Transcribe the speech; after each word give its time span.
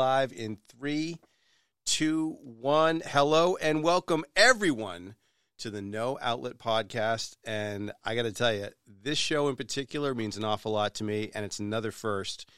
Live 0.00 0.32
in 0.32 0.56
three, 0.66 1.18
two, 1.84 2.38
one. 2.40 3.02
Hello 3.04 3.56
and 3.56 3.84
welcome 3.84 4.24
everyone 4.34 5.14
to 5.58 5.68
the 5.68 5.82
No 5.82 6.18
Outlet 6.22 6.56
Podcast. 6.56 7.36
And 7.44 7.92
I 8.02 8.14
got 8.14 8.22
to 8.22 8.32
tell 8.32 8.54
you, 8.54 8.68
this 8.86 9.18
show 9.18 9.48
in 9.48 9.56
particular 9.56 10.14
means 10.14 10.38
an 10.38 10.44
awful 10.44 10.72
lot 10.72 10.94
to 10.94 11.04
me, 11.04 11.30
and 11.34 11.44
it's 11.44 11.58
another 11.58 11.90
first 11.92 12.48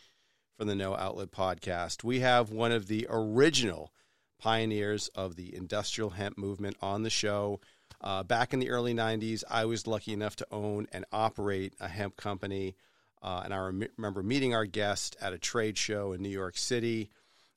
for 0.57 0.65
the 0.65 0.77
No 0.77 0.95
Outlet 0.95 1.33
Podcast. 1.33 2.05
We 2.05 2.21
have 2.21 2.53
one 2.53 2.71
of 2.71 2.87
the 2.87 3.09
original 3.11 3.93
pioneers 4.39 5.09
of 5.09 5.35
the 5.35 5.53
industrial 5.53 6.11
hemp 6.11 6.39
movement 6.39 6.77
on 6.81 7.03
the 7.03 7.11
show. 7.11 7.61
Uh, 8.01 8.23
back 8.23 8.53
in 8.53 8.61
the 8.61 8.71
early 8.71 8.95
90s, 8.95 9.43
I 9.51 9.65
was 9.65 9.89
lucky 9.89 10.13
enough 10.13 10.37
to 10.37 10.47
own 10.53 10.87
and 10.93 11.05
operate 11.11 11.75
a 11.81 11.89
hemp 11.89 12.17
company. 12.17 12.77
Uh, 13.21 13.43
and 13.45 13.53
I 13.53 13.59
rem- 13.59 13.89
remember 13.97 14.23
meeting 14.23 14.55
our 14.55 14.65
guest 14.65 15.17
at 15.21 15.33
a 15.33 15.39
trade 15.39 15.77
show 15.77 16.13
in 16.13 16.23
New 16.23 16.29
York 16.29 16.57
City. 16.57 17.11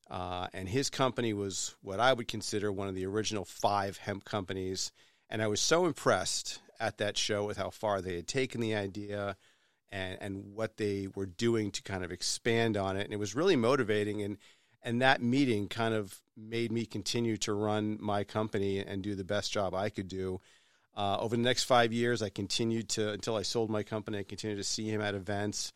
Uh, 0.09 0.47
and 0.53 0.69
his 0.69 0.89
company 0.89 1.33
was 1.33 1.75
what 1.81 1.99
I 1.99 2.13
would 2.13 2.27
consider 2.27 2.71
one 2.71 2.87
of 2.87 2.95
the 2.95 3.05
original 3.05 3.45
five 3.45 3.97
hemp 3.97 4.23
companies. 4.23 4.91
And 5.29 5.41
I 5.41 5.47
was 5.47 5.59
so 5.59 5.85
impressed 5.85 6.59
at 6.79 6.97
that 6.99 7.17
show 7.17 7.45
with 7.45 7.57
how 7.57 7.69
far 7.69 8.01
they 8.01 8.15
had 8.15 8.27
taken 8.27 8.61
the 8.61 8.75
idea 8.75 9.35
and, 9.91 10.17
and 10.21 10.53
what 10.53 10.77
they 10.77 11.07
were 11.15 11.25
doing 11.25 11.71
to 11.71 11.81
kind 11.81 12.03
of 12.03 12.11
expand 12.11 12.77
on 12.77 12.97
it. 12.97 13.05
And 13.05 13.13
it 13.13 13.19
was 13.19 13.35
really 13.35 13.55
motivating. 13.55 14.21
And, 14.21 14.37
and 14.83 15.01
that 15.01 15.21
meeting 15.21 15.67
kind 15.67 15.95
of 15.95 16.21
made 16.37 16.71
me 16.71 16.85
continue 16.85 17.37
to 17.37 17.53
run 17.53 17.97
my 17.99 18.23
company 18.23 18.79
and 18.79 19.01
do 19.01 19.15
the 19.15 19.23
best 19.23 19.51
job 19.51 19.73
I 19.73 19.89
could 19.89 20.07
do. 20.07 20.39
Uh, 20.95 21.17
over 21.19 21.35
the 21.35 21.41
next 21.41 21.63
five 21.63 21.91
years, 21.91 22.21
I 22.21 22.29
continued 22.29 22.89
to, 22.89 23.11
until 23.11 23.35
I 23.35 23.41
sold 23.41 23.69
my 23.69 23.83
company, 23.83 24.19
I 24.19 24.23
continued 24.23 24.57
to 24.57 24.63
see 24.63 24.87
him 24.87 25.01
at 25.01 25.15
events 25.15 25.73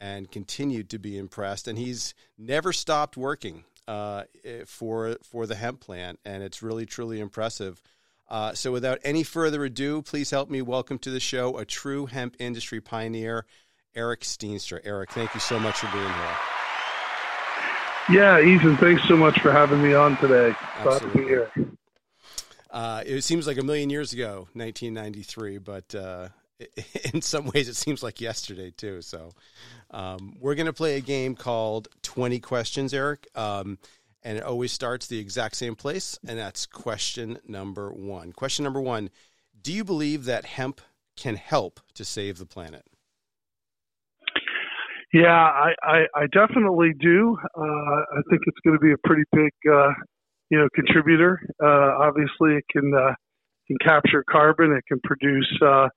and 0.00 0.30
continued 0.30 0.90
to 0.90 0.98
be 0.98 1.16
impressed. 1.16 1.68
And 1.68 1.78
he's 1.78 2.14
never 2.38 2.72
stopped 2.72 3.16
working 3.16 3.64
uh, 3.88 4.24
for 4.66 5.16
for 5.22 5.46
the 5.46 5.54
hemp 5.54 5.80
plant, 5.80 6.18
and 6.24 6.42
it's 6.42 6.62
really 6.62 6.86
truly 6.86 7.20
impressive. 7.20 7.80
Uh, 8.28 8.52
so, 8.54 8.72
without 8.72 8.98
any 9.04 9.22
further 9.22 9.64
ado, 9.64 10.02
please 10.02 10.30
help 10.30 10.50
me 10.50 10.60
welcome 10.60 10.98
to 10.98 11.10
the 11.10 11.20
show 11.20 11.58
a 11.58 11.64
true 11.64 12.06
hemp 12.06 12.36
industry 12.38 12.80
pioneer, 12.80 13.46
Eric 13.94 14.22
Steenstra. 14.22 14.80
Eric, 14.84 15.12
thank 15.12 15.32
you 15.34 15.40
so 15.40 15.60
much 15.60 15.76
for 15.76 15.88
being 15.92 16.04
here. 16.04 16.36
Yeah, 18.08 18.40
Ethan, 18.40 18.76
thanks 18.76 19.02
so 19.08 19.16
much 19.16 19.40
for 19.40 19.50
having 19.50 19.82
me 19.82 19.94
on 19.94 20.16
today. 20.18 20.54
Glad 20.82 21.02
to 21.02 21.08
be 21.08 21.24
here. 21.24 21.50
Uh, 22.70 23.02
it 23.06 23.22
seems 23.22 23.46
like 23.46 23.58
a 23.58 23.64
million 23.64 23.90
years 23.90 24.12
ago, 24.12 24.48
1993, 24.52 25.58
but 25.58 25.94
uh, 25.94 26.28
in 27.12 27.22
some 27.22 27.46
ways 27.46 27.68
it 27.68 27.76
seems 27.76 28.02
like 28.02 28.20
yesterday 28.20 28.70
too. 28.70 29.02
So 29.02 29.32
um, 29.90 30.36
we're 30.40 30.54
going 30.54 30.66
to 30.66 30.72
play 30.72 30.96
a 30.96 31.00
game 31.00 31.34
called 31.34 31.88
20 32.02 32.38
Questions, 32.40 32.94
Eric. 32.94 33.26
Um, 33.34 33.78
and 34.22 34.38
it 34.38 34.42
always 34.42 34.72
starts 34.72 35.06
the 35.06 35.20
exact 35.20 35.54
same 35.54 35.76
place, 35.76 36.18
and 36.26 36.36
that's 36.36 36.66
question 36.66 37.38
number 37.46 37.92
one. 37.92 38.32
Question 38.32 38.64
number 38.64 38.80
one 38.80 39.10
Do 39.62 39.72
you 39.72 39.84
believe 39.84 40.24
that 40.24 40.44
hemp 40.44 40.80
can 41.16 41.36
help 41.36 41.78
to 41.94 42.04
save 42.04 42.38
the 42.38 42.46
planet? 42.46 42.84
Yeah, 45.12 45.28
I, 45.28 45.72
I, 45.82 45.98
I 46.14 46.26
definitely 46.32 46.92
do. 46.98 47.38
Uh, 47.56 47.62
I 47.62 48.20
think 48.28 48.42
it's 48.46 48.58
going 48.64 48.76
to 48.76 48.80
be 48.80 48.92
a 48.92 48.98
pretty 49.06 49.22
big, 49.32 49.52
uh, 49.72 49.90
you 50.50 50.58
know, 50.58 50.68
contributor. 50.74 51.40
Uh, 51.62 51.96
obviously, 52.02 52.56
it 52.56 52.64
can 52.70 52.92
uh, 52.92 53.14
can 53.68 53.76
capture 53.78 54.24
carbon. 54.28 54.72
It 54.72 54.84
can 54.88 55.00
produce 55.04 55.50
uh, 55.64 55.88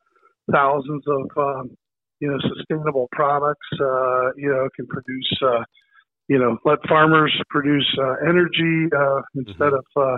thousands 0.52 1.03
of 1.08 1.25
um, 1.38 1.72
you 2.19 2.30
know 2.30 2.38
sustainable 2.55 3.08
products. 3.11 3.67
Uh, 3.73 4.31
you 4.36 4.50
know, 4.50 4.67
can 4.75 4.88
produce 4.88 5.38
uh, 5.42 5.64
you 6.28 6.39
know 6.39 6.58
let 6.66 6.80
farmers 6.88 7.33
produce 7.50 7.88
uh, 8.02 8.16
energy 8.28 8.88
uh, 8.95 9.22
instead 9.36 9.73
mm-hmm. 9.73 9.75
of 9.75 10.03
uh, 10.14 10.17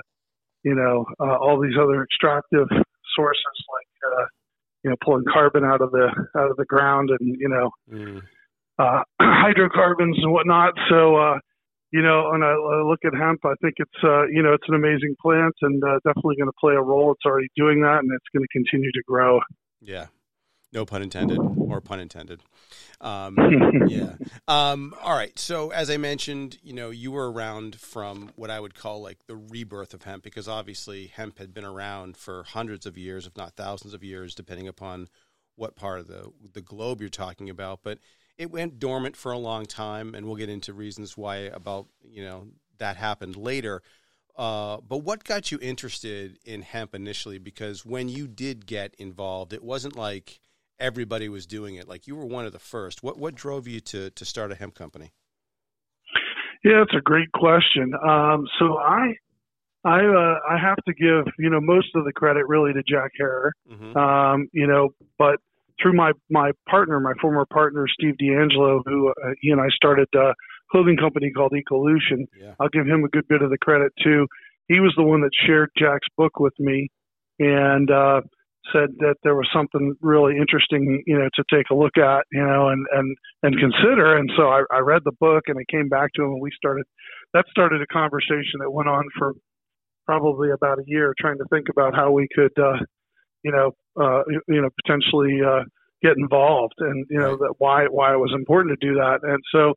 you 0.63 0.75
know 0.75 1.05
uh, 1.19 1.37
all 1.37 1.59
these 1.61 1.77
other 1.81 2.03
extractive 2.03 2.67
sources 3.15 3.57
like 3.73 4.13
uh, 4.13 4.25
you 4.83 4.89
know 4.89 4.95
pulling 5.03 5.25
carbon 5.31 5.63
out 5.63 5.81
of 5.81 5.91
the 5.91 6.07
out 6.37 6.51
of 6.51 6.57
the 6.57 6.65
ground 6.65 7.09
and 7.09 7.35
you 7.39 7.49
know 7.49 7.69
mm. 7.91 8.21
uh, 8.79 9.03
hydrocarbons 9.21 10.17
and 10.21 10.31
whatnot. 10.31 10.73
So 10.89 11.15
uh, 11.15 11.37
you 11.91 12.01
know, 12.01 12.29
when 12.31 12.41
I, 12.41 12.51
I 12.51 12.83
look 12.87 12.99
at 13.05 13.13
hemp, 13.13 13.41
I 13.43 13.53
think 13.61 13.75
it's 13.77 14.03
uh, 14.03 14.25
you 14.27 14.41
know 14.41 14.53
it's 14.53 14.67
an 14.67 14.75
amazing 14.75 15.15
plant 15.21 15.53
and 15.61 15.83
uh, 15.83 15.99
definitely 16.05 16.35
going 16.37 16.47
to 16.47 16.59
play 16.59 16.73
a 16.73 16.81
role. 16.81 17.11
It's 17.11 17.25
already 17.25 17.49
doing 17.55 17.81
that, 17.81 17.99
and 17.99 18.09
it's 18.13 18.29
going 18.33 18.43
to 18.43 18.51
continue 18.51 18.91
to 18.91 19.03
grow. 19.07 19.39
Yeah, 19.81 20.07
no 20.73 20.85
pun 20.85 21.01
intended, 21.01 21.39
or 21.39 21.81
pun 21.81 21.99
intended. 21.99 22.41
Um, 23.01 23.35
yeah. 23.87 24.15
Um, 24.47 24.93
all 25.01 25.15
right. 25.15 25.37
So, 25.37 25.71
as 25.71 25.89
I 25.89 25.97
mentioned, 25.97 26.59
you 26.63 26.73
know, 26.73 26.89
you 26.89 27.11
were 27.11 27.31
around 27.31 27.75
from 27.75 28.31
what 28.35 28.49
I 28.49 28.59
would 28.59 28.75
call 28.75 29.01
like 29.01 29.25
the 29.27 29.35
rebirth 29.35 29.93
of 29.93 30.03
hemp, 30.03 30.23
because 30.23 30.47
obviously 30.47 31.07
hemp 31.07 31.39
had 31.39 31.53
been 31.53 31.65
around 31.65 32.15
for 32.15 32.43
hundreds 32.43 32.85
of 32.85 32.97
years, 32.97 33.27
if 33.27 33.35
not 33.35 33.55
thousands 33.55 33.93
of 33.93 34.03
years, 34.03 34.35
depending 34.35 34.67
upon 34.67 35.07
what 35.55 35.75
part 35.75 35.99
of 35.99 36.07
the 36.07 36.31
the 36.53 36.61
globe 36.61 37.01
you're 37.01 37.09
talking 37.09 37.49
about. 37.49 37.79
But 37.83 37.99
it 38.37 38.51
went 38.51 38.79
dormant 38.79 39.15
for 39.15 39.31
a 39.31 39.37
long 39.37 39.65
time, 39.65 40.15
and 40.15 40.25
we'll 40.25 40.35
get 40.35 40.49
into 40.49 40.73
reasons 40.73 41.17
why 41.17 41.37
about 41.37 41.87
you 42.03 42.23
know 42.23 42.47
that 42.77 42.97
happened 42.97 43.35
later. 43.35 43.81
Uh, 44.35 44.77
but 44.87 44.99
what 44.99 45.25
got 45.25 45.51
you 45.51 45.59
interested 45.61 46.39
in 46.45 46.61
hemp 46.61 46.95
initially? 46.95 47.37
Because 47.37 47.85
when 47.85 48.07
you 48.07 48.27
did 48.27 48.65
get 48.65 48.95
involved, 48.97 49.51
it 49.51 49.63
wasn't 49.63 49.95
like 49.95 50.39
everybody 50.81 51.29
was 51.29 51.45
doing 51.45 51.75
it. 51.75 51.87
Like 51.87 52.07
you 52.07 52.15
were 52.15 52.25
one 52.25 52.45
of 52.45 52.51
the 52.51 52.59
first. 52.59 53.03
What 53.03 53.17
what 53.17 53.35
drove 53.35 53.67
you 53.67 53.79
to 53.81 54.09
to 54.09 54.25
start 54.25 54.51
a 54.51 54.55
hemp 54.55 54.75
company? 54.75 55.11
Yeah, 56.63 56.83
it's 56.83 56.93
a 56.95 57.01
great 57.01 57.31
question. 57.31 57.93
Um, 57.95 58.45
so 58.59 58.77
I 58.77 59.15
I 59.85 59.99
uh, 59.99 60.35
I 60.49 60.57
have 60.59 60.77
to 60.87 60.93
give 60.93 61.33
you 61.39 61.49
know 61.49 61.61
most 61.61 61.95
of 61.95 62.05
the 62.05 62.11
credit 62.11 62.47
really 62.47 62.73
to 62.73 62.83
Jack 62.83 63.11
Herer. 63.17 63.53
Mm-hmm. 63.71 63.97
Um, 63.97 64.47
you 64.51 64.67
know, 64.67 64.89
but 65.17 65.37
through 65.81 65.93
my 65.93 66.11
my 66.29 66.51
partner, 66.69 66.99
my 66.99 67.13
former 67.21 67.45
partner 67.45 67.85
Steve 67.87 68.15
DeAngelo, 68.21 68.81
who 68.85 69.09
uh, 69.09 69.29
he 69.39 69.49
and 69.49 69.61
I 69.61 69.67
started 69.69 70.07
a 70.15 70.33
clothing 70.71 70.97
company 70.97 71.31
called 71.31 71.53
Ecolution. 71.53 72.27
Yeah. 72.39 72.53
I'll 72.59 72.69
give 72.69 72.85
him 72.85 73.03
a 73.03 73.09
good 73.09 73.27
bit 73.27 73.41
of 73.41 73.49
the 73.49 73.57
credit 73.57 73.91
too. 74.03 74.27
He 74.67 74.79
was 74.79 74.93
the 74.95 75.03
one 75.03 75.21
that 75.21 75.31
shared 75.45 75.69
Jack's 75.77 76.07
book 76.15 76.39
with 76.39 76.53
me, 76.59 76.89
and 77.39 77.89
uh, 77.89 78.21
said 78.73 78.89
that 78.99 79.15
there 79.23 79.35
was 79.35 79.49
something 79.53 79.93
really 80.01 80.37
interesting, 80.37 81.03
you 81.05 81.17
know, 81.17 81.29
to 81.35 81.43
take 81.53 81.69
a 81.71 81.75
look 81.75 81.97
at, 81.97 82.25
you 82.31 82.43
know, 82.45 82.69
and 82.69 82.85
and 82.91 83.15
and 83.43 83.55
consider. 83.59 84.17
And 84.17 84.29
so 84.37 84.43
I, 84.49 84.63
I 84.71 84.79
read 84.79 85.01
the 85.03 85.17
book 85.19 85.43
and 85.47 85.57
I 85.57 85.65
came 85.71 85.89
back 85.89 86.09
to 86.15 86.23
him 86.23 86.31
and 86.31 86.41
we 86.41 86.51
started. 86.55 86.85
That 87.33 87.45
started 87.49 87.81
a 87.81 87.87
conversation 87.87 88.59
that 88.59 88.71
went 88.71 88.89
on 88.89 89.05
for 89.17 89.33
probably 90.05 90.51
about 90.51 90.79
a 90.79 90.83
year, 90.85 91.13
trying 91.19 91.37
to 91.37 91.45
think 91.51 91.67
about 91.69 91.95
how 91.95 92.11
we 92.11 92.27
could, 92.35 92.51
uh, 92.57 92.77
you 93.43 93.51
know, 93.51 93.71
uh, 93.99 94.23
you 94.47 94.61
know, 94.61 94.69
potentially 94.83 95.39
uh, 95.45 95.63
get 96.03 96.17
involved, 96.17 96.75
and 96.79 97.05
you 97.09 97.19
know 97.19 97.37
that 97.37 97.55
why 97.57 97.85
why 97.85 98.13
it 98.13 98.19
was 98.19 98.33
important 98.35 98.77
to 98.79 98.87
do 98.87 98.95
that. 98.95 99.19
And 99.23 99.39
so, 99.51 99.73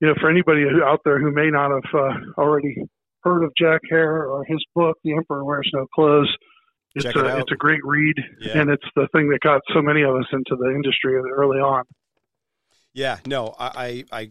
you 0.00 0.08
know, 0.08 0.14
for 0.20 0.30
anybody 0.30 0.64
out 0.84 1.00
there 1.04 1.20
who 1.20 1.32
may 1.32 1.50
not 1.50 1.70
have 1.70 1.94
uh, 1.94 2.40
already 2.40 2.76
heard 3.22 3.44
of 3.44 3.52
Jack 3.58 3.80
Herer 3.88 4.26
or 4.26 4.44
his 4.44 4.62
book, 4.74 4.98
The 5.04 5.12
Emperor 5.12 5.44
Wears 5.44 5.70
No 5.72 5.86
Clothes 5.94 6.34
it's 6.94 7.04
Check 7.04 7.16
a 7.16 7.36
it 7.36 7.40
it's 7.40 7.52
a 7.52 7.56
great 7.56 7.84
read, 7.84 8.16
yeah. 8.40 8.58
and 8.58 8.70
it's 8.70 8.84
the 8.94 9.08
thing 9.12 9.28
that 9.30 9.40
got 9.40 9.60
so 9.72 9.82
many 9.82 10.02
of 10.02 10.14
us 10.14 10.26
into 10.32 10.56
the 10.56 10.70
industry 10.70 11.16
early 11.16 11.58
on. 11.58 11.84
Yeah, 12.92 13.18
no, 13.26 13.54
I 13.58 14.04
I 14.12 14.30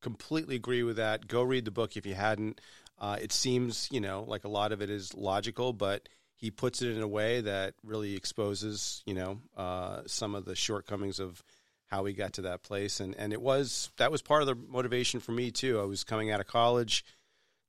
completely 0.00 0.56
agree 0.56 0.82
with 0.82 0.96
that. 0.96 1.28
Go 1.28 1.42
read 1.42 1.66
the 1.66 1.70
book 1.70 1.96
if 1.96 2.06
you 2.06 2.14
hadn't. 2.14 2.60
Uh, 2.98 3.18
it 3.20 3.32
seems 3.32 3.88
you 3.90 4.00
know 4.00 4.24
like 4.26 4.44
a 4.44 4.48
lot 4.48 4.72
of 4.72 4.80
it 4.80 4.88
is 4.88 5.14
logical, 5.14 5.74
but 5.74 6.08
he 6.36 6.50
puts 6.50 6.80
it 6.80 6.96
in 6.96 7.02
a 7.02 7.08
way 7.08 7.42
that 7.42 7.74
really 7.84 8.16
exposes 8.16 9.02
you 9.04 9.14
know 9.14 9.40
uh, 9.56 10.00
some 10.06 10.34
of 10.34 10.46
the 10.46 10.56
shortcomings 10.56 11.20
of 11.20 11.42
how 11.88 12.02
we 12.02 12.14
got 12.14 12.32
to 12.34 12.42
that 12.42 12.62
place, 12.62 13.00
and 13.00 13.14
and 13.16 13.34
it 13.34 13.42
was 13.42 13.90
that 13.98 14.10
was 14.10 14.22
part 14.22 14.40
of 14.40 14.48
the 14.48 14.54
motivation 14.54 15.20
for 15.20 15.32
me 15.32 15.50
too. 15.50 15.78
I 15.78 15.84
was 15.84 16.02
coming 16.04 16.30
out 16.30 16.40
of 16.40 16.46
college. 16.46 17.04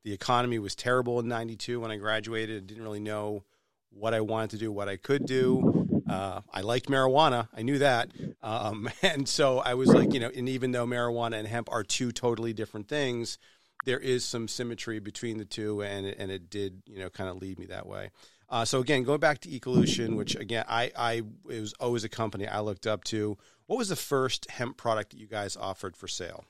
The 0.04 0.14
economy 0.14 0.58
was 0.58 0.74
terrible 0.74 1.20
in 1.20 1.28
'92 1.28 1.82
when 1.82 1.92
I 1.92 1.98
graduated. 1.98 2.64
I 2.64 2.66
didn't 2.66 2.84
really 2.84 3.02
know 3.02 3.44
what 3.92 4.14
I 4.14 4.22
wanted 4.22 4.52
to 4.52 4.58
do, 4.58 4.72
what 4.72 4.90
I 4.90 4.98
could 4.98 5.26
do. 5.26 6.02
Uh, 6.10 6.42
I 6.52 6.62
liked 6.62 6.88
marijuana. 6.90 7.48
I 7.56 7.62
knew 7.62 7.78
that. 7.80 8.10
Um, 8.42 8.90
and 9.02 9.28
so 9.28 9.60
I 9.60 9.76
was 9.76 9.90
like, 9.90 10.14
you 10.14 10.20
know, 10.20 10.32
and 10.36 10.50
even 10.50 10.72
though 10.72 10.86
marijuana 10.86 11.38
and 11.40 11.48
hemp 11.48 11.70
are 11.72 11.84
two 11.84 12.12
totally 12.12 12.54
different 12.54 12.88
things, 12.88 13.38
there 13.86 14.00
is 14.00 14.24
some 14.26 14.48
symmetry 14.48 15.00
between 15.00 15.38
the 15.38 15.46
two, 15.46 15.82
and 15.82 16.06
and 16.06 16.32
it 16.32 16.50
did, 16.50 16.84
you 16.86 17.00
know, 17.00 17.10
kind 17.10 17.30
of 17.30 17.38
lead 17.38 17.58
me 17.58 17.66
that 17.68 17.88
way. 17.88 18.12
Uh, 18.50 18.66
so 18.66 18.80
again, 18.80 19.04
going 19.04 19.20
back 19.20 19.40
to 19.40 19.50
Ecolution, 19.50 20.18
which 20.18 20.36
again, 20.36 20.66
I, 20.68 20.92
I 20.96 21.22
it 21.50 21.62
was 21.62 21.74
always 21.80 22.04
a 22.04 22.10
company 22.10 22.48
I 22.48 22.60
looked 22.60 22.86
up 22.86 23.04
to. 23.06 23.38
What 23.66 23.78
was 23.78 23.90
the 23.90 23.96
first 23.96 24.52
hemp 24.52 24.78
product 24.78 25.12
that 25.12 25.20
you 25.20 25.28
guys 25.28 25.56
offered 25.56 25.96
for 25.96 26.08
sale? 26.08 26.44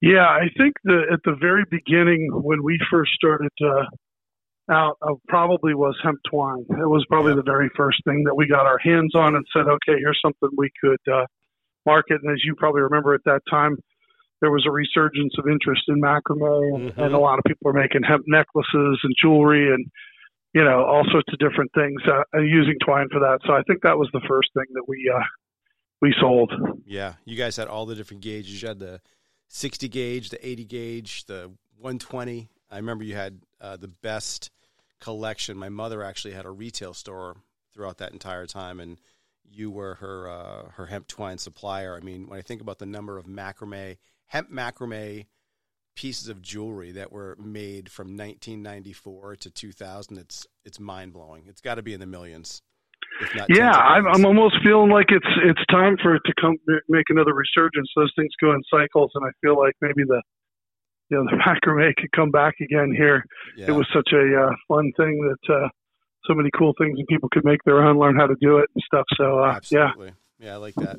Yeah, 0.00 0.26
I 0.26 0.48
think 0.56 0.74
the 0.84 1.02
at 1.12 1.20
the 1.24 1.36
very 1.38 1.64
beginning 1.70 2.30
when 2.32 2.62
we 2.62 2.78
first 2.90 3.12
started 3.12 3.50
uh, 3.62 3.84
out 4.70 4.96
of 5.02 5.18
probably 5.28 5.74
was 5.74 5.98
hemp 6.02 6.18
twine. 6.30 6.64
It 6.70 6.88
was 6.88 7.04
probably 7.08 7.34
the 7.34 7.42
very 7.42 7.70
first 7.76 7.98
thing 8.04 8.24
that 8.24 8.34
we 8.34 8.46
got 8.46 8.66
our 8.66 8.78
hands 8.78 9.14
on 9.14 9.34
and 9.34 9.44
said, 9.52 9.66
okay, 9.66 9.98
here's 9.98 10.20
something 10.22 10.48
we 10.56 10.70
could 10.82 11.00
uh, 11.12 11.26
market. 11.86 12.20
And 12.22 12.32
as 12.32 12.42
you 12.44 12.54
probably 12.54 12.82
remember 12.82 13.14
at 13.14 13.24
that 13.24 13.40
time, 13.50 13.76
there 14.40 14.50
was 14.50 14.64
a 14.66 14.70
resurgence 14.70 15.34
of 15.38 15.46
interest 15.48 15.82
in 15.88 16.00
macrame, 16.00 16.74
and, 16.74 16.90
mm-hmm. 16.90 17.00
and 17.00 17.14
a 17.14 17.18
lot 17.18 17.38
of 17.38 17.44
people 17.46 17.68
are 17.68 17.74
making 17.74 18.02
hemp 18.02 18.24
necklaces 18.26 18.98
and 19.02 19.14
jewelry 19.20 19.72
and 19.72 19.86
you 20.54 20.64
know 20.64 20.84
all 20.84 21.04
sorts 21.12 21.28
of 21.32 21.38
different 21.38 21.70
things 21.74 22.00
uh, 22.08 22.38
using 22.38 22.74
twine 22.84 23.08
for 23.12 23.20
that. 23.20 23.40
So 23.46 23.52
I 23.52 23.62
think 23.66 23.82
that 23.82 23.98
was 23.98 24.08
the 24.12 24.22
first 24.26 24.48
thing 24.54 24.64
that 24.72 24.84
we 24.88 25.12
uh, 25.14 25.22
we 26.00 26.14
sold. 26.20 26.52
Yeah, 26.86 27.14
you 27.24 27.36
guys 27.36 27.56
had 27.56 27.68
all 27.68 27.86
the 27.86 27.94
different 27.94 28.22
gauges. 28.22 28.62
You 28.62 28.68
had 28.68 28.78
the 28.78 29.00
60 29.48 29.88
gauge, 29.88 30.30
the 30.30 30.46
80 30.46 30.64
gauge, 30.64 31.24
the 31.26 31.52
120. 31.76 32.48
I 32.70 32.76
remember 32.76 33.04
you 33.04 33.14
had 33.16 33.40
uh, 33.60 33.76
the 33.76 33.88
best 33.88 34.50
collection. 35.00 35.56
My 35.56 35.68
mother 35.68 36.02
actually 36.02 36.34
had 36.34 36.46
a 36.46 36.50
retail 36.50 36.94
store 36.94 37.36
throughout 37.74 37.98
that 37.98 38.12
entire 38.12 38.46
time, 38.46 38.80
and 38.80 38.98
you 39.50 39.70
were 39.70 39.96
her 39.96 40.28
uh, 40.28 40.70
her 40.76 40.86
hemp 40.86 41.08
twine 41.08 41.38
supplier. 41.38 41.96
I 41.96 42.00
mean, 42.00 42.28
when 42.28 42.38
I 42.38 42.42
think 42.42 42.60
about 42.60 42.78
the 42.78 42.86
number 42.86 43.18
of 43.18 43.26
macrame 43.26 43.96
hemp 44.26 44.50
macrame 44.50 45.26
pieces 45.96 46.28
of 46.28 46.40
jewelry 46.40 46.92
that 46.92 47.12
were 47.12 47.36
made 47.38 47.90
from 47.90 48.16
1994 48.16 49.36
to 49.36 49.50
2000, 49.50 50.18
it's 50.18 50.46
it's 50.64 50.80
mind 50.80 51.12
blowing. 51.12 51.44
It's 51.48 51.60
got 51.60 51.76
to 51.76 51.82
be 51.82 51.94
in 51.94 52.00
the 52.00 52.06
millions. 52.06 52.62
Yeah, 53.48 53.72
I'm, 53.72 54.06
I'm 54.06 54.24
almost 54.24 54.56
feeling 54.64 54.90
like 54.90 55.10
it's 55.10 55.26
it's 55.44 55.64
time 55.70 55.96
for 56.02 56.14
it 56.14 56.22
to 56.26 56.32
come 56.40 56.56
make 56.88 57.06
another 57.08 57.34
resurgence. 57.34 57.90
Those 57.96 58.12
things 58.16 58.30
go 58.40 58.52
in 58.52 58.62
cycles, 58.70 59.10
and 59.14 59.24
I 59.24 59.30
feel 59.42 59.58
like 59.58 59.74
maybe 59.80 60.04
the 60.06 60.22
you 61.10 61.16
know 61.16 61.24
the 61.24 61.36
macrame 61.36 61.94
could 61.96 62.12
come 62.12 62.30
back 62.30 62.54
again 62.60 62.92
here. 62.96 63.24
Yeah. 63.56 63.66
It 63.68 63.72
was 63.72 63.86
such 63.92 64.10
a 64.12 64.42
uh, 64.42 64.50
fun 64.68 64.92
thing 64.96 65.20
that 65.28 65.54
uh, 65.54 65.68
so 66.26 66.34
many 66.34 66.50
cool 66.56 66.74
things 66.78 66.98
and 66.98 67.06
people 67.08 67.28
could 67.32 67.44
make 67.44 67.62
their 67.64 67.82
own, 67.82 67.98
learn 67.98 68.16
how 68.16 68.26
to 68.26 68.36
do 68.40 68.58
it 68.58 68.70
and 68.74 68.82
stuff. 68.84 69.06
So 69.16 69.40
uh, 69.40 69.60
yeah, 69.70 69.92
yeah, 70.38 70.54
I 70.54 70.56
like 70.56 70.74
that. 70.76 70.96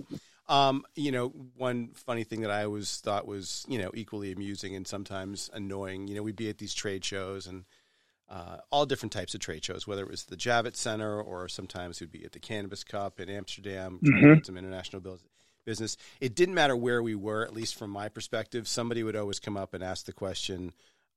Um, 0.49 0.83
you 0.95 1.13
know, 1.13 1.29
one 1.55 1.91
funny 1.93 2.25
thing 2.25 2.41
that 2.41 2.51
I 2.51 2.65
always 2.65 2.97
thought 2.97 3.25
was 3.25 3.65
you 3.67 3.79
know 3.79 3.91
equally 3.93 4.31
amusing 4.31 4.75
and 4.75 4.85
sometimes 4.85 5.49
annoying. 5.53 6.07
You 6.07 6.15
know, 6.15 6.23
we'd 6.23 6.35
be 6.35 6.49
at 6.49 6.57
these 6.57 6.73
trade 6.73 7.05
shows 7.05 7.47
and 7.47 7.63
uh, 8.31 8.57
all 8.71 8.85
different 8.85 9.11
types 9.11 9.33
of 9.35 9.41
trade 9.41 9.63
shows, 9.63 9.85
whether 9.85 10.03
it 10.03 10.09
was 10.09 10.23
the 10.23 10.37
Javits 10.37 10.77
Center 10.77 11.21
or 11.21 11.49
sometimes 11.49 11.97
it 11.97 12.05
would 12.05 12.11
be 12.11 12.23
at 12.23 12.31
the 12.31 12.39
Cannabis 12.39 12.83
Cup 12.83 13.19
in 13.19 13.29
Amsterdam, 13.29 13.99
mm-hmm. 14.01 14.39
some 14.43 14.57
international 14.57 15.01
business. 15.65 15.97
It 16.19 16.35
didn't 16.35 16.55
matter 16.55 16.75
where 16.75 17.01
we 17.01 17.15
were, 17.15 17.43
at 17.43 17.53
least 17.53 17.75
from 17.75 17.89
my 17.89 18.09
perspective. 18.09 18.67
Somebody 18.67 19.03
would 19.03 19.15
always 19.15 19.39
come 19.39 19.57
up 19.57 19.73
and 19.73 19.83
ask 19.83 20.05
the 20.05 20.13
question, 20.13 20.73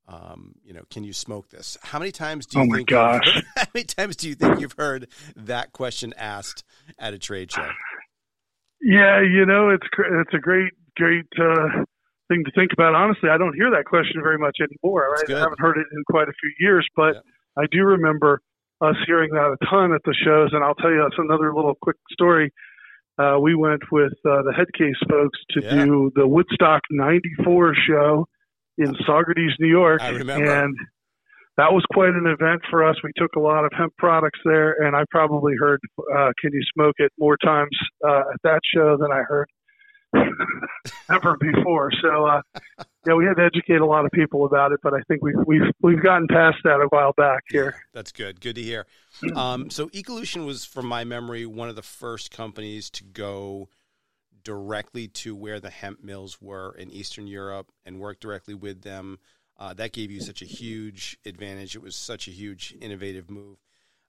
um, 0.06 0.54
you 0.64 0.74
know, 0.74 0.82
can 0.90 1.04
you 1.04 1.12
smoke 1.12 1.48
this? 1.50 1.78
How 1.82 1.98
many 1.98 2.12
times 2.12 2.46
do 2.46 2.58
you 2.58 2.68
oh 2.70 2.76
think? 2.76 2.88
Gosh. 2.88 3.42
How 3.56 3.66
many 3.74 3.84
times 3.84 4.16
do 4.16 4.28
you 4.28 4.34
think 4.34 4.60
you've 4.60 4.74
heard 4.76 5.08
that 5.36 5.72
question 5.72 6.12
asked 6.16 6.64
at 6.98 7.14
a 7.14 7.18
trade 7.18 7.52
show? 7.52 7.68
Yeah, 8.80 9.22
you 9.22 9.46
know, 9.46 9.70
it's 9.70 9.86
it's 9.96 10.34
a 10.34 10.38
great 10.38 10.72
great 10.96 11.26
uh, 11.40 11.84
thing 12.28 12.44
to 12.44 12.50
think 12.54 12.72
about. 12.72 12.94
Honestly, 12.94 13.30
I 13.30 13.38
don't 13.38 13.54
hear 13.54 13.70
that 13.70 13.86
question 13.86 14.20
very 14.22 14.38
much 14.38 14.58
anymore. 14.60 15.08
Right? 15.10 15.36
I 15.36 15.40
haven't 15.40 15.60
heard 15.60 15.78
it 15.78 15.86
in 15.90 16.04
quite 16.10 16.28
a 16.28 16.34
few 16.38 16.52
years, 16.60 16.86
but 16.94 17.14
yeah. 17.14 17.20
I 17.62 17.66
do 17.70 17.82
remember 17.82 18.42
us 18.80 18.96
hearing 19.06 19.30
that 19.30 19.56
a 19.56 19.66
ton 19.70 19.92
at 19.94 20.02
the 20.04 20.14
shows. 20.14 20.50
And 20.52 20.62
I'll 20.62 20.74
tell 20.74 20.90
you, 20.90 21.00
that's 21.02 21.18
another 21.18 21.54
little 21.54 21.74
quick 21.80 21.96
story. 22.12 22.52
Uh, 23.18 23.38
we 23.40 23.54
went 23.54 23.82
with 23.92 24.12
uh, 24.24 24.42
the 24.42 24.52
Headcase 24.52 25.08
folks 25.08 25.38
to 25.50 25.62
yeah. 25.62 25.84
do 25.84 26.10
the 26.14 26.26
Woodstock 26.26 26.82
'94 26.90 27.74
show 27.86 28.26
in 28.78 28.94
Saugerties, 29.06 29.52
New 29.60 29.68
York, 29.68 30.02
and 30.02 30.76
that 31.56 31.72
was 31.72 31.84
quite 31.92 32.10
an 32.10 32.26
event 32.26 32.62
for 32.68 32.84
us. 32.84 32.96
We 33.04 33.12
took 33.16 33.30
a 33.36 33.40
lot 33.40 33.64
of 33.64 33.70
hemp 33.76 33.92
products 33.98 34.40
there, 34.44 34.84
and 34.84 34.96
I 34.96 35.04
probably 35.10 35.54
heard 35.56 35.80
uh, 35.98 36.30
"Can 36.40 36.52
you 36.52 36.62
smoke 36.74 36.96
it?" 36.98 37.12
more 37.18 37.36
times 37.36 37.76
uh, 38.04 38.22
at 38.32 38.40
that 38.42 38.60
show 38.74 38.96
than 38.98 39.12
I 39.12 39.22
heard 39.22 39.48
ever 41.10 41.36
before. 41.38 41.90
So, 42.02 42.26
uh, 42.26 42.42
yeah, 43.06 43.14
we 43.14 43.24
had 43.24 43.34
to 43.36 43.44
educate 43.44 43.80
a 43.80 43.86
lot 43.86 44.04
of 44.04 44.10
people 44.12 44.46
about 44.46 44.72
it, 44.72 44.80
but 44.82 44.94
I 44.94 45.00
think 45.08 45.22
we've 45.22 45.36
we've 45.46 45.70
we've 45.80 46.02
gotten 46.02 46.28
past 46.28 46.58
that 46.64 46.80
a 46.80 46.86
while 46.90 47.12
back 47.16 47.42
here. 47.48 47.76
That's 47.92 48.12
good. 48.12 48.40
Good 48.40 48.56
to 48.56 48.62
hear. 48.62 48.86
Um, 49.34 49.70
so, 49.70 49.88
Ecolution 49.88 50.46
was, 50.46 50.64
from 50.64 50.86
my 50.86 51.04
memory, 51.04 51.46
one 51.46 51.68
of 51.68 51.76
the 51.76 51.82
first 51.82 52.30
companies 52.30 52.90
to 52.90 53.04
go 53.04 53.68
directly 54.42 55.08
to 55.08 55.34
where 55.34 55.58
the 55.58 55.70
hemp 55.70 56.04
mills 56.04 56.40
were 56.40 56.74
in 56.76 56.90
Eastern 56.90 57.26
Europe 57.26 57.72
and 57.84 57.98
work 57.98 58.20
directly 58.20 58.54
with 58.54 58.82
them. 58.82 59.18
Uh, 59.56 59.72
that 59.72 59.92
gave 59.92 60.10
you 60.10 60.20
such 60.20 60.42
a 60.42 60.46
huge 60.46 61.16
advantage. 61.24 61.76
It 61.76 61.82
was 61.82 61.96
such 61.96 62.28
a 62.28 62.30
huge 62.30 62.74
innovative 62.80 63.30
move. 63.30 63.56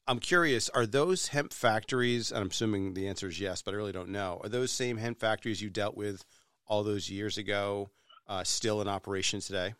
I'm 0.07 0.19
curious, 0.19 0.69
are 0.69 0.85
those 0.85 1.29
hemp 1.29 1.51
factories, 1.51 2.31
and 2.31 2.41
I'm 2.41 2.49
assuming 2.49 2.93
the 2.93 3.07
answer 3.07 3.27
is 3.27 3.39
yes, 3.39 3.63
but 3.63 3.73
I 3.73 3.77
really 3.77 3.91
don't 3.91 4.09
know, 4.09 4.39
are 4.43 4.49
those 4.49 4.71
same 4.71 4.97
hemp 4.97 5.19
factories 5.19 5.61
you 5.61 5.69
dealt 5.69 5.97
with 5.97 6.23
all 6.67 6.83
those 6.83 7.09
years 7.09 7.37
ago 7.39 7.89
uh, 8.27 8.43
still 8.43 8.81
in 8.81 8.87
operation 8.87 9.39
today? 9.39 9.73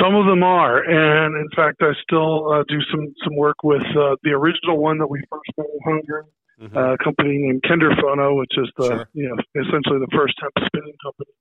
Some 0.00 0.14
of 0.14 0.26
them 0.26 0.42
are, 0.42 0.78
and 0.78 1.34
in 1.34 1.48
fact, 1.54 1.82
I 1.82 1.92
still 2.02 2.52
uh, 2.52 2.62
do 2.68 2.78
some 2.90 3.12
some 3.22 3.36
work 3.36 3.56
with 3.62 3.84
uh, 3.96 4.16
the 4.22 4.30
original 4.30 4.78
one 4.78 4.98
that 4.98 5.06
we 5.06 5.22
first 5.30 5.50
met 5.56 5.66
in 5.66 5.80
Hungary, 5.84 6.24
mm-hmm. 6.60 6.76
Uh, 6.76 6.94
a 6.94 6.98
company 6.98 7.36
named 7.36 7.62
Kenderfono, 7.62 8.36
which 8.38 8.52
is 8.56 8.70
the 8.76 8.86
sure. 8.86 9.08
you 9.12 9.28
know 9.28 9.36
essentially 9.60 10.00
the 10.00 10.10
first 10.12 10.34
hemp 10.40 10.52
spinning 10.66 10.96
company, 11.04 11.32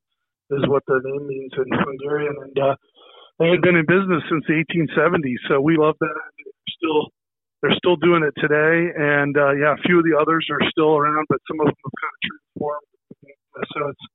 is 0.52 0.68
what 0.68 0.84
their 0.88 1.02
name 1.04 1.28
means 1.28 1.52
in 1.56 1.66
Hungarian, 1.72 2.36
and 2.42 2.58
uh, 2.60 2.76
they 3.40 3.50
had 3.50 3.62
been 3.62 3.76
in 3.76 3.86
business 3.86 4.24
since 4.30 4.44
the 4.48 4.60
1870s. 4.60 5.40
So 5.48 5.62
we 5.62 5.78
love 5.78 5.96
that 6.00 6.16
still 6.70 7.10
they're 7.62 7.76
still 7.78 7.96
doing 7.96 8.24
it 8.24 8.34
today, 8.40 8.92
and 8.96 9.38
uh, 9.38 9.52
yeah, 9.54 9.74
a 9.74 9.82
few 9.88 10.00
of 10.00 10.04
the 10.04 10.18
others 10.20 10.46
are 10.52 10.60
still 10.70 10.98
around, 10.98 11.26
but 11.30 11.40
some 11.48 11.60
of 11.62 11.68
them 11.68 11.76
have 11.84 11.94
kind 12.02 12.14
of 12.14 12.22
transformed. 12.28 12.88
So 13.74 13.90
it's 13.90 14.06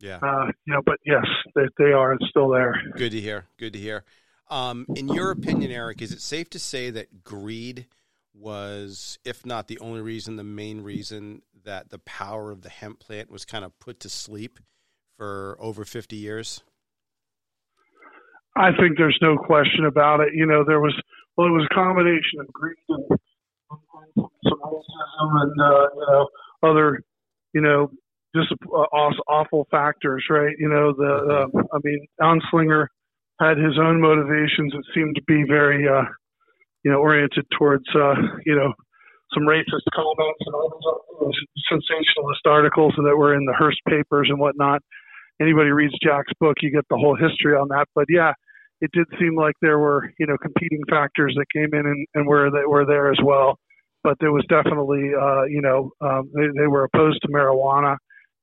yeah, 0.00 0.18
uh, 0.22 0.46
you 0.66 0.74
know, 0.74 0.82
but 0.84 0.98
yes, 1.04 1.26
they, 1.54 1.66
they 1.78 1.92
are 1.92 2.16
still 2.30 2.48
there. 2.48 2.74
Good 2.96 3.12
to 3.12 3.20
hear. 3.20 3.46
Good 3.58 3.74
to 3.74 3.78
hear. 3.78 4.04
Um, 4.50 4.86
in 4.94 5.08
your 5.08 5.30
opinion, 5.30 5.70
Eric, 5.70 6.00
is 6.00 6.12
it 6.12 6.22
safe 6.22 6.48
to 6.50 6.58
say 6.58 6.90
that 6.90 7.22
greed 7.22 7.86
was, 8.32 9.18
if 9.24 9.44
not 9.44 9.68
the 9.68 9.78
only 9.80 10.00
reason, 10.00 10.36
the 10.36 10.44
main 10.44 10.80
reason 10.80 11.42
that 11.64 11.90
the 11.90 11.98
power 11.98 12.50
of 12.50 12.62
the 12.62 12.68
hemp 12.70 13.00
plant 13.00 13.30
was 13.30 13.44
kind 13.44 13.64
of 13.64 13.78
put 13.78 14.00
to 14.00 14.08
sleep 14.08 14.58
for 15.16 15.56
over 15.60 15.84
50 15.84 16.16
years? 16.16 16.62
I 18.56 18.70
think 18.78 18.96
there's 18.96 19.18
no 19.20 19.36
question 19.36 19.84
about 19.84 20.20
it. 20.20 20.34
You 20.34 20.46
know, 20.46 20.64
there 20.66 20.80
was 20.80 20.94
well, 21.38 21.46
it 21.46 21.54
was 21.54 21.68
a 21.70 21.74
combination 21.74 22.40
of 22.40 22.52
greed 22.52 22.74
and, 22.88 23.06
some 24.18 24.58
racism 24.64 25.42
and 25.42 25.60
uh, 25.60 25.86
you 25.94 26.06
know 26.10 26.28
other 26.62 27.00
you 27.54 27.60
know 27.60 27.90
just 28.34 28.52
uh, 28.66 28.90
awful 29.30 29.66
factors, 29.70 30.24
right? 30.28 30.54
You 30.58 30.68
know, 30.68 30.92
the 30.92 31.46
uh, 31.46 31.62
I 31.72 31.78
mean, 31.84 32.06
Anslinger 32.20 32.86
had 33.40 33.56
his 33.56 33.78
own 33.78 34.00
motivations 34.00 34.72
that 34.72 34.82
seemed 34.94 35.14
to 35.14 35.22
be 35.26 35.44
very 35.46 35.86
uh, 35.88 36.10
you 36.82 36.90
know 36.90 36.98
oriented 36.98 37.46
towards 37.56 37.86
uh, 37.94 38.14
you 38.44 38.56
know 38.56 38.74
some 39.32 39.44
racist 39.44 39.86
comments 39.94 40.42
and 40.44 40.54
all 40.54 40.72
those 41.20 41.38
sensationalist 41.70 42.42
articles 42.46 42.94
that 42.96 43.16
were 43.16 43.34
in 43.34 43.44
the 43.44 43.54
Hearst 43.56 43.80
papers 43.86 44.28
and 44.28 44.40
whatnot. 44.40 44.82
Anybody 45.40 45.70
reads 45.70 45.94
Jack's 46.02 46.32
book, 46.40 46.56
you 46.62 46.72
get 46.72 46.84
the 46.90 46.96
whole 46.96 47.14
history 47.14 47.54
on 47.54 47.68
that. 47.68 47.86
But 47.94 48.06
yeah, 48.08 48.32
it 48.80 48.90
did 48.92 49.06
seem 49.18 49.36
like 49.36 49.54
there 49.60 49.78
were 49.78 50.12
you 50.18 50.26
know 50.26 50.36
competing 50.38 50.82
factors 50.88 51.34
that 51.36 51.46
came 51.54 51.78
in 51.78 51.86
and, 51.86 52.06
and 52.14 52.26
were 52.26 52.50
that 52.50 52.68
were 52.68 52.86
there 52.86 53.10
as 53.10 53.18
well. 53.22 53.58
But 54.04 54.16
there 54.20 54.32
was 54.32 54.44
definitely 54.48 55.10
uh, 55.14 55.44
you 55.44 55.60
know 55.60 55.90
um, 56.00 56.30
they, 56.34 56.46
they 56.56 56.66
were 56.66 56.84
opposed 56.84 57.20
to 57.22 57.28
marijuana, 57.28 57.96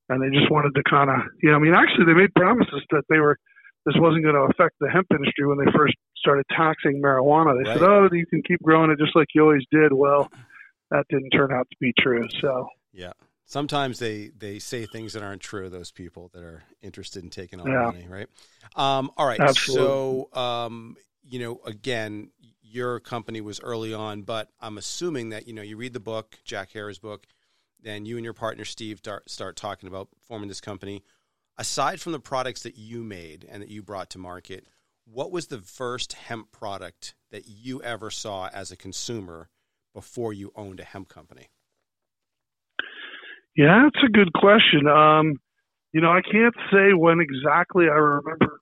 and 0.09 0.21
they 0.21 0.35
just 0.37 0.51
wanted 0.51 0.75
to 0.75 0.83
kind 0.89 1.09
of 1.09 1.17
you 1.41 1.49
know 1.49 1.57
I 1.57 1.59
mean 1.59 1.73
actually 1.73 2.05
they 2.05 2.13
made 2.13 2.33
promises 2.35 2.83
that 2.91 3.03
they 3.09 3.19
were 3.19 3.37
this 3.85 3.95
wasn't 3.97 4.23
going 4.23 4.35
to 4.35 4.49
affect 4.51 4.73
the 4.79 4.89
hemp 4.89 5.05
industry 5.11 5.45
when 5.45 5.59
they 5.59 5.71
first 5.71 5.93
started 6.17 6.45
taxing 6.49 7.01
marijuana. 7.01 7.53
They 7.63 7.69
right. 7.69 7.79
said 7.79 7.87
oh 7.87 8.09
you 8.11 8.25
can 8.25 8.41
keep 8.43 8.61
growing 8.61 8.91
it 8.91 8.99
just 8.99 9.15
like 9.15 9.27
you 9.33 9.43
always 9.43 9.65
did. 9.71 9.93
Well, 9.93 10.29
that 10.91 11.05
didn't 11.09 11.29
turn 11.31 11.53
out 11.53 11.67
to 11.69 11.77
be 11.79 11.93
true. 11.99 12.27
So 12.41 12.67
yeah 12.93 13.13
sometimes 13.45 13.99
they 13.99 14.31
they 14.37 14.59
say 14.59 14.85
things 14.85 15.13
that 15.13 15.23
aren't 15.23 15.41
true. 15.41 15.69
Those 15.69 15.91
people 15.91 16.29
that 16.33 16.43
are 16.43 16.63
interested 16.81 17.23
in 17.23 17.29
taking 17.29 17.59
all 17.59 17.67
yeah. 17.67 17.85
money, 17.85 18.07
right? 18.09 18.27
Um, 18.75 19.11
all 19.17 19.25
right. 19.25 19.39
Absolutely. 19.39 19.85
So, 19.85 20.29
um, 20.33 20.97
you 21.23 21.39
know, 21.39 21.61
again, 21.65 22.31
your 22.61 22.99
company 22.99 23.41
was 23.41 23.59
early 23.61 23.93
on, 23.93 24.23
but 24.23 24.49
I'm 24.59 24.77
assuming 24.77 25.29
that 25.29 25.47
you 25.47 25.53
know 25.53 25.61
you 25.61 25.77
read 25.77 25.93
the 25.93 25.99
book, 25.99 26.37
Jack 26.43 26.71
Herer 26.71 26.93
book, 27.01 27.25
then 27.81 28.05
you 28.05 28.17
and 28.17 28.23
your 28.23 28.33
partner 28.33 28.65
Steve 28.65 28.97
start, 28.97 29.29
start 29.29 29.55
talking 29.55 29.87
about 29.87 30.09
forming 30.27 30.49
this 30.49 30.61
company. 30.61 31.03
Aside 31.57 32.01
from 32.01 32.11
the 32.11 32.19
products 32.19 32.63
that 32.63 32.77
you 32.77 33.01
made 33.01 33.47
and 33.49 33.61
that 33.61 33.69
you 33.69 33.81
brought 33.81 34.09
to 34.09 34.17
market, 34.17 34.67
what 35.05 35.31
was 35.31 35.47
the 35.47 35.59
first 35.59 36.13
hemp 36.13 36.51
product 36.51 37.15
that 37.31 37.47
you 37.47 37.81
ever 37.81 38.11
saw 38.11 38.49
as 38.49 38.71
a 38.71 38.75
consumer 38.75 39.49
before 39.93 40.33
you 40.33 40.51
owned 40.55 40.81
a 40.81 40.83
hemp 40.83 41.07
company? 41.07 41.47
Yeah, 43.55 43.83
that's 43.83 44.03
a 44.03 44.11
good 44.11 44.33
question. 44.33 44.87
Um, 44.87 45.39
you 45.93 46.01
know, 46.01 46.11
I 46.11 46.21
can't 46.21 46.55
say 46.71 46.93
when 46.93 47.19
exactly 47.21 47.85
I 47.85 47.95
remember 47.95 48.59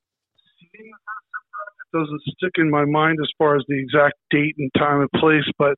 seeing 0.59 0.91
the 0.91 1.01
first 1.01 1.45
product. 1.49 1.79
It 1.81 1.97
doesn't 1.97 2.21
stick 2.37 2.53
in 2.57 2.69
my 2.69 2.85
mind 2.85 3.17
as 3.21 3.29
far 3.37 3.55
as 3.55 3.63
the 3.67 3.79
exact 3.79 4.15
date 4.29 4.55
and 4.57 4.69
time 4.77 5.01
and 5.01 5.11
place, 5.19 5.49
but 5.57 5.75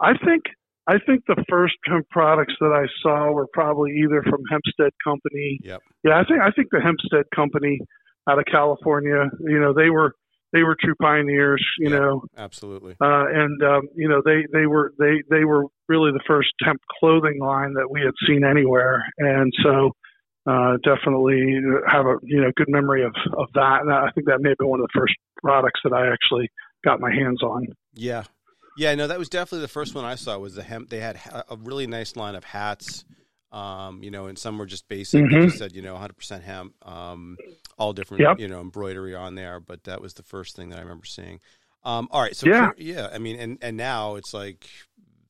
I 0.00 0.12
think 0.24 0.42
I 0.88 0.98
think 0.98 1.22
the 1.28 1.44
first 1.48 1.76
hemp 1.86 2.08
products 2.10 2.54
that 2.60 2.72
I 2.72 2.86
saw 3.02 3.30
were 3.30 3.46
probably 3.52 3.92
either 4.02 4.22
from 4.22 4.42
Hempstead 4.50 4.90
Company. 5.04 5.60
Yep. 5.62 5.80
Yeah, 6.04 6.18
I 6.18 6.24
think 6.24 6.40
I 6.40 6.50
think 6.50 6.68
the 6.72 6.80
Hempstead 6.80 7.26
Company 7.34 7.78
out 8.28 8.38
of 8.38 8.44
California. 8.50 9.30
You 9.40 9.60
know, 9.60 9.72
they 9.72 9.90
were 9.90 10.14
they 10.52 10.62
were 10.62 10.76
true 10.82 10.94
pioneers. 11.00 11.64
You 11.78 11.90
Yeah, 11.90 11.98
know, 11.98 12.22
Absolutely. 12.36 12.92
uh, 13.00 13.24
and 13.32 13.62
um, 13.62 13.82
you 13.94 14.08
know 14.08 14.22
they 14.24 14.46
they 14.52 14.66
were 14.66 14.92
they 14.98 15.22
they 15.30 15.44
were 15.44 15.64
really 15.88 16.12
the 16.12 16.22
first 16.26 16.50
hemp 16.64 16.80
clothing 16.98 17.38
line 17.40 17.74
that 17.74 17.88
we 17.90 18.00
had 18.00 18.14
seen 18.26 18.44
anywhere, 18.44 19.04
and 19.18 19.52
so 19.62 19.90
uh, 20.46 20.76
definitely 20.84 21.60
have 21.88 22.06
a 22.06 22.16
you 22.22 22.40
know 22.40 22.50
good 22.56 22.68
memory 22.68 23.04
of 23.04 23.12
of 23.36 23.46
that. 23.54 23.80
And 23.82 23.92
I 23.92 24.10
think 24.14 24.26
that 24.26 24.40
may 24.40 24.50
have 24.50 24.58
been 24.58 24.68
one 24.68 24.80
of 24.80 24.86
the 24.92 24.98
first 25.00 25.14
products 25.42 25.80
that 25.84 25.92
I 25.92 26.12
actually 26.12 26.48
got 26.84 27.00
my 27.00 27.10
hands 27.12 27.42
on. 27.42 27.66
Yeah. 27.94 28.24
Yeah, 28.78 28.94
no, 28.94 29.08
that 29.08 29.18
was 29.18 29.28
definitely 29.28 29.62
the 29.62 29.68
first 29.68 29.94
one 29.94 30.04
I 30.04 30.14
saw 30.14 30.38
was 30.38 30.54
the 30.54 30.62
hemp. 30.62 30.88
They 30.88 31.00
had 31.00 31.20
a 31.50 31.56
really 31.56 31.86
nice 31.86 32.16
line 32.16 32.34
of 32.34 32.44
hats, 32.44 33.04
um, 33.52 34.02
you 34.02 34.10
know, 34.10 34.26
and 34.26 34.38
some 34.38 34.56
were 34.56 34.64
just 34.64 34.88
basic. 34.88 35.20
They 35.28 35.36
Mhm. 35.36 35.42
just 35.42 35.58
said, 35.58 35.74
you 35.74 35.82
know, 35.82 35.94
100% 35.96 36.42
hemp, 36.42 36.74
um, 36.86 37.36
all 37.80 37.94
different, 37.94 38.28
Yep. 38.28 38.36
you 38.36 38.48
know, 38.48 38.60
embroidery 38.60 39.16
on 39.16 39.34
there. 39.36 39.60
But 39.60 39.84
that 39.84 40.02
was 40.02 40.14
the 40.14 40.22
first 40.24 40.56
thing 40.56 40.70
that 40.70 40.78
I 40.78 40.82
remember 40.82 41.06
seeing. 41.06 41.40
Um, 41.84 42.08
all 42.12 42.22
right, 42.22 42.36
so 42.36 42.46
Yeah. 42.46 42.70
yeah, 42.76 43.08
I 43.12 43.18
mean, 43.18 43.40
and 43.40 43.58
and 43.62 43.76
now 43.76 44.16
it's 44.16 44.34
like 44.34 44.68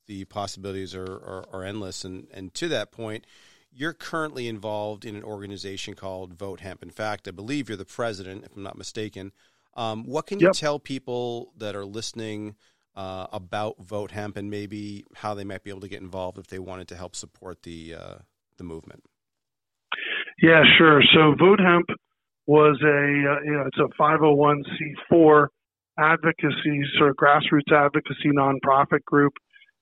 the 0.07 0.25
possibilities 0.27 0.95
are 0.95 1.05
are, 1.07 1.47
are 1.53 1.65
endless. 1.65 2.05
And 2.05 2.27
and 2.33 2.53
to 2.55 2.69
that 2.69 2.93
point, 2.93 3.27
you're 3.73 3.95
currently 3.95 4.49
involved 4.49 5.05
in 5.07 5.17
an 5.17 5.25
organization 5.25 5.95
called 5.95 6.35
Vote 6.35 6.61
Hemp. 6.61 6.83
In 6.83 6.91
fact, 6.91 7.29
I 7.29 7.33
believe 7.33 7.69
you're 7.71 7.79
the 7.79 7.85
president, 7.87 8.45
if 8.45 8.57
I'm 8.57 8.63
not 8.65 8.77
mistaken. 8.79 9.33
Um, 9.75 10.05
what 10.05 10.27
can 10.27 10.41
you 10.41 10.49
Yep. 10.49 10.51
tell 10.51 10.81
people 10.81 11.53
that 11.57 11.77
are 11.77 11.85
listening 11.87 12.57
uh, 12.97 13.29
about 13.33 13.77
Vote 13.81 14.11
Hemp 14.11 14.37
and 14.37 14.51
maybe 14.51 15.07
how 15.15 15.35
they 15.35 15.45
might 15.45 15.63
be 15.63 15.71
able 15.71 15.83
to 15.83 15.89
get 15.89 16.03
involved 16.03 16.39
if 16.39 16.49
they 16.49 16.59
wanted 16.59 16.89
to 16.89 16.97
help 16.97 17.15
support 17.17 17.63
the 17.63 17.95
uh, 17.95 18.15
the 18.59 18.65
movement? 18.65 19.05
Yeah, 20.43 20.63
sure. 20.79 21.03
So 21.15 21.35
Vote 21.39 21.61
Hemp 21.61 21.87
was 22.51 22.77
a 22.83 22.99
uh, 23.31 23.41
you 23.47 23.53
know 23.55 23.65
it's 23.71 23.79
a 23.79 23.89
501c4 24.03 25.47
advocacy 26.01 26.83
sort 26.99 27.11
of 27.11 27.17
grassroots 27.17 27.71
advocacy 27.73 28.31
nonprofit 28.35 29.05
group. 29.07 29.33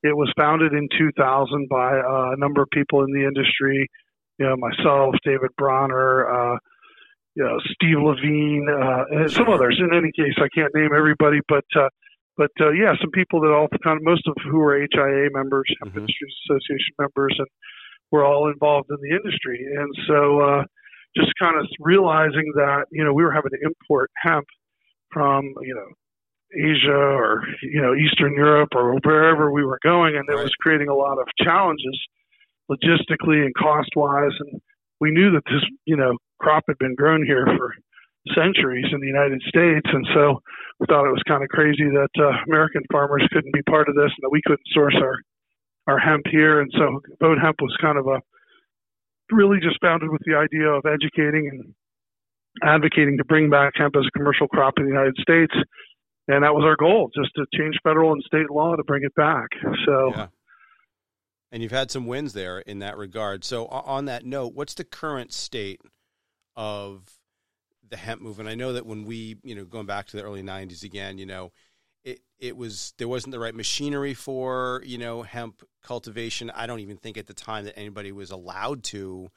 It 0.03 0.15
was 0.15 0.31
founded 0.37 0.75
in 0.75 0.87
2000 0.99 1.69
by 1.71 1.97
uh, 1.99 2.33
a 2.33 2.37
number 2.37 2.61
of 2.61 2.69
people 2.71 3.05
in 3.05 3.13
the 3.13 3.25
industry. 3.27 3.89
You 4.39 4.47
know, 4.47 4.57
myself, 4.59 5.15
David 5.25 5.51
Bronner, 5.57 6.29
uh, 6.29 6.59
you 7.35 7.43
know, 7.43 7.59
Steve 7.73 7.97
Levine, 8.01 8.69
uh, 8.71 9.05
and 9.17 9.31
some 9.33 9.49
others. 9.49 9.81
In 9.81 9.97
any 9.97 10.13
case, 10.13 10.37
I 10.37 10.49
can't 10.55 10.73
name 10.75 10.91
everybody, 10.95 11.41
but 11.49 11.65
uh, 11.75 11.89
but 12.37 12.51
uh, 12.61 12.71
yeah, 12.71 12.93
some 13.01 13.11
people 13.13 13.41
that 13.41 13.51
all 13.51 13.69
kind 13.83 13.97
of 13.97 14.05
most 14.05 14.29
of 14.29 14.35
who 14.45 14.61
are 14.61 14.77
HIA 14.79 15.31
members, 15.33 15.67
Mhm. 15.85 15.97
Industries 15.97 16.35
Association 16.45 16.95
members, 16.99 17.35
and 17.39 17.49
we're 18.13 18.27
all 18.27 18.49
involved 18.53 18.91
in 18.91 18.99
the 19.01 19.17
industry. 19.17 19.59
And 19.75 19.91
so, 20.07 20.41
uh, 20.41 20.65
just 21.17 21.33
kind 21.39 21.59
of 21.59 21.67
realizing 21.81 22.53
that 22.57 22.85
you 22.91 23.05
know 23.05 23.13
we 23.13 23.23
were 23.25 23.33
having 23.33 23.51
to 23.51 23.59
import 23.63 24.11
hemp 24.23 24.47
from 25.13 25.45
you 25.63 25.75
know 25.75 25.89
Asia 26.55 26.93
or 26.93 27.45
you 27.63 27.81
know 27.81 27.95
Eastern 27.95 28.35
Europe 28.35 28.71
or 28.75 28.95
wherever 29.05 29.53
we 29.53 29.65
were 29.65 29.79
going, 29.83 30.17
and 30.17 30.29
it 30.29 30.35
Right. 30.35 30.43
was 30.45 30.53
creating 30.61 30.89
a 30.89 30.95
lot 30.95 31.19
of 31.19 31.27
challenges 31.43 31.99
logistically 32.71 33.45
and 33.45 33.55
cost 33.55 33.91
wise. 33.97 34.33
And 34.41 34.61
we 35.01 35.11
knew 35.11 35.31
that 35.33 35.45
this 35.47 35.63
you 35.87 35.97
know 35.97 36.17
crop 36.41 36.65
had 36.69 36.79
been 36.79 36.95
grown 36.95 37.25
here 37.25 37.47
for 37.57 37.75
centuries 38.35 38.87
in 38.93 39.01
the 39.01 39.07
United 39.07 39.41
States, 39.49 39.87
and 39.93 40.07
so 40.15 40.41
we 40.79 40.87
thought 40.87 41.07
it 41.07 41.13
was 41.13 41.23
kind 41.27 41.43
of 41.43 41.49
crazy 41.49 41.85
that 41.85 42.11
uh, 42.19 42.33
American 42.47 42.83
farmers 42.93 43.27
couldn't 43.33 43.53
be 43.55 43.63
part 43.63 43.89
of 43.89 43.95
this 43.95 44.11
and 44.13 44.23
that 44.23 44.31
we 44.31 44.43
couldn't 44.45 44.67
source 44.73 44.97
our 45.01 45.17
our 45.87 45.99
hemp 45.99 46.27
here. 46.31 46.61
And 46.61 46.71
so 46.77 47.01
Vote 47.21 47.39
Hemp 47.41 47.57
was 47.63 47.75
kind 47.81 47.97
of 47.99 48.07
a 48.07 48.21
really 49.31 49.59
just 49.61 49.81
founded 49.81 50.11
with 50.11 50.23
the 50.25 50.35
idea 50.35 50.69
of 50.69 50.85
educating 50.87 51.49
and 51.51 51.75
advocating 52.63 53.19
to 53.19 53.25
bring 53.25 53.51
back 53.51 53.75
hemp 53.77 53.95
as 53.97 54.05
a 54.07 54.19
commercial 54.19 54.49
crop 54.49 54.75
in 54.79 54.85
the 54.85 54.91
United 54.91 55.17
States. 55.21 55.55
And 56.29 56.45
that 56.45 56.55
was 56.55 56.65
our 56.65 56.77
goal, 56.77 57.11
just 57.15 57.35
to 57.37 57.47
change 57.57 57.77
federal 57.83 58.13
and 58.13 58.23
state 58.27 58.51
law 58.51 58.77
to 58.77 58.85
bring 58.85 59.03
it 59.05 59.15
back. 59.15 59.49
So, 59.87 60.13
Yeah. 60.15 60.27
And 61.51 61.63
you've 61.63 61.73
had 61.73 61.91
some 61.91 62.07
wins 62.07 62.35
there 62.35 62.59
in 62.59 62.81
that 62.81 62.99
regard. 62.99 63.43
So, 63.43 63.67
on 63.69 64.05
that 64.05 64.27
note, 64.27 64.53
what's 64.55 64.75
the 64.75 64.85
current 64.85 65.33
state 65.33 65.81
of 66.57 67.09
the 67.89 67.97
hemp 67.97 68.21
movement? 68.21 68.51
I 68.51 68.55
know 68.55 68.75
that 68.75 68.85
when 68.85 69.05
we, 69.05 69.39
you 69.43 69.55
know, 69.55 69.65
going 69.65 69.87
back 69.87 70.09
to 70.09 70.19
the 70.19 70.23
early 70.23 70.43
'90s 70.43 70.85
again, 70.85 71.17
you 71.17 71.25
know, 71.25 71.53
it 72.09 72.21
it 72.39 72.57
was 72.57 72.95
there 72.99 73.09
wasn't 73.09 73.33
the 73.33 73.39
right 73.39 73.55
machinery 73.55 74.15
for 74.15 74.83
you 74.85 74.99
know 74.99 75.23
hemp 75.23 75.63
cultivation. 75.83 76.51
I 76.51 76.67
don't 76.67 76.81
even 76.81 76.97
think 76.97 77.19
at 77.19 77.27
the 77.27 77.35
time 77.35 77.65
that 77.65 77.79
anybody 77.79 78.13
was 78.13 78.31
allowed 78.31 78.83
to 78.85 79.29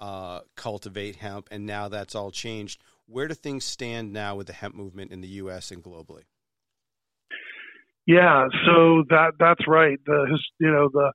uh, 0.00 0.40
cultivate 0.56 1.16
hemp, 1.16 1.48
and 1.50 1.66
now 1.66 1.88
that's 1.88 2.14
all 2.14 2.30
changed. 2.30 2.80
Where 3.06 3.28
do 3.28 3.34
things 3.34 3.64
stand 3.64 4.12
now 4.12 4.36
with 4.36 4.46
the 4.46 4.52
hemp 4.52 4.74
movement 4.74 5.12
in 5.12 5.20
the 5.20 5.28
U.S. 5.42 5.70
and 5.70 5.82
globally? 5.82 6.24
yeah, 8.06 8.46
so 8.66 9.04
that 9.10 9.32
that's 9.38 9.66
right. 9.66 9.98
The 10.06 10.38
you 10.60 10.70
know 10.70 10.88
the 10.92 11.12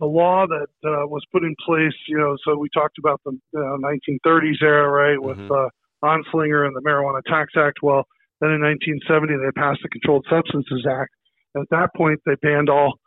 the 0.00 0.06
law 0.06 0.46
that 0.46 0.68
uh, 0.84 1.06
was 1.06 1.24
put 1.32 1.42
in 1.42 1.54
place, 1.66 1.94
you 2.06 2.16
know, 2.16 2.36
so 2.44 2.56
we 2.56 2.68
talked 2.72 2.98
about 2.98 3.20
the 3.24 3.32
uh, 3.56 3.58
1930s 3.58 4.62
era, 4.62 4.88
right, 4.88 5.20
with 5.20 5.38
Mhm. 5.38 5.50
uh, 5.50 5.68
Anslinger 6.04 6.66
and 6.66 6.76
the 6.76 6.80
Marijuana 6.80 7.20
Tax 7.26 7.54
Act. 7.56 7.78
Well, 7.82 8.06
then 8.40 8.50
in 8.50 8.60
1970 8.62 9.34
they 9.36 9.52
passed 9.52 9.80
the 9.82 9.88
Controlled 9.88 10.26
Substances 10.30 10.86
Act. 10.88 11.12
And 11.54 11.62
at 11.62 11.70
that 11.70 11.90
point, 11.96 12.20
they 12.26 12.36
banned 12.42 12.68
all 12.68 12.98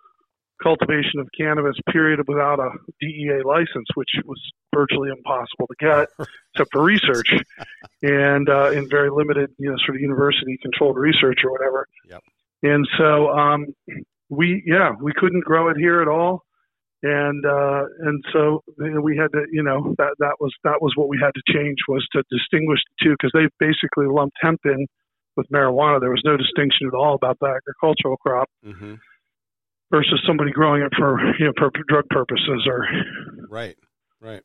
cultivation 0.61 1.19
of 1.19 1.27
cannabis, 1.37 1.75
period, 1.91 2.19
without 2.27 2.59
a 2.59 2.69
DEA 2.99 3.41
license, 3.43 3.87
which 3.95 4.09
was 4.25 4.39
virtually 4.73 5.09
impossible 5.09 5.67
to 5.67 5.75
get, 5.79 6.27
except 6.53 6.71
for 6.71 6.83
research 6.83 7.33
and 8.03 8.49
uh, 8.49 8.71
in 8.71 8.87
very 8.89 9.09
limited, 9.09 9.49
you 9.57 9.69
know, 9.69 9.75
sort 9.85 9.95
of 9.95 10.01
university-controlled 10.01 10.97
research 10.97 11.39
or 11.43 11.51
whatever. 11.51 11.87
Yep. 12.09 12.21
And 12.63 12.87
so 12.97 13.29
um, 13.29 13.73
we, 14.29 14.63
yeah, 14.65 14.91
we 15.01 15.13
couldn't 15.13 15.43
grow 15.43 15.69
it 15.69 15.77
here 15.77 16.01
at 16.01 16.07
all 16.07 16.43
and 17.03 17.45
uh, 17.45 17.83
and 18.01 18.23
so 18.31 18.63
we 18.77 19.17
had 19.17 19.31
to, 19.31 19.45
you 19.51 19.63
know, 19.63 19.95
that 19.97 20.15
that 20.19 20.35
was 20.39 20.53
that 20.63 20.81
was 20.81 20.93
what 20.95 21.09
we 21.09 21.17
had 21.19 21.31
to 21.33 21.41
change 21.51 21.77
was 21.87 22.05
to 22.11 22.23
distinguish 22.29 22.79
the 22.85 23.05
two 23.05 23.11
because 23.11 23.31
they 23.33 23.47
basically 23.59 24.05
lumped 24.05 24.37
hemp 24.39 24.59
in 24.65 24.85
with 25.35 25.47
marijuana. 25.49 25.99
There 25.99 26.09
was 26.11 26.21
no 26.25 26.37
distinction 26.37 26.87
at 26.87 26.93
all 26.93 27.15
about 27.15 27.37
the 27.39 27.47
agricultural 27.47 28.17
crop 28.17 28.49
hmm 28.63 28.95
versus 29.91 30.23
somebody 30.25 30.51
growing 30.51 30.81
it 30.81 30.91
for 30.97 31.19
you 31.37 31.45
know 31.45 31.53
for 31.57 31.69
drug 31.87 32.05
purposes 32.09 32.65
or 32.65 32.87
Right, 33.49 33.75
right. 34.21 34.41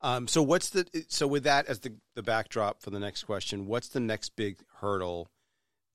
Um, 0.00 0.28
so 0.28 0.42
what's 0.42 0.70
the 0.70 0.86
so 1.08 1.26
with 1.26 1.44
that 1.44 1.66
as 1.66 1.80
the 1.80 1.94
the 2.14 2.22
backdrop 2.22 2.82
for 2.82 2.90
the 2.90 2.98
next 2.98 3.24
question? 3.24 3.66
What's 3.66 3.88
the 3.88 4.00
next 4.00 4.36
big 4.36 4.58
hurdle 4.80 5.28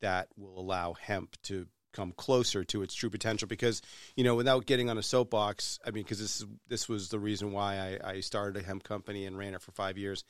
that 0.02 0.30
will 0.38 0.60
allow 0.60 0.94
hemp 0.94 1.36
to 1.44 1.68
come 1.92 2.12
closer 2.12 2.64
to 2.64 2.84
its 2.84 2.94
true 2.94 3.10
potential? 3.10 3.48
Because 3.48 3.82
you 4.16 4.24
know, 4.24 4.36
without 4.36 4.66
getting 4.66 4.90
on 4.90 4.98
a 4.98 5.04
soapbox, 5.04 5.80
I 5.86 5.92
mean, 5.92 6.04
because 6.04 6.20
this 6.20 6.42
is 6.42 6.46
this 6.68 6.88
was 6.88 7.10
the 7.10 7.20
reason 7.20 7.52
why 7.52 8.00
I, 8.04 8.10
I 8.12 8.20
started 8.22 8.62
a 8.62 8.66
hemp 8.66 8.84
company 8.84 9.26
and 9.26 9.38
ran 9.38 9.54
it 9.54 9.62
for 9.62 9.72
five 9.72 9.98
years. 9.98 10.24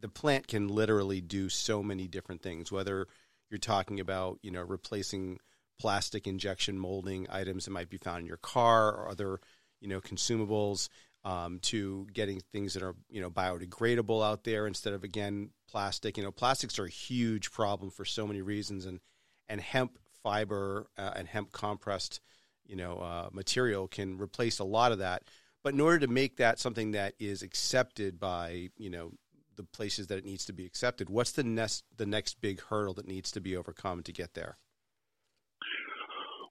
The 0.00 0.08
plant 0.08 0.48
can 0.48 0.68
literally 0.68 1.20
do 1.20 1.48
so 1.48 1.82
many 1.82 2.08
different 2.08 2.42
things. 2.42 2.72
Whether 2.72 3.06
you're 3.50 3.58
talking 3.58 4.00
about 4.00 4.38
you 4.42 4.50
know 4.50 4.62
replacing 4.62 5.38
plastic 5.78 6.26
injection 6.26 6.78
molding 6.78 7.26
items 7.30 7.64
that 7.64 7.70
might 7.72 7.90
be 7.90 7.98
found 7.98 8.20
in 8.20 8.26
your 8.26 8.36
car 8.36 8.92
or 8.92 9.08
other 9.08 9.40
you 9.80 9.88
know 9.88 10.00
consumables 10.00 10.88
um, 11.24 11.58
to 11.60 12.06
getting 12.12 12.40
things 12.52 12.74
that 12.74 12.82
are 12.82 12.94
you 13.08 13.20
know 13.20 13.30
biodegradable 13.30 14.24
out 14.24 14.44
there 14.44 14.66
instead 14.66 14.92
of 14.92 15.04
again 15.04 15.50
plastic. 15.68 16.16
You 16.16 16.24
know, 16.24 16.32
plastics 16.32 16.78
are 16.78 16.84
a 16.84 16.90
huge 16.90 17.52
problem 17.52 17.90
for 17.90 18.04
so 18.04 18.26
many 18.26 18.42
reasons, 18.42 18.86
and 18.86 19.00
and 19.48 19.60
hemp 19.60 19.98
fiber 20.22 20.88
uh, 20.98 21.12
and 21.16 21.28
hemp 21.28 21.52
compressed 21.52 22.20
you 22.64 22.76
know 22.76 22.98
uh, 22.98 23.28
material 23.32 23.88
can 23.88 24.18
replace 24.18 24.58
a 24.58 24.64
lot 24.64 24.92
of 24.92 24.98
that. 24.98 25.24
But 25.62 25.74
in 25.74 25.80
order 25.80 26.00
to 26.00 26.08
make 26.08 26.36
that 26.36 26.58
something 26.58 26.92
that 26.92 27.14
is 27.20 27.42
accepted 27.42 28.18
by 28.18 28.70
you 28.76 28.90
know 28.90 29.12
the 29.56 29.64
places 29.64 30.06
that 30.08 30.18
it 30.18 30.24
needs 30.24 30.44
to 30.46 30.52
be 30.52 30.66
accepted, 30.66 31.10
what's 31.10 31.32
the 31.32 31.44
next 31.44 31.84
the 31.96 32.06
next 32.06 32.40
big 32.40 32.60
hurdle 32.62 32.94
that 32.94 33.06
needs 33.06 33.30
to 33.32 33.40
be 33.40 33.56
overcome 33.56 34.02
to 34.02 34.12
get 34.12 34.34
there? 34.34 34.58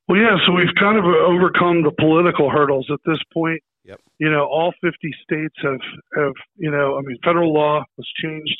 Well, 0.08 0.20
yeah, 0.20 0.36
so 0.46 0.52
we've 0.52 0.76
kind 0.80 0.98
of 0.98 1.06
overcome 1.06 1.84
the 1.84 1.92
political 1.92 2.50
hurdles 2.50 2.88
at 2.92 3.00
this 3.06 3.20
point. 3.34 3.62
Yep. 3.86 4.00
You 4.20 4.30
know, 4.30 4.46
all 4.46 4.74
50 4.82 4.92
states 5.24 5.56
have, 5.64 5.80
have, 6.18 6.34
you 6.56 6.70
know, 6.70 6.98
I 6.98 7.02
mean, 7.02 7.18
federal 7.24 7.54
law 7.54 7.84
was 7.98 8.08
changed 8.22 8.58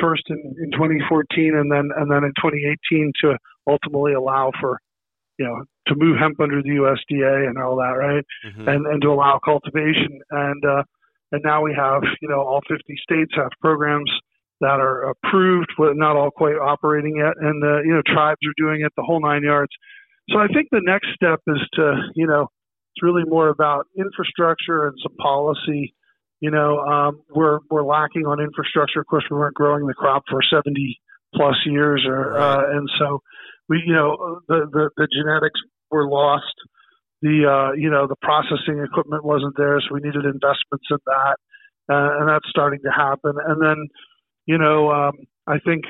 first 0.00 0.22
in, 0.28 0.38
in 0.62 0.70
2014 0.72 1.56
and 1.56 1.70
then, 1.70 1.90
and 1.96 2.10
then 2.10 2.24
in 2.24 2.32
2018 2.38 3.12
to 3.22 3.36
ultimately 3.68 4.12
allow 4.12 4.52
for, 4.60 4.78
you 5.38 5.44
know, 5.46 5.64
to 5.88 5.94
move 5.96 6.16
hemp 6.18 6.40
under 6.40 6.62
the 6.62 6.70
USDA 6.70 7.48
and 7.48 7.58
all 7.58 7.76
that, 7.76 7.98
right? 7.98 8.24
Mhm. 8.46 8.68
And, 8.68 8.86
and 8.86 9.02
to 9.02 9.08
allow 9.08 9.38
cultivation. 9.44 10.20
And, 10.30 10.64
uh, 10.64 10.82
and 11.34 11.42
now 11.42 11.62
we 11.62 11.74
have, 11.74 12.02
you 12.22 12.28
know, 12.28 12.40
all 12.40 12.60
50 12.68 12.78
states 13.02 13.32
have 13.34 13.50
programs 13.60 14.10
that 14.60 14.78
are 14.78 15.10
approved, 15.10 15.70
but 15.76 15.96
not 15.96 16.14
all 16.16 16.30
quite 16.30 16.54
operating 16.54 17.16
yet. 17.16 17.34
And, 17.40 17.60
the, 17.60 17.82
you 17.84 17.92
know, 17.92 18.02
tribes 18.06 18.38
are 18.46 18.54
doing 18.56 18.82
it, 18.86 18.92
the 18.96 19.02
whole 19.02 19.20
nine 19.20 19.42
yards. 19.42 19.72
So 20.30 20.38
I 20.38 20.46
think 20.46 20.68
the 20.70 20.80
next 20.82 21.08
step 21.14 21.40
is 21.48 21.60
to, 21.74 21.94
you 22.14 22.26
know, 22.26 22.46
It's 22.94 23.02
really 23.02 23.24
more 23.26 23.48
about 23.48 23.86
infrastructure 23.98 24.86
and 24.86 24.96
some 25.02 25.16
policy. 25.16 25.94
You 26.40 26.50
know, 26.50 26.78
um, 26.78 27.22
we're 27.34 27.58
we're 27.70 27.84
lacking 27.84 28.26
on 28.26 28.40
infrastructure. 28.40 29.00
Of 29.00 29.06
course, 29.06 29.24
we 29.30 29.36
weren't 29.36 29.54
growing 29.54 29.86
the 29.86 29.94
crop 29.94 30.22
for 30.30 30.40
70 30.42 31.00
plus 31.34 31.56
years, 31.66 32.04
or 32.06 32.36
uh, 32.38 32.76
and 32.76 32.88
so 32.98 33.20
we, 33.68 33.82
you 33.84 33.94
know, 33.94 34.40
the, 34.48 34.66
the 34.70 34.90
the 34.96 35.08
genetics 35.12 35.60
were 35.90 36.08
lost. 36.08 36.54
The 37.24 37.48
uh, 37.48 37.72
you 37.72 37.88
know 37.88 38.06
the 38.06 38.20
processing 38.20 38.84
equipment 38.84 39.24
wasn't 39.24 39.56
there, 39.56 39.80
so 39.80 39.96
we 39.96 40.04
needed 40.04 40.28
investments 40.28 40.84
in 40.92 41.00
that, 41.08 41.36
uh, 41.88 42.20
and 42.20 42.28
that's 42.28 42.44
starting 42.52 42.80
to 42.84 42.92
happen. 42.92 43.32
And 43.40 43.56
then, 43.64 43.88
you 44.44 44.58
know, 44.58 44.92
um, 44.92 45.16
I 45.48 45.56
think 45.64 45.84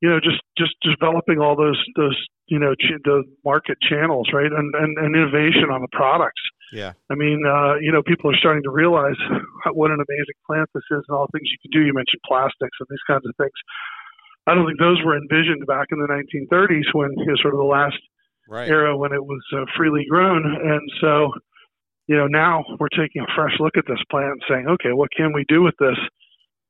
you 0.00 0.08
know, 0.08 0.20
just 0.22 0.38
just 0.56 0.74
developing 0.82 1.40
all 1.40 1.56
those 1.56 1.78
those 1.96 2.14
you 2.46 2.58
know 2.58 2.74
ch- 2.74 3.02
the 3.02 3.24
market 3.44 3.78
channels, 3.82 4.30
right, 4.32 4.46
and, 4.46 4.70
and 4.74 4.96
and 4.98 5.16
innovation 5.16 5.70
on 5.74 5.82
the 5.82 5.90
products. 5.90 6.40
Yeah. 6.72 6.92
I 7.10 7.14
mean, 7.14 7.42
uh, 7.42 7.80
you 7.80 7.90
know, 7.90 8.02
people 8.02 8.30
are 8.30 8.36
starting 8.36 8.62
to 8.62 8.70
realize 8.70 9.18
what 9.72 9.90
an 9.90 9.98
amazing 9.98 10.38
plant 10.46 10.68
this 10.74 10.86
is, 10.90 11.02
and 11.08 11.16
all 11.16 11.26
the 11.26 11.38
things 11.38 11.50
you 11.50 11.58
can 11.58 11.72
do. 11.74 11.86
You 11.86 11.94
mentioned 11.94 12.22
plastics 12.22 12.76
and 12.78 12.86
these 12.90 13.02
kinds 13.10 13.26
of 13.26 13.34
things. 13.34 13.56
I 14.46 14.54
don't 14.54 14.64
think 14.64 14.78
those 14.78 15.02
were 15.04 15.16
envisioned 15.16 15.66
back 15.66 15.88
in 15.90 15.98
the 15.98 16.08
1930s 16.08 16.88
when 16.94 17.12
you 17.18 17.26
know, 17.26 17.36
sort 17.42 17.52
of 17.52 17.58
the 17.58 17.68
last 17.68 17.98
right. 18.48 18.68
era 18.68 18.96
when 18.96 19.12
it 19.12 19.24
was 19.24 19.42
uh, 19.54 19.64
freely 19.76 20.04
grown, 20.10 20.44
and 20.44 20.90
so 21.00 21.30
you 22.06 22.16
know 22.16 22.26
now 22.26 22.64
we're 22.80 22.88
taking 22.88 23.22
a 23.22 23.34
fresh 23.36 23.54
look 23.60 23.76
at 23.76 23.84
this 23.86 24.02
plant 24.10 24.32
and 24.32 24.42
saying, 24.48 24.66
okay, 24.66 24.92
what 24.92 25.10
can 25.16 25.32
we 25.32 25.44
do 25.48 25.62
with 25.62 25.74
this? 25.78 25.98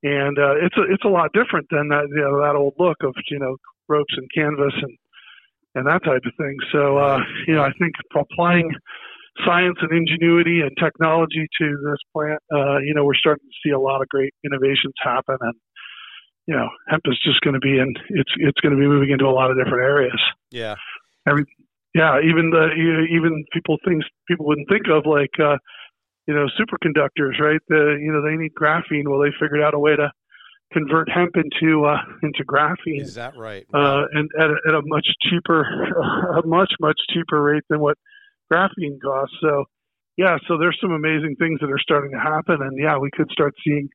and 0.03 0.39
uh, 0.39 0.55
it's 0.63 0.77
a 0.77 0.83
it's 0.93 1.05
a 1.05 1.09
lot 1.09 1.33
different 1.33 1.67
than 1.71 1.89
that 1.89 2.07
you 2.11 2.23
know 2.23 2.41
that 2.41 2.55
old 2.55 2.75
look 2.79 2.97
of 3.03 3.15
you 3.31 3.39
know 3.39 3.57
ropes 3.89 4.15
and 4.17 4.29
canvas 4.35 4.75
and 4.81 4.97
and 5.75 5.87
that 5.87 6.03
type 6.05 6.23
of 6.25 6.33
thing. 6.37 6.57
So 6.73 6.99
uh, 6.99 7.19
you 7.47 7.55
know 7.55 7.63
I 7.63 7.73
think 7.79 7.95
applying 8.15 8.71
science 9.45 9.79
and 9.81 9.93
ingenuity 9.93 10.61
and 10.61 10.71
technology 10.83 11.47
to 11.61 11.67
this 11.85 11.99
plant, 12.13 12.39
uh, 12.53 12.79
you 12.79 12.95
know 12.95 13.05
we're 13.05 13.19
starting 13.19 13.47
to 13.47 13.69
see 13.69 13.73
a 13.73 13.81
lot 13.81 14.03
of 14.03 14.09
great 14.09 14.35
innovations 14.45 14.95
happen 15.03 15.37
and. 15.41 15.55
You 16.51 16.57
know, 16.57 16.67
hemp 16.89 17.03
is 17.05 17.19
just 17.23 17.43
going 17.43 17.53
to 17.53 17.61
be 17.61 17.79
in. 17.79 17.93
It's 18.09 18.33
it's 18.39 18.59
going 18.63 18.75
to 18.75 18.81
be 18.81 18.87
moving 18.87 19.11
into 19.11 19.27
a 19.27 19.37
lot 19.37 19.51
of 19.51 19.59
different 19.59 19.85
areas. 19.85 20.19
Yeah. 20.51 20.77
Every, 21.29 21.45
yeah. 21.95 22.19
Even 22.21 22.51
the 22.51 22.71
even 23.11 23.45
people 23.53 23.77
things 23.85 24.05
people 24.27 24.47
wouldn't 24.47 24.69
think 24.69 24.87
of 24.89 25.07
like 25.07 25.33
uh, 25.43 25.57
you 26.29 26.35
know, 26.35 26.47
superconductors, 26.61 27.41
right? 27.41 27.61
The, 27.69 27.99
you 27.99 28.13
know, 28.13 28.23
they 28.23 28.37
need 28.37 28.53
graphene. 28.53 29.09
Well, 29.09 29.19
they 29.19 29.33
figured 29.41 29.63
out 29.63 29.73
a 29.73 29.79
way 29.79 29.97
to 29.97 30.13
convert 30.75 31.09
hemp 31.11 31.33
into 31.37 31.87
uh, 31.87 31.97
into 32.23 32.45
graphene. 32.45 33.01
Is 33.01 33.15
that 33.15 33.35
right? 33.37 33.67
Uh, 33.73 34.03
and 34.13 34.29
at 34.39 34.51
a, 34.51 34.57
at 34.69 34.75
a 34.75 34.83
much 34.85 35.07
cheaper, 35.23 35.63
a 36.39 36.47
much 36.47 36.71
much 36.81 37.01
cheaper 37.13 37.43
rate 37.43 37.65
than 37.71 37.81
what 37.81 37.97
graphene 38.53 39.01
costs. 39.03 39.35
So, 39.41 39.65
yeah, 40.19 40.37
so 40.47 40.59
there's 40.59 40.77
some 40.83 40.93
amazing 40.93 41.37
things 41.39 41.61
that 41.61 41.71
are 41.71 41.81
starting 41.81 42.13
to 42.13 42.21
happen, 42.21 42.59
and 42.61 42.79
yeah, 42.79 42.99
we 42.99 43.11
could 43.11 43.31
start 43.31 43.55
seeing, 43.65 43.89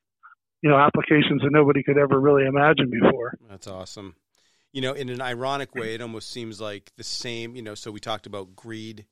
you 0.63 0.71
know, 0.71 0.77
applications 0.77 1.43
that 1.43 1.51
nobody 1.51 1.83
could 1.83 1.99
ever 1.99 2.19
really 2.19 2.47
imagine 2.47 2.89
before. 2.89 3.37
That's 3.47 3.67
awesome. 3.67 4.15
You 4.73 4.81
know, 4.81 4.93
in 4.93 5.09
an 5.09 5.21
ironic 5.21 5.75
way, 5.75 5.93
it 5.93 6.01
almost 6.01 6.29
seems 6.29 6.59
like 6.59 6.91
the 6.97 7.03
same. 7.03 7.55
You 7.55 7.61
know, 7.61 7.75
so 7.75 7.91
we 7.91 7.99
talked 7.99 8.25
about 8.25 8.55
greed 8.55 9.05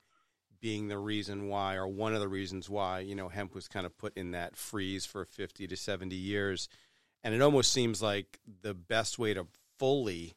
being 0.60 0.88
the 0.88 0.98
reason 0.98 1.48
why, 1.48 1.74
or 1.74 1.88
one 1.88 2.14
of 2.14 2.20
the 2.20 2.28
reasons 2.28 2.70
why, 2.70 3.00
you 3.00 3.14
know, 3.14 3.28
hemp 3.28 3.54
was 3.54 3.68
kind 3.68 3.84
of 3.84 3.98
put 3.98 4.16
in 4.16 4.30
that 4.30 4.56
freeze 4.56 5.04
for 5.04 5.24
50 5.24 5.66
to 5.66 5.76
70 5.76 6.14
years. 6.14 6.68
And 7.24 7.34
it 7.34 7.42
almost 7.42 7.72
seems 7.72 8.00
like 8.00 8.38
the 8.62 8.74
best 8.74 9.18
way 9.18 9.34
to 9.34 9.46
fully 9.78 10.34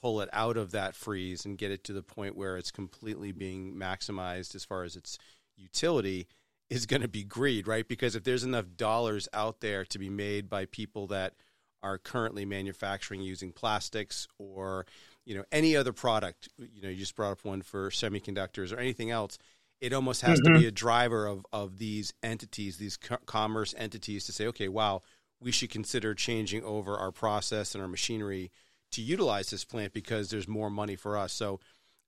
pull 0.00 0.20
it 0.20 0.28
out 0.32 0.56
of 0.56 0.72
that 0.72 0.94
freeze 0.94 1.44
and 1.44 1.56
get 1.56 1.70
it 1.70 1.84
to 1.84 1.92
the 1.92 2.02
point 2.02 2.36
where 2.36 2.56
it's 2.56 2.70
completely 2.70 3.32
being 3.32 3.74
maximized 3.74 4.54
as 4.54 4.64
far 4.64 4.82
as 4.82 4.96
its 4.96 5.16
utility 5.56 6.26
is 6.68 6.86
going 6.86 7.02
to 7.02 7.08
be 7.08 7.24
greed, 7.24 7.66
right? 7.66 7.86
Because 7.86 8.16
if 8.16 8.24
there's 8.24 8.44
enough 8.44 8.66
dollars 8.76 9.28
out 9.32 9.60
there 9.60 9.84
to 9.86 9.98
be 9.98 10.10
made 10.10 10.50
by 10.50 10.64
people 10.66 11.06
that 11.08 11.34
are 11.82 11.98
currently 11.98 12.44
manufacturing 12.44 13.20
using 13.20 13.52
plastics 13.52 14.28
or 14.38 14.86
you 15.24 15.34
know 15.34 15.44
any 15.52 15.76
other 15.76 15.92
product 15.92 16.48
you 16.58 16.82
know 16.82 16.88
you 16.88 16.96
just 16.96 17.16
brought 17.16 17.32
up 17.32 17.44
one 17.44 17.62
for 17.62 17.90
semiconductors 17.90 18.72
or 18.72 18.78
anything 18.78 19.10
else 19.10 19.38
it 19.82 19.92
almost 19.92 20.22
has 20.22 20.40
mm-hmm. 20.40 20.54
to 20.54 20.60
be 20.60 20.66
a 20.66 20.70
driver 20.70 21.26
of, 21.26 21.44
of 21.52 21.78
these 21.78 22.14
entities, 22.22 22.76
these 22.76 22.96
co- 22.96 23.18
commerce 23.26 23.74
entities, 23.76 24.24
to 24.26 24.32
say, 24.32 24.46
okay, 24.46 24.68
wow, 24.68 25.02
we 25.40 25.50
should 25.50 25.70
consider 25.70 26.14
changing 26.14 26.62
over 26.62 26.96
our 26.96 27.10
process 27.10 27.74
and 27.74 27.82
our 27.82 27.88
machinery 27.88 28.52
to 28.92 29.02
utilize 29.02 29.50
this 29.50 29.64
plant 29.64 29.92
because 29.92 30.30
there's 30.30 30.46
more 30.46 30.70
money 30.70 30.94
for 30.94 31.18
us. 31.18 31.32
So, 31.32 31.58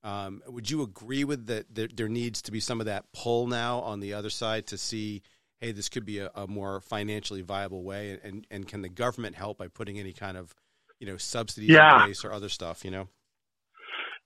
um, 0.05 0.41
would 0.47 0.71
you 0.71 0.83
agree 0.83 1.25
with 1.25 1.47
that? 1.47 1.75
There, 1.75 1.89
there, 1.93 2.09
needs 2.09 2.43
to 2.43 2.53
be 2.53 2.61
some 2.61 2.79
of 2.79 2.87
that 2.87 3.07
pull 3.13 3.49
now 3.49 3.81
on 3.81 3.99
the 4.01 4.15
other 4.15 4.31
side 4.31 4.69
to 4.69 4.79
see, 4.79 5.23
hey, 5.61 5.73
this 5.73 5.89
could 5.89 6.05
be 6.05 6.19
a, 6.19 6.31
a 6.35 6.47
more 6.47 6.81
financially 6.81 7.43
viable 7.43 7.83
way, 7.83 8.19
and 8.23 8.47
and 8.51 8.69
can 8.69 8.83
the 8.83 8.89
government 8.89 9.37
help 9.37 9.59
by 9.59 9.69
putting 9.69 9.99
any 9.99 10.13
kind 10.13 10.37
of, 10.37 10.55
you 11.01 11.07
know, 11.07 11.17
subsidies 11.17 11.71
yeah. 11.71 11.97
in 11.97 12.07
place 12.07 12.25
or 12.25 12.33
other 12.33 12.49
stuff, 12.49 12.85
you 12.85 12.91
know? 12.91 13.09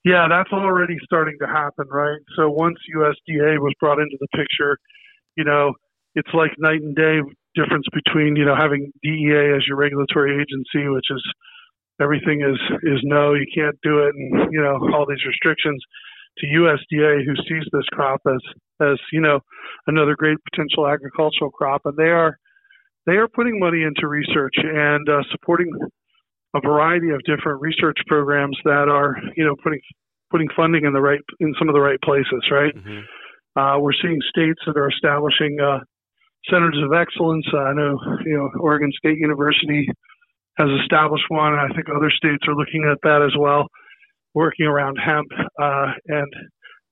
Yeah, 0.05 0.27
that's 0.31 0.53
already 0.53 0.97
starting 1.05 1.37
to 1.41 1.47
happen, 1.47 1.87
right? 1.91 2.21
So 2.37 2.49
once 2.49 2.79
USDA 2.95 3.59
was 3.59 3.75
brought 3.81 3.99
into 3.99 4.17
the 4.21 4.29
picture, 4.29 4.79
you 5.37 5.45
know, 5.45 5.75
it's 6.15 6.33
like 6.33 6.53
night 6.59 6.81
and 6.83 6.95
day 6.95 7.19
difference 7.55 7.87
between, 7.93 8.37
you 8.37 8.45
know, 8.45 8.55
having 8.57 8.93
DEA 9.03 9.57
as 9.57 9.67
your 9.67 9.77
regulatory 9.77 10.35
agency, 10.35 10.89
which 10.89 11.07
is 11.11 11.23
everything 12.01 12.43
is 12.43 12.59
is 12.83 13.01
no, 13.03 13.35
you 13.35 13.47
can't 13.55 13.79
do 13.83 13.99
it 14.01 14.15
and, 14.15 14.53
you 14.53 14.61
know, 14.61 14.79
all 14.95 15.07
these 15.07 15.25
restrictions 15.27 15.83
to 16.39 16.47
USDA 16.47 17.25
who 17.25 17.35
sees 17.49 17.67
this 17.73 17.87
crop 17.93 18.21
as 18.27 18.41
as, 18.81 18.99
you 19.13 19.21
know, 19.21 19.41
another 19.87 20.15
great 20.17 20.39
potential 20.51 20.87
agricultural 20.87 21.51
crop 21.51 21.83
and 21.85 21.97
they 21.97 22.11
are 22.11 22.39
they 23.07 23.15
are 23.15 23.29
putting 23.29 23.59
money 23.59 23.83
into 23.83 24.07
research 24.07 24.55
and 24.57 25.09
uh, 25.09 25.23
supporting 25.31 25.71
a 26.55 26.61
variety 26.61 27.11
of 27.11 27.21
different 27.25 27.61
research 27.61 27.97
programs 28.07 28.57
that 28.65 28.89
are, 28.89 29.17
you 29.37 29.45
know, 29.45 29.57
putting 29.63 29.81
putting 30.31 30.49
funding 30.55 30.85
in 30.85 30.93
the 30.93 31.01
right 31.01 31.21
in 31.41 31.55
some 31.59 31.69
of 31.69 31.75
the 31.75 31.81
right 31.81 32.01
places. 32.03 32.45
Right. 32.51 32.75
Mm-hmm. 32.75 33.01
Uh, 33.59 33.79
we're 33.81 33.97
seeing 34.01 34.21
states 34.29 34.61
that 34.67 34.77
are 34.77 34.89
establishing 34.89 35.59
uh, 35.61 35.81
centers 36.51 36.79
of 36.85 36.93
excellence. 36.93 37.47
Uh, 37.53 37.59
I 37.59 37.73
know, 37.73 37.99
you 38.25 38.37
know, 38.37 38.49
Oregon 38.61 38.93
State 38.97 39.19
University 39.19 39.89
has 40.59 40.69
established 40.83 41.25
one. 41.29 41.55
And 41.55 41.61
I 41.61 41.69
think 41.75 41.89
other 41.89 42.11
states 42.11 42.45
are 42.47 42.55
looking 42.55 42.87
at 42.91 42.99
that 43.03 43.23
as 43.23 43.35
well, 43.39 43.67
working 44.35 44.67
around 44.67 44.97
hemp 44.97 45.29
uh, 45.61 45.93
and 46.07 46.33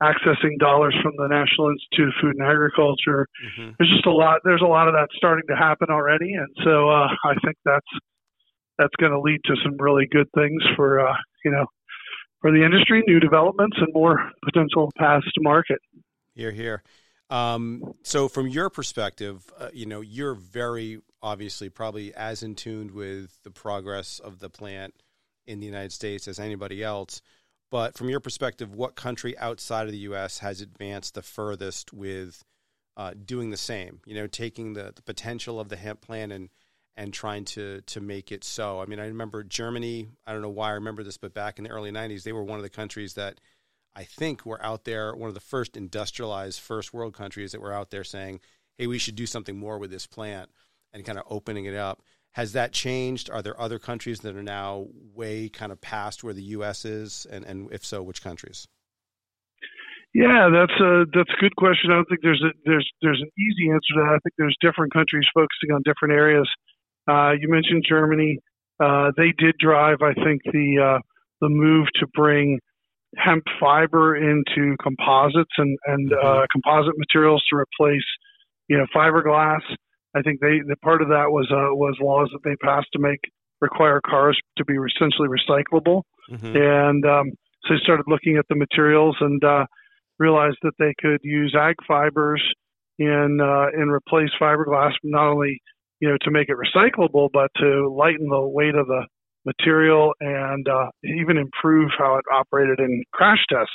accessing 0.03 0.59
dollars 0.59 0.95
from 1.03 1.13
the 1.17 1.29
National 1.29 1.71
Institute 1.71 2.09
of 2.09 2.15
Food 2.21 2.37
and 2.39 2.47
Agriculture. 2.47 3.27
Mm-hmm. 3.45 3.71
There's 3.79 3.91
just 3.91 4.07
a 4.07 4.11
lot. 4.11 4.41
There's 4.45 4.63
a 4.63 4.69
lot 4.69 4.89
of 4.89 4.95
that 4.95 5.09
starting 5.17 5.45
to 5.49 5.57
happen 5.57 5.89
already, 5.91 6.35
and 6.35 6.49
so 6.65 6.91
uh, 6.91 7.09
I 7.25 7.35
think 7.45 7.57
that's 7.65 7.93
that's 8.79 8.95
going 9.01 9.13
to 9.13 9.21
lead 9.21 9.41
to 9.47 9.57
some 9.65 9.77
really 9.79 10.07
good 10.11 10.29
things 10.35 10.63
for 10.77 11.01
uh, 11.01 11.15
you 11.45 11.51
know 11.51 11.67
for 12.41 12.51
the 12.51 12.65
industry, 12.65 13.03
new 13.07 13.21
developments, 13.21 13.77
and 13.81 13.89
more 13.95 14.31
potential 14.45 14.91
paths 14.99 15.27
to 15.35 15.41
market. 15.43 15.79
Here, 16.35 16.53
here. 16.53 16.83
Um, 17.31 17.95
so, 18.03 18.29
from 18.29 18.47
your 18.47 18.71
perspective, 18.71 19.51
uh, 19.59 19.71
you 19.73 19.87
know, 19.87 20.01
you're 20.01 20.35
very 20.35 21.01
obviously 21.23 21.69
probably 21.69 22.15
as 22.15 22.43
in 22.43 22.55
tuned 22.55 22.93
with 22.93 23.39
the 23.43 23.51
progress 23.51 24.21
of 24.21 24.39
the 24.39 24.49
plant 24.49 24.95
in 25.47 25.61
the 25.61 25.67
United 25.67 25.93
States 25.93 26.29
as 26.29 26.39
anybody 26.39 26.83
else. 26.83 27.23
But 27.71 27.97
from 27.97 28.09
your 28.09 28.21
perspective, 28.21 28.75
what 28.75 28.95
country 28.95 29.37
outside 29.39 29.87
of 29.87 29.93
the 29.93 29.99
U.S. 29.99 30.39
has 30.39 30.61
advanced 30.61 31.15
the 31.15 31.23
furthest 31.23 31.93
with 31.93 32.45
uh, 32.97 33.13
doing 33.25 33.51
the 33.51 33.57
same? 33.57 34.01
You 34.07 34.15
know, 34.15 34.27
taking 34.27 34.75
the, 34.75 34.93
the 34.95 35.03
potential 35.03 35.59
of 35.59 35.69
the 35.69 35.77
hemp 35.77 36.01
plant 36.01 36.33
and 36.33 36.51
and 36.97 37.13
trying 37.13 37.45
to 37.45 37.83
to 37.83 38.01
make 38.01 38.33
it 38.33 38.45
so. 38.45 38.81
I 38.81 38.87
mean, 38.87 39.01
I 39.01 39.07
remember 39.07 39.43
Germany. 39.43 40.09
I 40.27 40.33
don't 40.33 40.43
know 40.43 40.49
why 40.49 40.71
I 40.71 40.75
remember 40.75 41.03
this, 41.03 41.19
but 41.19 41.35
back 41.35 41.59
in 41.59 41.65
the 41.65 41.71
early 41.71 41.91
'90s, 41.91 42.23
they 42.23 42.33
were 42.33 42.45
one 42.45 42.59
of 42.59 42.63
the 42.63 42.71
countries 42.71 43.15
that 43.15 43.41
I 43.95 44.05
think 44.05 44.47
were 44.47 44.63
out 44.65 44.85
there, 44.85 45.15
one 45.15 45.29
of 45.29 45.35
the 45.35 45.41
first 45.41 45.77
industrialized 45.77 46.61
first 46.61 46.95
world 46.95 47.15
countries 47.15 47.53
that 47.53 47.61
were 47.61 47.73
out 47.73 47.91
there 47.91 48.05
saying, 48.05 48.41
"Hey, 48.79 48.87
we 48.87 48.99
should 48.99 49.17
do 49.17 49.27
something 49.27 49.59
more 49.59 49.79
with 49.79 49.91
this 49.91 50.07
plant," 50.07 50.51
and 50.93 51.05
kind 51.05 51.19
of 51.19 51.25
opening 51.29 51.67
it 51.67 51.75
up. 51.75 52.03
Has 52.37 52.53
that 52.53 52.73
changed? 52.73 53.31
Are 53.31 53.41
there 53.41 53.59
other 53.59 53.79
countries 53.79 54.21
that 54.21 54.37
are 54.37 54.43
now 54.43 54.89
way 55.15 55.49
kind 55.49 55.73
of 55.73 55.81
past 55.81 56.23
where 56.23 56.35
the 56.35 56.43
U.S. 56.61 56.85
is, 56.85 57.27
and 57.31 57.47
and 57.47 57.73
if 57.73 57.83
so, 57.83 58.03
which 58.03 58.23
countries? 58.23 58.69
Yeah, 60.13 60.51
that's 60.53 60.79
a 60.79 61.07
that's 61.15 61.31
a 61.31 61.41
good 61.41 61.57
question. 61.57 61.91
I 61.91 61.95
don't 61.95 62.05
think 62.11 62.21
there's 62.23 62.45
a 62.45 62.53
there's 62.67 62.87
there's 63.01 63.23
an 63.23 63.31
easy 63.39 63.71
answer 63.71 63.89
to 63.95 64.01
that. 64.01 64.13
I 64.17 64.19
think 64.23 64.35
there's 64.37 64.57
different 64.61 64.93
countries 64.93 65.25
focusing 65.33 65.73
on 65.73 65.81
different 65.87 66.13
areas. 66.13 66.47
Uh, 67.09 67.33
you 67.41 67.49
mentioned 67.49 67.85
Germany. 67.89 68.39
Uh, 68.79 69.13
they 69.17 69.33
did 69.39 69.55
drive, 69.59 70.03
I 70.03 70.13
think, 70.13 70.43
the 70.53 70.97
uh, 70.97 70.99
the 71.41 71.49
move 71.49 71.87
to 72.01 72.07
bring 72.13 72.61
hemp 73.17 73.45
fiber 73.59 74.15
into 74.15 74.77
composites 74.83 75.57
and 75.57 75.79
and 75.87 76.13
uh, 76.13 76.17
mm-hmm. 76.17 76.45
composite 76.53 76.99
materials 76.99 77.43
to 77.49 77.57
replace, 77.57 78.05
you 78.69 78.77
know, 78.77 78.85
fiberglass. 78.95 79.63
I 80.17 80.23
think 80.23 80.41
they 80.41 80.61
the 80.67 80.77
part 80.83 81.03
of 81.03 81.09
that 81.09 81.29
was 81.29 81.47
uh, 81.51 81.75
was 81.75 81.97
laws 82.01 82.31
that 82.33 82.41
they 82.45 82.57
passed 82.65 82.89
to 82.95 82.99
make 82.99 83.21
require 83.61 84.01
cars 84.01 84.39
to 84.57 84.65
be 84.65 84.75
essentially 84.75 85.29
recyclable, 85.29 86.03
mm-hmm. 86.31 86.57
and 86.57 87.05
um, 87.05 87.31
so 87.65 87.75
they 87.75 87.81
started 87.83 88.05
looking 88.09 88.37
at 88.37 88.47
the 88.49 88.57
materials 88.57 89.17
and 89.21 89.43
uh, 89.45 89.67
realized 90.19 90.59
that 90.63 90.73
they 90.79 90.95
could 90.99 91.21
use 91.23 91.55
ag 91.59 91.75
fibers 91.87 92.43
in 92.99 93.39
uh, 93.41 93.67
and 93.73 93.91
replace 93.93 94.31
fiberglass 94.41 94.93
not 95.05 95.29
only 95.33 95.61
you 96.01 96.09
know 96.09 96.17
to 96.23 96.31
make 96.31 96.49
it 96.49 96.57
recyclable, 96.57 97.29
but 97.33 97.51
to 97.57 97.93
lighten 97.95 98.29
the 98.29 98.47
weight 98.49 98.75
of 98.75 98.87
the 98.87 99.07
material 99.45 100.13
and 100.21 100.67
uh, 100.69 100.87
even 101.05 101.37
improve 101.37 101.91
how 101.97 102.17
it 102.17 102.25
operated 102.33 102.81
in 102.81 103.03
crash 103.13 103.45
tests. 103.49 103.73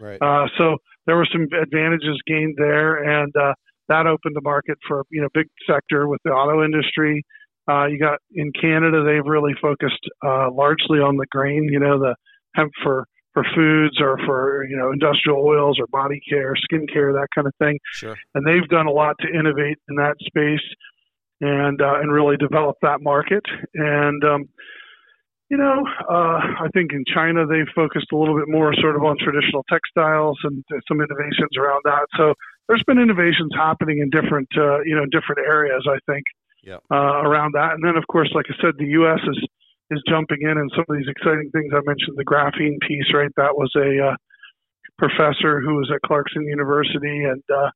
Right. 0.00 0.20
Uh, 0.22 0.46
so 0.56 0.76
there 1.06 1.16
were 1.16 1.28
some 1.30 1.46
advantages 1.60 2.18
gained 2.26 2.54
there, 2.56 2.96
and 2.96 3.32
uh, 3.36 3.52
that 3.92 4.06
opened 4.06 4.34
the 4.34 4.42
market 4.42 4.78
for 4.88 5.04
you 5.10 5.20
know 5.20 5.28
big 5.34 5.46
sector 5.68 6.08
with 6.08 6.20
the 6.24 6.30
auto 6.30 6.64
industry. 6.64 7.22
Uh, 7.70 7.86
you 7.86 7.98
got 7.98 8.18
in 8.34 8.50
Canada, 8.60 9.04
they've 9.04 9.24
really 9.24 9.52
focused 9.60 10.02
uh, 10.26 10.50
largely 10.50 10.98
on 10.98 11.16
the 11.16 11.26
grain, 11.30 11.68
you 11.70 11.78
know, 11.78 11.98
the 11.98 12.14
hemp 12.56 12.72
for 12.82 13.04
for 13.34 13.44
foods 13.54 14.00
or 14.00 14.18
for 14.26 14.66
you 14.68 14.76
know 14.76 14.90
industrial 14.92 15.44
oils 15.44 15.78
or 15.78 15.86
body 15.88 16.20
care, 16.28 16.54
skin 16.56 16.86
care, 16.92 17.12
that 17.12 17.28
kind 17.34 17.46
of 17.46 17.54
thing. 17.58 17.78
Sure. 17.92 18.16
And 18.34 18.46
they've 18.46 18.68
done 18.68 18.86
a 18.86 18.90
lot 18.90 19.16
to 19.20 19.28
innovate 19.28 19.78
in 19.88 19.96
that 19.96 20.16
space 20.20 20.66
and 21.40 21.80
uh, 21.80 22.00
and 22.00 22.12
really 22.12 22.36
develop 22.36 22.76
that 22.82 23.02
market. 23.02 23.44
And 23.74 24.24
um, 24.24 24.48
you 25.50 25.58
know, 25.58 25.84
uh, 26.08 26.64
I 26.64 26.68
think 26.72 26.92
in 26.92 27.04
China 27.12 27.46
they've 27.46 27.68
focused 27.74 28.08
a 28.12 28.16
little 28.16 28.36
bit 28.36 28.48
more 28.48 28.72
sort 28.80 28.96
of 28.96 29.02
on 29.04 29.16
traditional 29.18 29.64
textiles 29.70 30.38
and 30.44 30.64
some 30.88 31.00
innovations 31.00 31.52
around 31.58 31.82
that. 31.84 32.06
So 32.16 32.34
there's 32.72 32.84
been 32.84 32.98
innovations 32.98 33.52
happening 33.54 33.98
in 33.98 34.08
different 34.08 34.48
uh, 34.56 34.80
you 34.80 34.96
know 34.96 35.04
different 35.12 35.44
areas. 35.44 35.84
I 35.84 35.98
think 36.10 36.24
yep. 36.64 36.80
uh, 36.90 37.20
around 37.20 37.52
that. 37.52 37.74
And 37.74 37.84
then 37.84 37.96
of 37.96 38.06
course, 38.08 38.32
like 38.34 38.46
I 38.48 38.56
said, 38.62 38.74
the 38.78 38.96
U.S. 39.04 39.20
is 39.28 39.38
is 39.90 40.02
jumping 40.08 40.40
in 40.40 40.56
and 40.56 40.70
some 40.74 40.86
of 40.88 40.96
these 40.96 41.08
exciting 41.08 41.50
things. 41.52 41.68
I 41.76 41.84
mentioned 41.84 42.16
the 42.16 42.24
graphene 42.24 42.80
piece, 42.88 43.12
right? 43.12 43.30
That 43.36 43.52
was 43.52 43.70
a 43.76 44.12
uh, 44.12 44.16
professor 44.96 45.60
who 45.60 45.76
was 45.76 45.92
at 45.94 46.00
Clarkson 46.00 46.48
University 46.48 47.24
and 47.24 47.42
uh, 47.54 47.68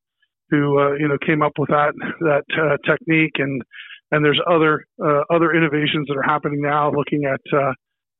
who 0.49 0.79
uh, 0.79 0.93
you 0.93 1.07
know 1.07 1.17
came 1.23 1.43
up 1.43 1.53
with 1.59 1.69
that 1.69 1.93
that 2.21 2.45
uh, 2.57 2.77
technique 2.89 3.37
and 3.37 3.61
and 4.09 4.25
there's 4.25 4.41
other 4.49 4.87
uh, 4.97 5.21
other 5.29 5.53
innovations 5.53 6.07
that 6.07 6.17
are 6.17 6.25
happening 6.25 6.61
now, 6.61 6.91
looking 6.91 7.25
at 7.25 7.41
uh, 7.53 7.73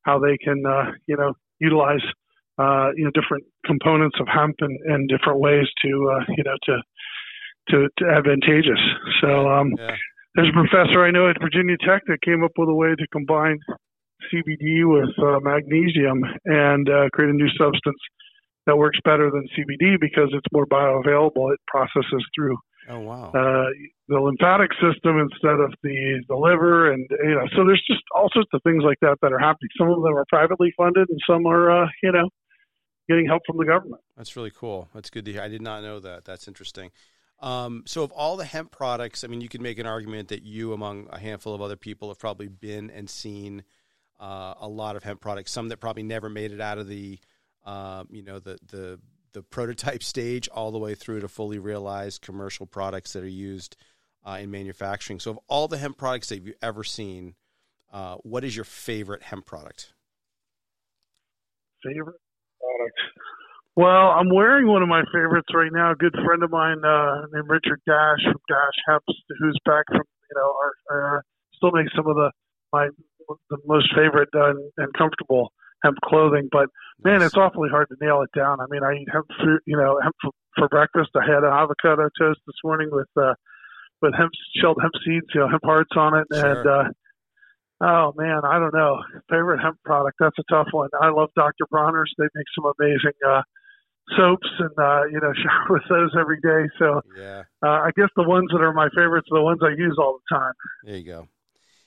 how 0.04 0.20
they 0.20 0.38
can 0.38 0.62
uh, 0.64 0.92
you 1.08 1.18
know 1.18 1.34
utilize 1.60 2.06
uh, 2.58 2.90
you 2.96 3.06
know 3.06 3.12
different 3.12 3.44
components 3.66 4.18
of 4.20 4.28
hemp 4.28 4.56
and, 4.60 4.78
and 4.86 5.10
different 5.10 5.40
ways 5.40 5.66
to 5.84 5.90
uh, 6.14 6.24
you 6.38 6.44
know 6.44 6.58
to, 6.66 6.78
to 7.70 7.90
to 7.98 8.06
advantageous. 8.10 8.80
So 9.22 9.50
um, 9.50 9.74
Yeah. 9.78 9.96
there's 10.36 10.50
a 10.50 10.54
professor 10.54 11.04
I 11.04 11.12
know 11.12 11.30
at 11.30 11.38
Virginia 11.42 11.78
Tech 11.86 12.04
that 12.08 12.22
came 12.22 12.44
up 12.44 12.52
with 12.58 12.70
a 12.70 12.74
way 12.74 12.96
to 12.96 13.08
combine 13.12 13.60
CBD 14.34 14.86
with 14.86 15.14
uh, 15.20 15.40
magnesium 15.42 16.24
and 16.46 16.90
uh, 16.90 17.10
create 17.14 17.30
a 17.30 17.34
new 17.34 17.50
substance 17.58 17.98
that 18.66 18.78
works 18.78 19.00
better 19.06 19.32
than 19.32 19.48
CBD 19.56 20.00
because 20.00 20.30
it's 20.34 20.46
more 20.52 20.66
bioavailable. 20.66 21.54
It 21.54 21.60
processes 21.68 22.24
through 22.36 22.58
Oh 22.90 23.00
wow. 23.00 23.32
uh, 23.32 23.70
the 24.08 24.20
lymphatic 24.20 24.72
system 24.80 25.20
instead 25.20 25.60
of 25.60 25.74
the 25.84 26.24
the 26.30 26.36
liver, 26.36 26.92
and 26.92 27.06
you 27.24 27.36
know, 27.36 27.46
so 27.56 27.66
there's 27.66 27.84
just 27.86 28.04
all 28.16 28.30
sorts 28.32 28.50
of 28.54 28.62
things 28.64 28.84
like 28.84 28.98
that 29.02 29.18
that 29.22 29.34
are 29.34 29.40
happening. 29.40 29.70
Some 29.78 29.90
of 29.90 30.02
them 30.02 30.16
are 30.16 30.26
privately 30.30 30.74
funded, 30.78 31.10
and 31.10 31.20
some 31.30 31.46
are, 31.46 31.84
uh, 31.84 31.88
you 32.02 32.12
know, 32.14 32.30
getting 33.08 33.26
help 33.26 33.44
from 33.46 33.58
the 33.58 33.66
government. 33.66 34.02
That's 34.16 34.36
really 34.36 34.52
cool. 34.52 34.90
That's 34.94 35.10
good 35.10 35.26
to 35.26 35.32
hear. 35.32 35.42
I 35.42 35.48
did 35.48 35.62
not 35.62 35.84
know 35.84 36.00
that. 36.00 36.26
That's 36.26 36.48
interesting. 36.48 36.92
Um, 37.40 37.84
so, 37.86 38.04
of 38.04 38.12
all 38.12 38.36
the 38.36 38.46
hemp 38.46 38.72
products, 38.72 39.24
I 39.24 39.28
mean, 39.28 39.42
you 39.42 39.50
could 39.50 39.62
make 39.62 39.78
an 39.80 39.86
argument 39.86 40.30
that 40.30 40.44
you, 40.44 40.74
among 40.74 41.08
a 41.12 41.20
handful 41.20 41.54
of 41.54 41.62
other 41.62 41.76
people, 41.76 42.08
have 42.10 42.20
probably 42.20 42.48
been 42.48 42.90
and 42.90 43.10
seen 43.10 43.64
uh, 44.20 44.56
a 44.60 44.68
lot 44.68 44.96
of 44.96 45.04
hemp 45.04 45.22
products. 45.22 45.52
Some 45.52 45.70
that 45.70 45.78
probably 45.78 46.04
never 46.04 46.30
made 46.30 46.52
it 46.52 46.60
out 46.60 46.80
of 46.80 46.88
the, 46.88 47.20
um, 47.66 48.08
you 48.12 48.24
know, 48.24 48.40
the 48.40 48.58
the 48.68 49.00
the 49.34 49.42
prototype 49.52 50.02
stage 50.02 50.48
all 50.50 50.72
the 50.72 50.80
way 50.80 50.96
through 50.96 51.20
to 51.20 51.28
fully 51.28 51.60
realized 51.60 52.22
commercial 52.22 52.66
products 52.66 53.14
that 53.14 53.24
are 53.24 53.28
used 53.28 53.76
uh, 54.26 54.40
in 54.42 54.50
manufacturing. 54.50 55.20
So, 55.20 55.32
of 55.32 55.40
all 55.48 55.68
the 55.68 55.78
hemp 55.78 55.98
products 55.98 56.30
that 56.30 56.42
you've 56.42 56.56
ever 56.64 56.84
seen, 56.84 57.36
uh, 57.94 58.16
what 58.24 58.44
is 58.44 58.56
your 58.56 58.66
favorite 58.66 59.22
hemp 59.22 59.46
product? 59.46 59.94
Favorite 61.84 62.20
product? 62.60 62.98
Well, 63.76 64.10
I'm 64.10 64.34
wearing 64.34 64.68
one 64.68 64.82
of 64.82 64.90
my 64.90 65.04
favorites 65.14 65.50
right 65.54 65.72
now. 65.72 65.92
A 65.92 65.96
good 65.96 66.16
friend 66.26 66.42
of 66.42 66.50
mine 66.50 66.82
uh, 66.84 67.30
named 67.32 67.48
Richard 67.48 67.80
Dash 67.86 68.24
from 68.26 68.42
Dash 68.50 68.78
Hemps, 68.90 69.14
who's 69.40 69.58
back 69.66 69.86
from 69.88 70.02
you 70.02 70.36
know 70.36 70.50
our, 70.58 70.74
our 70.90 71.24
still 71.54 71.72
makes 71.72 71.94
some 71.96 72.08
of 72.08 72.16
the 72.16 72.32
my 72.74 72.90
the 73.50 73.58
most 73.66 73.94
favorite 73.96 74.30
uh, 74.34 74.54
and 74.78 74.94
comfortable 74.98 75.52
hemp 75.84 75.98
clothing. 76.04 76.50
But 76.52 76.70
man, 77.04 77.22
it's 77.22 77.36
awfully 77.38 77.70
hard 77.70 77.88
to 77.90 77.96
nail 78.02 78.22
it 78.22 78.32
down. 78.38 78.60
I 78.60 78.66
mean, 78.70 78.84
I 78.84 78.94
eat 78.94 79.08
hemp 79.12 79.28
fruit, 79.40 79.62
you 79.66 79.78
know, 79.78 80.00
hemp 80.02 80.16
for, 80.22 80.32
for 80.58 80.68
breakfast. 80.70 81.12
I 81.16 81.26
had 81.26 81.44
an 81.44 81.54
avocado 81.54 82.10
toast 82.18 82.40
this 82.48 82.58
morning 82.64 82.90
with 82.92 83.10
uh, 83.16 83.34
with 84.02 84.14
hemp 84.18 84.32
shelled 84.60 84.78
hemp 84.82 84.94
seeds, 85.06 85.28
you 85.34 85.42
know, 85.42 85.50
hemp 85.50 85.64
hearts 85.64 85.92
on 85.96 86.18
it, 86.18 86.28
and 86.32 86.68
uh, 86.68 86.84
oh 87.82 88.14
man, 88.16 88.42
I 88.44 88.60
don't 88.60 88.74
know. 88.74 88.98
Favorite 89.30 89.62
hemp 89.62 89.78
product? 89.84 90.18
That's 90.20 90.38
a 90.40 90.44
tough 90.52 90.68
one. 90.72 90.90
I 91.00 91.10
love 91.10 91.30
Dr. 91.36 91.66
Bronner's. 91.70 92.14
They 92.18 92.26
make 92.34 92.46
some 92.56 92.72
amazing 92.80 93.18
uh, 93.28 93.42
soaps, 94.18 94.48
and 94.60 94.72
uh, 94.78 95.06
you 95.06 95.20
know, 95.20 95.34
shower 95.44 95.68
with 95.70 95.84
those 95.90 96.12
every 96.20 96.40
day. 96.42 96.70
So 96.80 97.02
yeah. 97.18 97.44
uh, 97.64 97.70
I 97.70 97.92
guess 97.96 98.10
the 98.16 98.24
ones 98.24 98.50
that 98.52 98.62
are 98.62 98.74
my 98.74 98.90
favorites 98.96 99.28
are 99.32 99.40
the 99.40 99.44
ones 99.44 99.60
I 99.64 99.70
use 99.70 99.98
all 100.00 100.20
the 100.20 100.36
time. 100.36 100.54
There 100.84 100.98
you 100.98 101.04
go. 101.04 101.28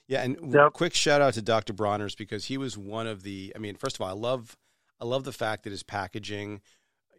Yeah, 0.07 0.23
and 0.23 0.53
Yep. 0.53 0.73
quick 0.73 0.95
shout 0.95 1.21
out 1.21 1.35
to 1.35 1.43
Dr. 1.43 1.73
Bronner's 1.73 2.17
because 2.17 2.47
he 2.47 2.59
was 2.59 2.77
one 2.77 3.07
of 3.07 3.23
the. 3.23 3.53
I 3.55 3.59
mean, 3.59 3.77
first 3.77 3.97
of 3.97 4.01
all, 4.01 4.09
I 4.09 4.13
love, 4.13 4.57
I 5.01 5.05
love 5.05 5.25
the 5.25 5.33
fact 5.33 5.65
that 5.65 5.71
his 5.71 5.83
packaging. 5.83 6.61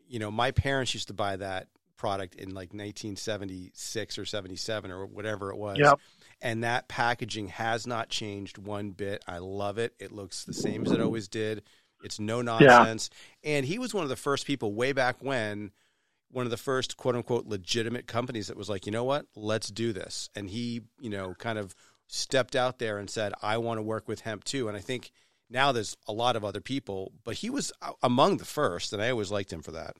You 0.08 0.20
know, 0.20 0.30
my 0.30 0.52
parents 0.52 0.94
used 0.94 1.08
to 1.08 1.14
buy 1.14 1.38
that 1.38 1.68
product 1.96 2.36
in 2.36 2.50
like 2.50 2.74
1976 2.74 4.18
or 4.18 4.26
77 4.26 4.92
or 4.92 5.06
whatever 5.06 5.52
it 5.52 5.58
was. 5.58 5.78
Yep. 5.80 6.00
And 6.42 6.64
that 6.64 6.88
packaging 6.88 7.50
has 7.50 7.86
not 7.86 8.10
changed 8.10 8.58
one 8.58 8.92
bit. 8.92 9.24
I 9.28 9.38
love 9.38 9.78
it. 9.78 9.94
It 10.00 10.12
looks 10.12 10.44
the 10.44 10.54
same 10.54 10.86
as 10.86 10.92
it 10.92 11.02
always 11.02 11.28
did. 11.28 11.64
It's 12.04 12.20
no 12.20 12.42
nonsense. 12.42 13.10
And 13.44 13.66
he 13.66 13.78
was 13.78 13.94
one 13.94 14.04
of 14.04 14.10
the 14.10 14.16
first 14.16 14.48
people 14.48 14.74
way 14.74 14.92
back 14.92 15.18
when 15.20 15.72
one 16.32 16.46
of 16.46 16.52
the 16.52 16.58
first 16.58 16.98
quote 16.98 17.16
unquote 17.16 17.46
legitimate 17.46 18.08
companies 18.08 18.48
that 18.48 18.58
was 18.58 18.70
like, 18.70 18.86
you 18.86 18.92
know 18.92 19.04
what, 19.04 19.26
let's 19.36 19.70
do 19.70 19.94
this. 19.94 20.30
And 20.36 20.50
he, 20.50 20.82
you 21.00 21.10
know, 21.10 21.36
kind 21.38 21.60
of 21.60 21.76
stepped 22.08 22.56
out 22.56 22.80
there 22.80 22.98
and 22.98 23.10
said, 23.10 23.34
I 23.42 23.58
want 23.58 23.78
to 23.78 23.84
work 23.84 24.08
with 24.08 24.22
hemp 24.22 24.44
too. 24.44 24.68
And 24.68 24.76
I 24.76 24.82
think 24.82 25.12
now 25.50 25.72
there's 25.72 25.96
a 26.08 26.14
lot 26.14 26.36
of 26.36 26.46
other 26.46 26.62
people, 26.62 27.12
but 27.24 27.36
he 27.36 27.50
was 27.50 27.72
uh, 27.82 27.92
among 28.02 28.38
the 28.38 28.46
first, 28.46 28.94
and 28.94 29.02
I 29.02 29.10
always 29.10 29.32
liked 29.32 29.52
him 29.52 29.62
for 29.62 29.72
that. 29.72 29.96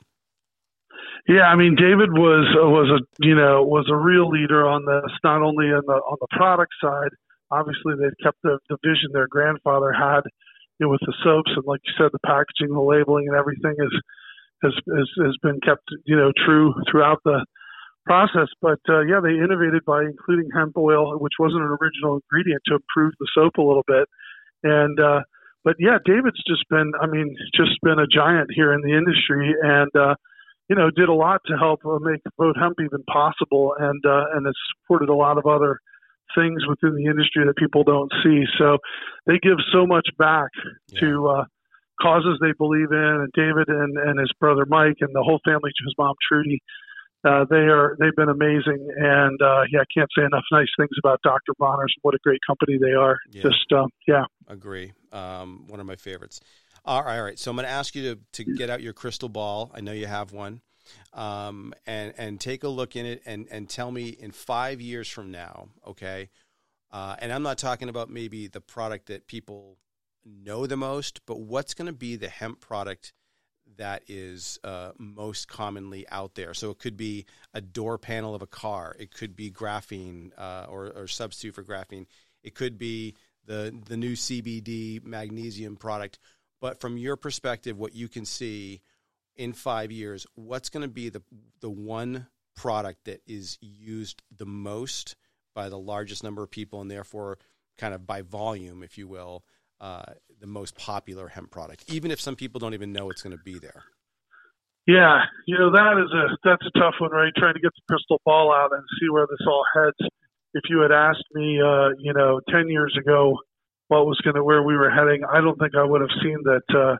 Yeah, 1.28 1.46
I 1.48 1.56
mean, 1.56 1.76
David 1.76 2.12
was 2.12 2.48
was 2.56 2.90
a 2.90 3.00
you 3.24 3.36
know 3.36 3.64
was 3.64 3.88
a 3.92 3.96
real 3.96 4.30
leader 4.30 4.68
on 4.68 4.86
this, 4.86 5.12
not 5.24 5.42
only 5.42 5.68
on 5.68 5.84
the 5.86 5.94
on 5.94 6.18
the 6.20 6.28
product 6.36 6.74
side. 6.82 7.14
Obviously, 7.52 7.94
they've 8.00 8.18
kept 8.24 8.38
the, 8.44 8.58
the 8.70 8.78
vision 8.84 9.12
their 9.14 9.28
grandfather 9.28 9.92
had 9.92 10.22
you 10.80 10.88
know, 10.88 10.90
with 10.90 11.02
the 11.06 11.14
soaps, 11.24 11.52
and 11.56 11.64
like 11.66 11.82
you 11.86 11.94
said, 11.96 12.10
the 12.12 12.26
packaging, 12.26 12.74
the 12.74 12.82
labeling, 12.82 13.28
and 13.28 13.38
everything 13.38 13.76
is 13.78 13.94
has 14.64 14.74
has, 14.98 15.10
has 15.22 15.36
been 15.44 15.60
kept 15.62 15.86
you 16.06 16.18
know 16.18 16.32
true 16.44 16.74
throughout 16.90 17.22
the 17.24 17.46
process. 18.06 18.50
But 18.62 18.82
uh, 18.90 19.02
yeah, 19.02 19.22
they 19.22 19.38
innovated 19.38 19.86
by 19.86 20.02
including 20.02 20.50
hemp 20.50 20.74
oil, 20.76 21.20
which 21.20 21.38
wasn't 21.38 21.62
an 21.62 21.78
original 21.78 22.18
ingredient, 22.18 22.64
to 22.66 22.82
improve 22.82 23.14
the 23.20 23.30
soap 23.34 23.58
a 23.58 23.62
little 23.62 23.86
bit. 23.86 24.10
And 24.64 25.00
uh, 25.00 25.22
but 25.64 25.76
yeah, 25.78 26.02
David's 26.04 26.42
just 26.48 26.66
been, 26.70 26.92
I 27.00 27.06
mean, 27.06 27.36
just 27.54 27.78
been 27.84 28.00
a 28.00 28.10
giant 28.10 28.50
here 28.54 28.74
in 28.74 28.82
the 28.82 28.98
industry, 28.98 29.54
and 29.62 29.92
uh, 29.94 30.16
you 30.70 30.76
know, 30.76 30.90
did 30.90 31.10
a 31.10 31.14
lot 31.14 31.42
to 31.48 31.58
help 31.58 31.82
uh, 31.86 32.00
make 32.00 32.22
vote 32.38 32.56
hemp 32.60 32.78
even 32.80 33.04
possible, 33.04 33.76
and 33.78 34.04
uh, 34.06 34.26
and 34.34 34.46
has 34.46 34.56
supported 34.72 35.10
a 35.10 35.16
lot 35.16 35.38
of 35.38 35.46
other 35.46 35.80
things 36.36 36.66
within 36.68 36.96
the 36.96 37.10
industry 37.10 37.46
that 37.46 37.56
people 37.58 37.84
don't 37.84 38.12
see. 38.24 38.44
So 38.58 38.78
they 39.26 39.38
give 39.42 39.58
so 39.74 39.86
much 39.86 40.08
back 40.18 40.50
to 41.00 41.28
uh, 41.28 41.44
causes 42.02 42.40
they 42.42 42.54
believe 42.58 42.92
in. 42.92 42.98
And 42.98 43.30
David 43.34 43.68
and, 43.68 43.98
and 43.98 44.20
his 44.20 44.32
brother 44.40 44.66
Mike 44.66 44.98
and 45.02 45.14
the 45.14 45.24
whole 45.24 45.40
family, 45.46 45.72
his 45.84 45.94
mom 45.98 46.16
Trudy, 46.28 46.62
uh, 47.24 47.46
they 47.50 47.68
are 47.70 47.96
they've 48.00 48.16
been 48.16 48.30
amazing. 48.30 48.88
And 48.98 49.40
uh, 49.42 49.64
yeah, 49.72 49.82
I 49.82 49.90
can't 49.94 50.10
say 50.18 50.26
enough 50.26 50.44
nice 50.52 50.70
things 50.78 50.92
about 51.04 51.22
Dr. 51.24 51.54
Bronner's. 51.60 51.94
What 52.02 52.16
a 52.16 52.20
great 52.24 52.40
company 52.48 52.78
they 52.82 52.94
are. 52.94 53.18
Yeah. 53.30 53.44
Just 53.44 53.72
um, 53.74 53.90
yeah. 54.08 54.26
Agree. 54.48 54.94
Um, 55.12 55.66
one 55.68 55.80
of 55.80 55.86
my 55.86 55.96
favorites. 55.96 56.42
All 56.84 57.04
right, 57.04 57.18
all 57.18 57.24
right. 57.24 57.38
So 57.40 57.52
I'm 57.52 57.58
going 57.58 57.68
to 57.68 57.72
ask 57.72 57.96
you 57.96 58.16
to, 58.16 58.44
to 58.44 58.56
get 58.56 58.70
out 58.70 58.82
your 58.82 58.94
crystal 58.94 59.30
ball. 59.30 59.72
I 59.74 59.82
know 59.82 59.92
you 59.92 60.08
have 60.08 60.32
one. 60.32 60.62
Um, 61.14 61.74
and, 61.86 62.14
and 62.18 62.40
take 62.40 62.64
a 62.64 62.68
look 62.68 62.96
in 62.96 63.06
it 63.06 63.22
and, 63.26 63.48
and 63.52 63.70
tell 63.70 63.92
me 63.92 64.10
in 64.10 64.32
five 64.32 64.82
years 64.82 65.08
from 65.08 65.32
now, 65.32 65.70
okay? 65.88 66.30
Uh, 66.92 67.16
and 67.20 67.32
I'm 67.32 67.44
not 67.44 67.58
talking 67.58 67.88
about 67.88 68.10
maybe 68.10 68.48
the 68.48 68.62
product 68.62 69.08
that 69.08 69.28
people 69.28 69.78
know 70.26 70.66
the 70.66 70.76
most, 70.76 71.22
but 71.26 71.40
what's 71.40 71.74
going 71.74 71.86
to 71.86 71.94
be 71.94 72.16
the 72.16 72.30
hemp 72.30 72.60
product 72.60 73.14
that 73.78 74.04
is 74.08 74.60
uh, 74.64 74.92
most 74.98 75.48
commonly 75.48 76.06
out 76.10 76.36
there. 76.36 76.54
So 76.54 76.72
it 76.72 76.80
could 76.80 76.98
be 76.98 77.26
a 77.54 77.62
door 77.62 77.98
panel 77.98 78.36
of 78.36 78.42
a 78.42 78.48
car. 78.48 78.96
It 79.00 79.14
could 79.14 79.36
be 79.36 79.52
graphene 79.52 80.32
uh, 80.38 80.66
or, 80.68 80.92
or 80.96 81.08
substitute 81.08 81.56
for 81.56 81.64
graphene. 81.64 82.08
It 82.44 82.56
could 82.56 82.78
be 82.78 83.16
the 83.46 83.76
the 83.86 83.98
new 83.98 84.14
CBD 84.14 85.04
magnesium 85.04 85.76
product. 85.76 86.20
But 86.62 86.80
from 86.80 86.98
your 86.98 87.18
perspective, 87.18 87.78
what 87.78 87.96
you 87.96 88.08
can 88.08 88.24
see, 88.24 88.82
in 89.36 89.54
five 89.54 89.92
years, 89.92 90.28
what's 90.36 90.70
going 90.70 90.84
to 90.84 90.94
be 90.94 91.10
the 91.10 91.24
the 91.60 91.70
one 91.70 92.28
product 92.56 93.06
that 93.06 93.22
is 93.26 93.58
used 93.62 94.22
the 94.36 94.46
most 94.46 95.16
by 95.56 95.70
the 95.70 95.80
largest 95.80 96.24
number 96.24 96.44
of 96.44 96.52
people, 96.52 96.80
and 96.80 96.90
therefore, 96.90 97.40
kind 97.78 97.94
of 97.94 98.06
by 98.06 98.22
volume, 98.22 98.84
if 98.84 98.98
you 98.98 99.08
will, 99.08 99.44
uh, 99.80 100.04
the 100.40 100.48
most 100.48 100.76
popular 100.78 101.28
hemp 101.28 101.52
product, 101.52 101.84
even 101.92 102.12
if 102.12 102.22
some 102.22 102.36
people 102.36 102.60
don't 102.60 102.74
even 102.74 102.94
know 102.94 103.10
it's 103.10 103.24
going 103.24 103.36
to 103.36 103.44
be 103.44 103.58
there. 103.58 103.84
Yeah, 104.88 105.22
you 105.46 105.58
know 105.58 105.72
that 105.72 106.02
is 106.04 106.12
a 106.12 106.38
that's 106.44 106.66
a 106.66 106.80
tough 106.80 106.96
one, 107.00 107.12
right? 107.12 107.32
Trying 107.38 107.54
to 107.54 107.60
get 107.60 107.72
the 107.76 107.82
crystal 107.90 108.20
ball 108.26 108.52
out 108.54 108.72
and 108.74 108.84
see 109.00 109.10
where 109.10 109.28
this 109.30 109.46
all 109.48 109.64
heads. 109.76 110.10
If 110.54 110.64
you 110.70 110.82
had 110.82 110.92
asked 110.92 111.24
me, 111.34 111.62
uh, 111.62 111.90
you 112.00 112.14
know, 112.14 112.42
ten 112.50 112.68
years 112.68 112.98
ago, 113.00 113.38
what 113.92 114.08
was 114.08 114.18
going 114.24 114.36
to 114.36 114.44
where 114.44 114.64
we 114.64 114.78
were 114.78 114.90
heading, 114.90 115.20
I 115.28 115.42
don't 115.42 115.60
think 115.60 115.76
I 115.76 115.84
would 115.84 116.00
have 116.00 116.16
seen 116.24 116.38
that. 116.46 116.64
Uh, 116.72 116.96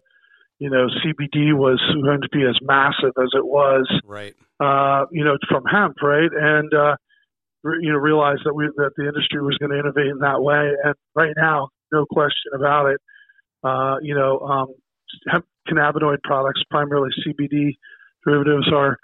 you 0.60 0.70
know, 0.70 0.86
CBD 1.02 1.58
was 1.58 1.82
going 2.04 2.22
to 2.22 2.30
be 2.30 2.44
as 2.44 2.60
massive 2.62 3.16
as 3.18 3.30
it 3.34 3.44
was, 3.44 3.90
right? 4.06 4.36
Uh, 4.60 5.06
you 5.10 5.24
know, 5.24 5.38
from 5.50 5.64
hemp, 5.66 5.96
right? 6.04 6.30
And 6.30 6.72
uh, 6.72 6.96
you 7.64 7.92
know, 7.92 7.98
realize 7.98 8.38
that 8.44 8.54
we 8.54 8.68
that 8.76 8.92
the 8.98 9.08
industry 9.08 9.42
was 9.42 9.58
going 9.58 9.72
to 9.72 9.80
innovate 9.80 10.06
in 10.08 10.20
that 10.20 10.44
way. 10.44 10.70
And 10.84 10.94
right 11.16 11.34
now, 11.36 11.70
no 11.92 12.06
question 12.06 12.52
about 12.54 12.92
it. 12.92 13.02
Uh, 13.64 13.96
you 14.04 14.14
know, 14.14 14.40
um, 14.40 14.68
hemp 15.32 15.46
cannabinoid 15.68 16.22
products, 16.24 16.62
primarily 16.70 17.10
CBD 17.26 17.78
derivatives, 18.24 18.70
are 18.72 18.98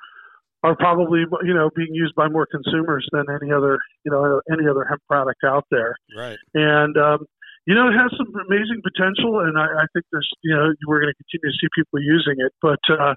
are 0.62 0.76
probably 0.76 1.23
you 1.43 1.54
know 1.54 1.71
being 1.76 1.93
used 1.93 2.13
by 2.15 2.28
more 2.28 2.45
consumers 2.45 3.08
than 3.12 3.26
any 3.41 3.52
other 3.52 3.80
you 4.06 4.12
know 4.12 4.41
any 4.52 4.67
other 4.69 4.86
hemp 4.88 5.02
product 5.08 5.43
out 5.43 5.65
there. 5.71 5.95
Right. 6.15 6.38
And 6.54 6.97
um, 6.97 7.26
you 7.68 7.76
know, 7.76 7.92
it 7.92 8.00
has 8.00 8.10
some 8.16 8.32
amazing 8.48 8.80
potential, 8.80 9.44
and 9.44 9.60
I, 9.60 9.84
I 9.84 9.86
think 9.92 10.08
there's, 10.12 10.30
you 10.42 10.56
know, 10.56 10.72
we're 10.88 11.02
going 11.04 11.12
to 11.12 11.20
continue 11.20 11.52
to 11.52 11.58
see 11.60 11.68
people 11.76 12.00
using 12.00 12.40
it. 12.40 12.56
But, 12.64 12.80
uh, 12.88 13.14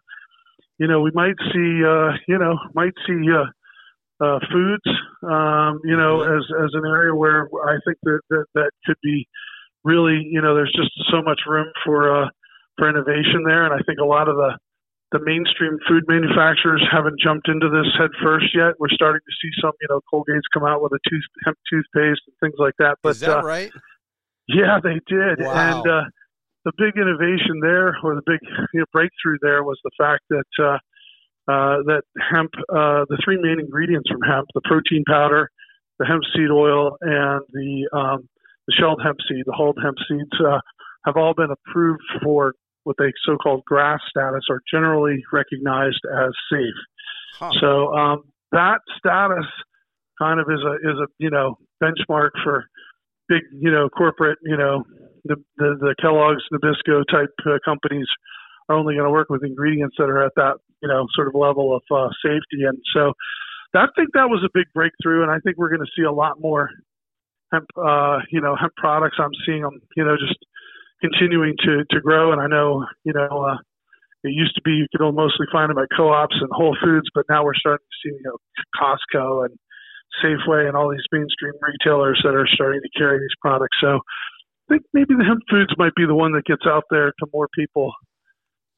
you 0.79 0.89
know, 0.89 1.01
we 1.01 1.13
might 1.15 1.39
see, 1.55 1.87
uh, 1.87 2.19
you 2.27 2.37
know, 2.37 2.59
might 2.75 2.99
see 3.07 3.31
uh, 3.31 3.47
uh, 4.19 4.41
foods, 4.51 4.91
um, 5.23 5.79
you 5.85 5.97
know, 5.97 6.27
as 6.27 6.43
as 6.51 6.71
an 6.75 6.83
area 6.85 7.15
where 7.15 7.47
I 7.63 7.79
think 7.87 7.99
that, 8.03 8.21
that 8.31 8.45
that 8.55 8.71
could 8.85 8.99
be 9.05 9.29
really, 9.85 10.27
you 10.29 10.43
know, 10.43 10.57
there's 10.57 10.73
just 10.75 10.91
so 11.15 11.23
much 11.23 11.41
room 11.47 11.71
for 11.85 12.11
uh, 12.11 12.29
for 12.77 12.91
innovation 12.91 13.45
there, 13.47 13.65
and 13.65 13.73
I 13.73 13.79
think 13.87 14.01
a 14.03 14.05
lot 14.05 14.29
of 14.29 14.35
the 14.35 14.59
the 15.13 15.21
mainstream 15.23 15.79
food 15.89 16.05
manufacturers 16.09 16.83
haven't 16.91 17.21
jumped 17.23 17.49
into 17.49 17.69
this 17.69 17.87
head 17.99 18.11
first 18.23 18.47
yet. 18.55 18.75
We're 18.79 18.95
starting 18.95 19.21
to 19.21 19.35
see 19.43 19.51
some, 19.61 19.73
you 19.81 19.89
know, 19.91 20.01
Colgate's 20.13 20.47
come 20.55 20.65
out 20.65 20.83
with 20.83 20.93
a 20.93 21.01
tooth 21.09 21.23
hemp 21.45 21.59
toothpaste 21.71 22.23
and 22.27 22.35
things 22.41 22.55
like 22.59 22.75
that. 22.79 22.99
But 23.03 23.11
is 23.11 23.21
that 23.21 23.39
uh, 23.39 23.43
right? 23.43 23.71
Yeah, 24.53 24.79
they 24.83 25.01
did. 25.07 25.41
Wow. 25.41 25.53
And 25.55 25.87
uh, 25.87 26.05
the 26.65 26.73
big 26.77 26.97
innovation 26.97 27.61
there, 27.63 27.97
or 28.03 28.15
the 28.15 28.23
big 28.27 28.41
you 28.75 28.81
know, 28.81 28.87
breakthrough 28.93 29.39
there, 29.43 29.63
was 29.63 29.79
the 29.85 29.91
fact 29.99 30.23
that 30.31 30.51
uh, 30.59 30.79
uh, 31.51 31.83
that 31.87 32.03
hemp, 32.31 32.51
uh, 32.69 33.07
the 33.09 33.19
three 33.25 33.39
main 33.41 33.61
ingredients 33.61 34.11
from 34.11 34.21
hemp, 34.23 34.47
the 34.55 34.61
protein 34.65 35.05
powder, 35.09 35.51
the 35.99 36.07
hemp 36.07 36.23
seed 36.35 36.51
oil, 36.51 36.97
and 37.01 37.43
the 37.53 37.89
um, 37.93 38.29
the 38.67 38.75
shelled 38.79 39.01
hemp 39.03 39.19
seed, 39.29 39.45
the 39.47 39.53
hulled 39.53 39.79
hemp 39.83 39.97
seeds, 40.09 40.41
uh, 40.41 40.61
have 41.05 41.17
all 41.17 41.35
been 41.35 41.51
approved 41.51 42.03
for 42.23 42.55
what 42.85 42.97
they 42.99 43.13
so-called 43.27 43.63
GRAS 43.67 44.01
status, 44.09 44.45
or 44.49 44.63
generally 44.71 45.23
recognized 45.33 46.01
as 46.13 46.33
safe. 46.51 46.81
Huh. 47.39 47.51
So 47.61 47.95
um, 47.95 48.23
that 48.53 48.81
status 48.99 49.47
kind 50.21 50.41
of 50.41 50.47
is 50.51 50.61
a 50.65 50.75
is 50.89 50.99
a 50.99 51.07
you 51.19 51.31
know 51.31 51.57
benchmark 51.83 52.31
for 52.45 52.67
big, 53.31 53.43
you 53.55 53.71
know, 53.71 53.89
corporate, 53.89 54.39
you 54.43 54.57
know, 54.57 54.83
the 55.25 55.37
the, 55.57 55.77
the 55.81 55.95
Kellogg's, 56.03 56.43
Nabisco 56.53 57.05
type 57.11 57.31
uh, 57.47 57.59
companies 57.65 58.07
are 58.69 58.77
only 58.77 58.95
going 58.95 59.07
to 59.07 59.11
work 59.11 59.31
with 59.31 59.45
ingredients 59.45 59.97
that 59.99 60.11
are 60.11 60.25
at 60.25 60.33
that, 60.37 60.57
you 60.83 60.89
know, 60.89 61.07
sort 61.15 61.29
of 61.29 61.35
level 61.35 61.75
of 61.75 61.83
uh, 61.95 62.09
safety. 62.23 62.67
And 62.67 62.79
so, 62.95 63.13
I 63.75 63.87
think 63.95 64.11
that 64.15 64.29
was 64.29 64.43
a 64.45 64.51
big 64.53 64.67
breakthrough, 64.75 65.23
and 65.23 65.31
I 65.31 65.39
think 65.39 65.57
we're 65.57 65.71
going 65.71 65.87
to 65.87 65.93
see 65.97 66.03
a 66.03 66.13
lot 66.13 66.41
more 66.41 66.69
hemp, 67.53 67.67
uh, 67.79 68.19
you 68.31 68.41
know, 68.41 68.57
hemp 68.61 68.75
products. 68.77 69.17
I'm 69.21 69.31
seeing 69.47 69.63
them, 69.63 69.81
you 69.97 70.05
know, 70.05 70.17
just 70.17 70.39
continuing 71.01 71.55
to 71.65 71.85
to 71.91 72.01
grow. 72.01 72.33
And 72.33 72.41
I 72.41 72.49
know, 72.49 72.85
you 73.05 73.13
know. 73.15 73.47
Uh, 73.47 73.57
it 74.23 74.35
used 74.35 74.55
to 74.55 74.61
be 74.61 74.73
you 74.73 74.87
could 74.93 75.13
mostly 75.13 75.47
find 75.51 75.71
them 75.71 75.79
at 75.79 75.89
co-ops 75.97 76.37
and 76.39 76.51
Whole 76.53 76.77
Foods, 76.85 77.09
but 77.15 77.25
now 77.31 77.43
we're 77.43 77.55
starting 77.55 77.87
to 77.89 77.97
see 78.05 78.15
you 78.15 78.23
know 78.23 78.37
Costco 78.77 79.47
and 79.47 79.59
Safeway 80.23 80.67
and 80.67 80.77
all 80.77 80.91
these 80.91 81.05
mainstream 81.13 81.53
retailers 81.61 82.21
that 82.25 82.35
are 82.35 82.47
starting 82.53 82.81
to 82.83 82.99
carry 82.99 83.19
these 83.19 83.37
products. 83.41 83.77
So 83.81 84.01
I 84.69 84.75
think 84.75 84.83
maybe 84.93 85.15
the 85.15 85.25
hemp 85.25 85.43
foods 85.51 85.73
might 85.79 85.95
be 85.95 86.07
the 86.07 86.15
one 86.15 86.33
that 86.33 86.45
gets 86.45 86.63
out 86.67 86.85
there 86.91 87.13
to 87.19 87.27
more 87.33 87.49
people. 87.55 87.93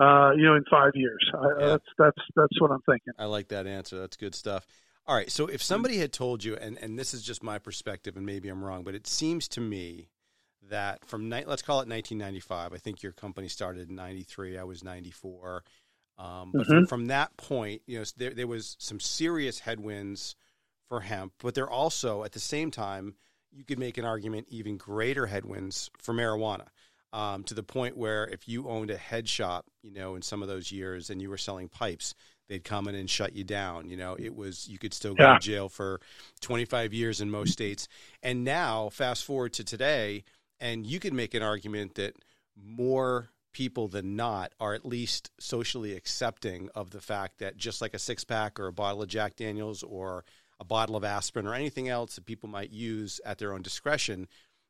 Uh, 0.01 0.33
you 0.33 0.45
know, 0.45 0.57
in 0.57 0.65
five 0.71 0.93
years, 0.95 1.25
I, 1.35 1.47
yeah. 1.61 1.67
that's 1.67 1.85
that's 1.97 2.19
that's 2.35 2.61
what 2.61 2.71
I'm 2.71 2.81
thinking. 2.89 3.13
I 3.19 3.27
like 3.27 3.49
that 3.49 3.67
answer. 3.67 4.01
That's 4.01 4.17
good 4.17 4.35
stuff. 4.35 4.67
All 5.07 5.15
right, 5.15 5.31
so 5.31 5.47
if 5.47 5.63
somebody 5.63 5.99
had 5.99 6.13
told 6.13 6.43
you, 6.43 6.57
and 6.57 6.79
and 6.79 6.99
this 6.99 7.13
is 7.15 7.23
just 7.23 7.43
my 7.43 7.59
perspective, 7.59 8.17
and 8.17 8.27
maybe 8.27 8.49
I'm 8.49 8.65
wrong, 8.65 8.85
but 8.85 8.95
it 8.95 9.07
seems 9.07 9.47
to 9.49 9.61
me 9.61 10.09
that 10.71 11.05
from 11.05 11.29
ni- 11.29 11.45
let's 11.45 11.63
call 11.63 11.77
it 11.77 11.89
1995. 11.89 12.73
I 12.73 12.79
think 12.79 13.03
your 13.03 13.13
company 13.13 13.49
started 13.49 13.91
in 13.91 13.95
'93. 13.95 14.59
I 14.59 14.65
was 14.65 14.83
'94. 14.83 15.65
Um, 16.19 16.51
but 16.53 16.63
mm-hmm. 16.63 16.73
from, 16.73 16.87
from, 16.87 17.07
that 17.07 17.37
point, 17.37 17.83
you 17.87 17.99
know, 17.99 18.05
there, 18.17 18.31
there 18.31 18.47
was 18.47 18.77
some 18.79 19.01
serious 19.01 19.61
headwinds 19.61 20.37
for 20.93 21.01
hemp, 21.01 21.33
but 21.39 21.55
they're 21.55 21.71
also 21.71 22.23
at 22.23 22.33
the 22.33 22.39
same 22.39 22.71
time 22.71 23.15
you 23.51 23.65
could 23.65 23.79
make 23.79 23.97
an 23.97 24.05
argument 24.05 24.47
even 24.51 24.77
greater 24.77 25.25
headwinds 25.25 25.91
for 25.99 26.13
marijuana. 26.13 26.67
Um, 27.15 27.45
to 27.45 27.55
the 27.55 27.63
point 27.63 27.97
where 27.97 28.27
if 28.27 28.47
you 28.47 28.69
owned 28.69 28.91
a 28.91 28.97
head 28.99 29.27
shop, 29.27 29.65
you 29.83 29.91
know, 29.91 30.17
in 30.17 30.23
some 30.23 30.43
of 30.43 30.49
those 30.49 30.71
years 30.71 31.09
and 31.09 31.23
you 31.23 31.31
were 31.31 31.39
selling 31.39 31.69
pipes, 31.69 32.15
they'd 32.47 32.63
come 32.63 32.89
in 32.89 32.95
and 32.95 33.09
shut 33.09 33.35
you 33.35 33.43
down. 33.43 33.89
You 33.89 33.97
know, 33.97 34.17
it 34.19 34.37
was 34.37 34.69
you 34.69 34.79
could 34.79 34.93
still 34.93 35.15
go 35.15 35.25
yeah. 35.25 35.35
to 35.35 35.41
jail 35.41 35.71
for 35.71 35.99
25 36.43 36.93
years 36.93 37.23
in 37.23 37.31
most 37.31 37.53
states. 37.53 37.89
And 38.23 38.45
now, 38.45 38.91
fast 38.91 39.25
forward 39.25 39.55
to 39.55 39.65
today, 39.65 40.25
and 40.61 40.87
you 40.87 41.01
could 41.01 41.15
make 41.15 41.33
an 41.33 41.43
argument 41.43 41.95
that 41.95 42.17
more 42.55 43.31
people 43.53 43.89
than 43.89 44.15
not 44.15 44.53
are 44.61 44.75
at 44.75 44.85
least 44.85 45.31
socially 45.39 45.95
accepting 45.95 46.69
of 46.75 46.91
the 46.91 47.01
fact 47.01 47.39
that 47.39 47.57
just 47.57 47.81
like 47.81 47.95
a 47.95 47.99
six 47.99 48.25
pack 48.25 48.61
or 48.61 48.67
a 48.67 48.73
bottle 48.73 49.03
of 49.03 49.09
Jack 49.09 49.37
Daniels 49.37 49.83
or 49.83 50.25
a 50.63 50.65
bottle 50.65 50.95
of 50.95 51.03
aspirin 51.03 51.45
or 51.45 51.55
anything 51.55 51.89
else 51.89 52.15
that 52.15 52.25
people 52.25 52.49
might 52.49 52.71
use 52.71 53.21
at 53.27 53.39
their 53.39 53.53
own 53.53 53.63
discretion, 53.63 54.29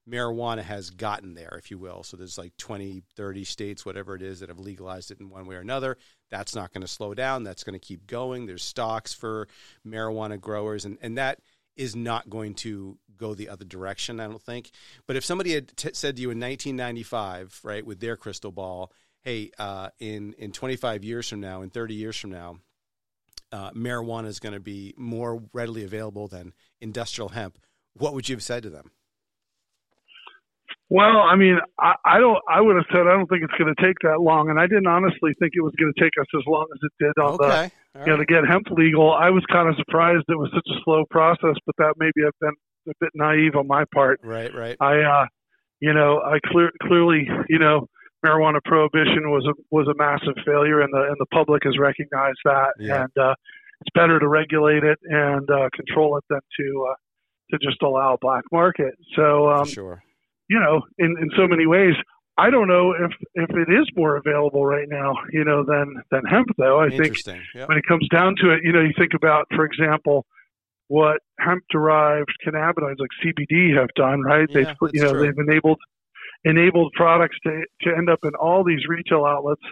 marijuana 0.08 0.62
has 0.62 0.88
gotten 0.88 1.34
there, 1.34 1.54
if 1.58 1.70
you 1.70 1.76
will. 1.76 2.02
So 2.02 2.16
there's 2.16 2.38
like 2.38 2.56
20, 2.56 3.02
30 3.14 3.44
states, 3.44 3.84
whatever 3.84 4.14
it 4.14 4.22
is, 4.22 4.40
that 4.40 4.48
have 4.48 4.58
legalized 4.58 5.10
it 5.10 5.20
in 5.20 5.28
one 5.28 5.44
way 5.46 5.54
or 5.54 5.60
another. 5.60 5.98
That's 6.30 6.54
not 6.54 6.72
going 6.72 6.80
to 6.80 6.88
slow 6.88 7.12
down. 7.12 7.44
That's 7.44 7.62
going 7.62 7.78
to 7.78 7.86
keep 7.86 8.06
going. 8.06 8.46
There's 8.46 8.64
stocks 8.64 9.12
for 9.12 9.48
marijuana 9.86 10.40
growers, 10.40 10.86
and, 10.86 10.96
and 11.02 11.18
that 11.18 11.40
is 11.76 11.94
not 11.94 12.30
going 12.30 12.54
to 12.54 12.96
go 13.18 13.34
the 13.34 13.50
other 13.50 13.66
direction, 13.66 14.18
I 14.18 14.28
don't 14.28 14.42
think. 14.42 14.70
But 15.06 15.16
if 15.16 15.26
somebody 15.26 15.52
had 15.52 15.76
t- 15.76 15.90
said 15.92 16.16
to 16.16 16.22
you 16.22 16.30
in 16.30 16.40
1995, 16.40 17.60
right, 17.64 17.84
with 17.84 18.00
their 18.00 18.16
crystal 18.16 18.50
ball, 18.50 18.92
hey, 19.20 19.50
uh, 19.58 19.90
in, 20.00 20.32
in 20.38 20.52
25 20.52 21.04
years 21.04 21.28
from 21.28 21.40
now, 21.40 21.60
in 21.60 21.68
30 21.68 21.94
years 21.94 22.16
from 22.16 22.30
now, 22.30 22.56
uh, 23.52 23.70
marijuana 23.72 24.26
is 24.26 24.40
going 24.40 24.54
to 24.54 24.60
be 24.60 24.94
more 24.96 25.42
readily 25.52 25.84
available 25.84 26.26
than 26.28 26.52
industrial 26.80 27.30
hemp, 27.30 27.58
what 27.94 28.14
would 28.14 28.28
you 28.28 28.34
have 28.34 28.42
said 28.42 28.62
to 28.62 28.70
them? 28.70 28.90
Well, 30.88 31.18
I 31.18 31.36
mean, 31.36 31.58
I, 31.78 31.94
I 32.04 32.20
don't. 32.20 32.38
I 32.48 32.60
would 32.60 32.76
have 32.76 32.84
said 32.92 33.00
I 33.08 33.16
don't 33.16 33.26
think 33.26 33.42
it's 33.42 33.54
going 33.56 33.74
to 33.74 33.82
take 33.82 33.96
that 34.02 34.20
long, 34.20 34.50
and 34.50 34.60
I 34.60 34.66
didn't 34.66 34.86
honestly 34.86 35.32
think 35.38 35.52
it 35.54 35.62
was 35.62 35.72
going 35.78 35.90
to 35.90 35.98
take 35.98 36.12
us 36.20 36.26
as 36.36 36.42
long 36.46 36.66
as 36.70 36.80
it 36.82 36.92
did 37.00 37.22
on 37.22 37.34
okay. 37.40 37.70
the, 37.94 38.00
you 38.00 38.06
know, 38.08 38.16
to 38.18 38.26
get 38.26 38.44
hemp 38.46 38.66
legal. 38.70 39.10
I 39.10 39.30
was 39.30 39.42
kind 39.50 39.70
of 39.70 39.76
surprised 39.76 40.24
it 40.28 40.36
was 40.36 40.50
such 40.54 40.68
a 40.68 40.78
slow 40.84 41.04
process, 41.08 41.56
but 41.64 41.74
that 41.78 41.94
maybe 41.96 42.26
I've 42.26 42.38
been 42.40 42.52
a 42.88 42.92
bit 43.00 43.10
naive 43.14 43.56
on 43.56 43.66
my 43.66 43.84
part. 43.94 44.20
Right, 44.22 44.54
right. 44.54 44.76
I, 44.80 45.00
uh, 45.00 45.26
you 45.80 45.94
know, 45.94 46.20
I 46.20 46.38
clear, 46.44 46.70
clearly, 46.82 47.26
you 47.48 47.58
know, 47.58 47.86
marijuana 48.24 48.60
prohibition 48.64 49.30
was 49.30 49.46
a 49.46 49.54
was 49.70 49.88
a 49.88 49.94
massive 49.94 50.34
failure, 50.44 50.80
and 50.80 50.92
the 50.92 51.02
and 51.08 51.16
the 51.18 51.26
public 51.26 51.64
has 51.64 51.78
recognized 51.78 52.38
that. 52.44 52.72
Yeah. 52.78 53.02
And 53.02 53.12
uh, 53.18 53.34
it's 53.80 53.90
better 53.94 54.18
to 54.18 54.28
regulate 54.28 54.84
it 54.84 54.98
and 55.02 55.48
uh, 55.50 55.68
control 55.74 56.16
it 56.16 56.24
than 56.30 56.40
to 56.58 56.86
uh, 56.90 56.94
to 57.50 57.58
just 57.58 57.82
allow 57.82 58.14
a 58.14 58.18
black 58.18 58.44
market. 58.52 58.94
So, 59.16 59.50
um, 59.50 59.66
sure. 59.66 60.02
you 60.48 60.58
know, 60.58 60.82
in 60.98 61.16
in 61.20 61.30
so 61.36 61.46
many 61.46 61.66
ways, 61.66 61.94
I 62.38 62.50
don't 62.50 62.68
know 62.68 62.92
if 62.92 63.12
if 63.34 63.50
it 63.50 63.72
is 63.72 63.86
more 63.96 64.16
available 64.16 64.64
right 64.64 64.88
now, 64.88 65.14
you 65.32 65.44
know, 65.44 65.64
than 65.64 66.02
than 66.10 66.24
hemp. 66.24 66.48
Though 66.56 66.80
I 66.80 66.90
think 66.90 67.18
yep. 67.26 67.68
when 67.68 67.76
it 67.76 67.86
comes 67.86 68.08
down 68.08 68.36
to 68.40 68.50
it, 68.52 68.60
you 68.62 68.72
know, 68.72 68.80
you 68.80 68.92
think 68.96 69.12
about, 69.14 69.46
for 69.54 69.64
example, 69.64 70.24
what 70.88 71.18
hemp-derived 71.38 72.32
cannabinoids 72.46 72.98
like 72.98 73.10
CBD 73.24 73.76
have 73.78 73.88
done, 73.96 74.22
right? 74.22 74.48
Yeah, 74.50 74.64
they've 74.64 74.94
you 74.94 75.02
know 75.02 75.12
true. 75.12 75.22
they've 75.22 75.38
enabled 75.38 75.78
enabled 76.44 76.92
products 76.94 77.36
to 77.44 77.62
to 77.82 77.96
end 77.96 78.10
up 78.10 78.20
in 78.24 78.34
all 78.34 78.64
these 78.64 78.86
retail 78.88 79.24
outlets. 79.24 79.62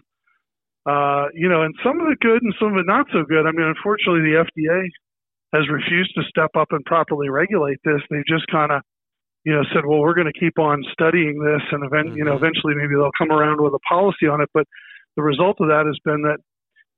Uh, 0.87 1.27
you 1.35 1.49
know, 1.49 1.63
and 1.63 1.75
some 1.85 2.01
of 2.01 2.09
it 2.09 2.19
good 2.21 2.43
and 2.43 2.55
some 2.59 2.73
of 2.73 2.79
it 2.79 2.87
not 2.87 3.07
so 3.13 3.23
good. 3.29 3.47
I 3.47 3.53
mean, 3.53 3.67
unfortunately, 3.67 4.23
the 4.23 4.45
FDA 4.45 4.89
has 5.53 5.69
refused 5.69 6.15
to 6.15 6.23
step 6.29 6.51
up 6.57 6.69
and 6.71 6.85
properly 6.85 7.29
regulate 7.29 7.79
this. 7.85 8.01
They've 8.09 8.25
just 8.27 8.47
kind 8.47 8.73
of, 8.73 8.81
you 9.45 9.53
know, 9.53 9.63
said, 9.75 9.85
well, 9.85 9.99
we're 10.01 10.15
going 10.15 10.31
to 10.33 10.41
keep 10.41 10.59
on 10.59 10.83
studying 10.93 11.43
this, 11.43 11.61
and 11.71 11.85
event, 11.85 12.09
mm-hmm. 12.09 12.17
you 12.17 12.25
know, 12.25 12.35
Mm-hmm. 12.35 12.45
eventually 12.45 12.75
maybe 12.77 12.95
they'll 12.95 13.13
come 13.19 13.31
around 13.31 13.61
with 13.61 13.75
a 13.75 13.85
policy 13.87 14.27
on 14.27 14.41
it. 14.41 14.49
But 14.55 14.65
the 15.17 15.23
result 15.23 15.61
of 15.61 15.69
that 15.69 15.85
has 15.85 15.99
been 16.05 16.23
that 16.23 16.39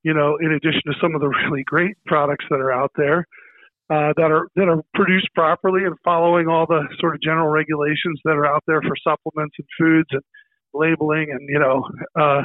you 0.03 0.15
know, 0.15 0.37
in 0.41 0.53
addition 0.53 0.83
to 0.87 0.95
some 1.01 1.15
of 1.15 1.21
the 1.21 1.29
really 1.49 1.63
great 1.65 1.97
products 2.07 2.45
that 2.51 2.61
are 2.61 2.73
out 2.73 2.93
there 2.97 3.27
uh, 3.93 4.13
that 4.17 4.31
are 4.33 4.49
that 4.57 4.69
are 4.69 4.81
produced 4.95 5.29
properly 5.35 5.85
and 5.85 5.95
following 6.03 6.49
all 6.49 6.65
the 6.67 6.81
sort 6.99 7.15
of 7.15 7.21
general 7.21 7.49
regulations 7.49 8.19
that 8.25 8.37
are 8.37 8.47
out 8.47 8.63
there 8.67 8.81
for 8.81 8.97
supplements 9.05 9.55
and 9.59 9.69
foods 9.79 10.09
and 10.13 10.23
labeling 10.73 11.29
and 11.31 11.41
you 11.49 11.59
know 11.59 11.85
uh, 12.19 12.43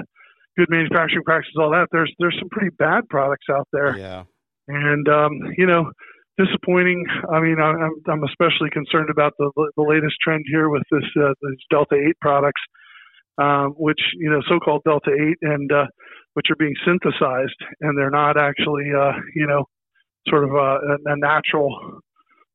good 0.57 0.67
manufacturing 0.69 1.23
practices, 1.23 1.55
all 1.57 1.71
that. 1.71 1.87
There's 1.91 2.11
there's 2.19 2.35
some 2.39 2.49
pretty 2.49 2.75
bad 2.77 3.07
products 3.09 3.45
out 3.49 3.67
there. 3.71 3.97
Yeah. 3.97 4.23
And 4.67 5.07
um, 5.07 5.31
you 5.57 5.65
know, 5.65 5.91
disappointing. 6.37 7.05
I 7.31 7.39
mean, 7.39 7.57
I'm 7.61 7.93
I'm 8.07 8.23
especially 8.25 8.69
concerned 8.71 9.09
about 9.09 9.33
the 9.37 9.49
the 9.77 9.83
latest 9.83 10.15
trend 10.21 10.43
here 10.51 10.69
with 10.69 10.83
this 10.91 11.05
uh, 11.15 11.33
these 11.41 11.63
Delta 11.69 11.95
Eight 11.95 12.19
products, 12.19 12.61
um, 13.37 13.75
which 13.77 14.01
you 14.19 14.29
know, 14.29 14.41
so-called 14.49 14.81
Delta 14.83 15.11
Eight, 15.11 15.37
and 15.41 15.71
uh, 15.71 15.85
which 16.33 16.47
are 16.49 16.57
being 16.57 16.75
synthesized, 16.85 17.55
and 17.79 17.97
they're 17.97 18.11
not 18.11 18.35
actually 18.35 18.91
uh, 18.91 19.13
you 19.35 19.47
know, 19.47 19.63
sort 20.29 20.43
of 20.43 20.51
a, 20.51 20.97
a 21.05 21.17
natural 21.17 22.01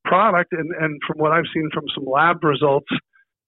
product. 0.05 0.53
And 0.53 0.71
and 0.79 1.01
from 1.07 1.19
what 1.19 1.33
I've 1.33 1.51
seen 1.55 1.69
from 1.73 1.85
some 1.95 2.05
lab 2.05 2.43
results 2.45 2.89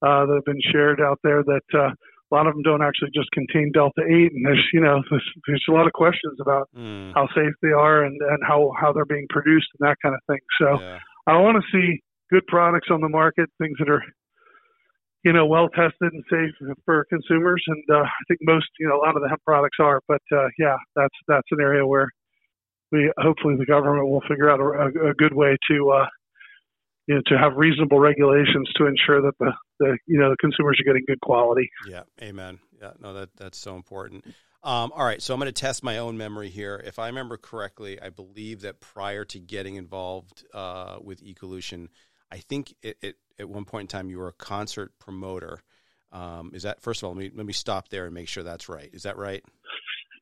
uh, 0.01 0.25
that 0.25 0.35
have 0.35 0.45
been 0.45 0.61
shared 0.71 1.01
out 1.01 1.19
there, 1.23 1.43
that 1.43 1.67
uh, 1.73 1.91
a 2.31 2.35
lot 2.35 2.47
of 2.47 2.53
them 2.53 2.63
don't 2.63 2.81
actually 2.81 3.09
just 3.13 3.29
contain 3.31 3.71
delta 3.73 4.01
8 4.01 4.33
and 4.33 4.45
there's 4.45 4.65
you 4.73 4.81
know 4.81 5.01
there's, 5.09 5.29
there's 5.47 5.65
a 5.69 5.71
lot 5.71 5.87
of 5.87 5.93
questions 5.93 6.37
about 6.41 6.69
mm. 6.75 7.11
how 7.13 7.27
safe 7.35 7.53
they 7.61 7.69
are 7.69 8.03
and, 8.03 8.19
and 8.21 8.39
how, 8.47 8.71
how 8.79 8.91
they're 8.91 9.05
being 9.05 9.27
produced 9.29 9.67
and 9.79 9.87
that 9.87 9.97
kind 10.01 10.15
of 10.15 10.21
thing 10.27 10.39
so 10.59 10.79
yeah. 10.81 10.99
i 11.27 11.37
want 11.37 11.57
to 11.57 11.63
see 11.71 12.01
good 12.31 12.45
products 12.47 12.87
on 12.91 13.01
the 13.01 13.09
market 13.09 13.49
things 13.59 13.77
that 13.79 13.89
are 13.89 14.03
you 15.23 15.33
know 15.33 15.45
well 15.45 15.69
tested 15.69 16.13
and 16.13 16.23
safe 16.29 16.51
for 16.85 17.05
consumers 17.09 17.63
and 17.67 17.83
uh, 17.91 18.03
i 18.03 18.23
think 18.27 18.39
most 18.43 18.67
you 18.79 18.87
know 18.87 18.95
a 18.95 19.03
lot 19.05 19.15
of 19.15 19.21
the 19.21 19.29
hemp 19.29 19.41
products 19.45 19.77
are 19.79 20.01
but 20.07 20.21
uh, 20.33 20.47
yeah 20.57 20.75
that's 20.95 21.15
that's 21.27 21.47
an 21.51 21.61
area 21.61 21.85
where 21.85 22.09
we 22.91 23.11
hopefully 23.17 23.55
the 23.57 23.65
government 23.65 24.07
will 24.07 24.23
figure 24.27 24.49
out 24.49 24.59
a, 24.59 25.09
a 25.09 25.13
good 25.13 25.33
way 25.33 25.57
to 25.69 25.89
uh, 25.91 26.05
you 27.07 27.15
know, 27.15 27.21
to 27.27 27.37
have 27.37 27.53
reasonable 27.55 27.99
regulations 27.99 28.69
to 28.75 28.87
ensure 28.87 29.21
that 29.21 29.33
the, 29.39 29.51
the 29.79 29.97
you 30.07 30.19
know 30.19 30.29
the 30.29 30.37
consumers 30.37 30.79
are 30.79 30.83
getting 30.83 31.03
good 31.07 31.21
quality. 31.21 31.69
Yeah, 31.87 32.03
amen. 32.21 32.59
Yeah, 32.81 32.91
no, 32.99 33.13
that 33.13 33.29
that's 33.37 33.57
so 33.57 33.75
important. 33.75 34.25
Um, 34.63 34.91
all 34.95 35.05
right, 35.05 35.21
so 35.21 35.33
I'm 35.33 35.39
going 35.39 35.47
to 35.47 35.53
test 35.53 35.83
my 35.83 35.99
own 35.99 36.17
memory 36.17 36.49
here. 36.49 36.81
If 36.83 36.97
I 36.97 37.07
remember 37.07 37.37
correctly, 37.37 38.01
I 38.01 38.09
believe 38.09 38.61
that 38.61 38.79
prior 38.79 39.23
to 39.25 39.39
getting 39.39 39.75
involved 39.75 40.43
uh, 40.55 40.97
with 41.03 41.23
Ecolution, 41.23 41.89
I 42.31 42.37
think 42.37 42.73
it, 42.81 42.97
it, 43.03 43.15
at 43.37 43.47
one 43.47 43.65
point 43.65 43.83
in 43.83 43.87
time 43.87 44.09
you 44.09 44.17
were 44.17 44.29
a 44.29 44.33
concert 44.33 44.97
promoter. 44.97 45.61
Um, 46.11 46.51
is 46.55 46.63
that 46.63 46.81
first 46.81 47.03
of 47.03 47.07
all? 47.07 47.13
Let 47.13 47.19
me 47.19 47.31
let 47.35 47.45
me 47.45 47.53
stop 47.53 47.89
there 47.89 48.05
and 48.05 48.13
make 48.13 48.27
sure 48.27 48.41
that's 48.43 48.67
right. 48.67 48.89
Is 48.91 49.03
that 49.03 49.17
right? 49.17 49.43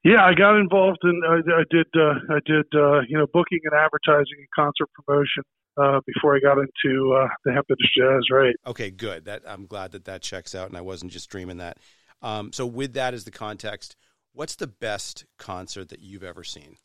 Yeah, 0.04 0.26
I 0.26 0.34
got 0.34 0.58
involved 0.60 1.00
in. 1.04 1.22
I, 1.26 1.36
I 1.36 1.64
did. 1.70 1.88
Uh, 1.96 2.36
I 2.36 2.40
did. 2.46 2.66
Uh, 2.76 3.02
you 3.08 3.18
know, 3.18 3.28
booking 3.32 3.60
and 3.64 3.74
advertising 3.74 4.36
and 4.38 4.48
concert 4.54 4.90
promotion 4.94 5.44
uh, 5.78 6.02
before 6.06 6.36
I 6.36 6.40
got 6.40 6.58
into 6.58 7.14
uh, 7.14 7.28
the 7.46 7.54
Hemp 7.54 7.68
Jazz. 7.98 8.24
Right. 8.30 8.56
Okay, 8.68 8.92
good. 8.92 9.26
That 9.26 9.44
I'm 9.48 9.66
glad 9.66 9.94
that 9.94 10.06
that 10.06 10.22
checks 10.22 10.54
out, 10.56 10.68
and 10.68 10.78
I 10.78 10.82
wasn't 10.82 11.12
just 11.12 11.30
dreaming 11.30 11.58
that. 11.58 11.78
Um, 12.22 12.52
so, 12.52 12.66
with 12.66 12.94
that 12.94 13.14
as 13.14 13.24
the 13.24 13.32
context, 13.32 13.96
what's 14.34 14.56
the 14.56 14.68
best 14.68 15.26
concert 15.38 15.90
that 15.90 16.02
you've 16.02 16.24
ever 16.24 16.44
seen? 16.44 16.76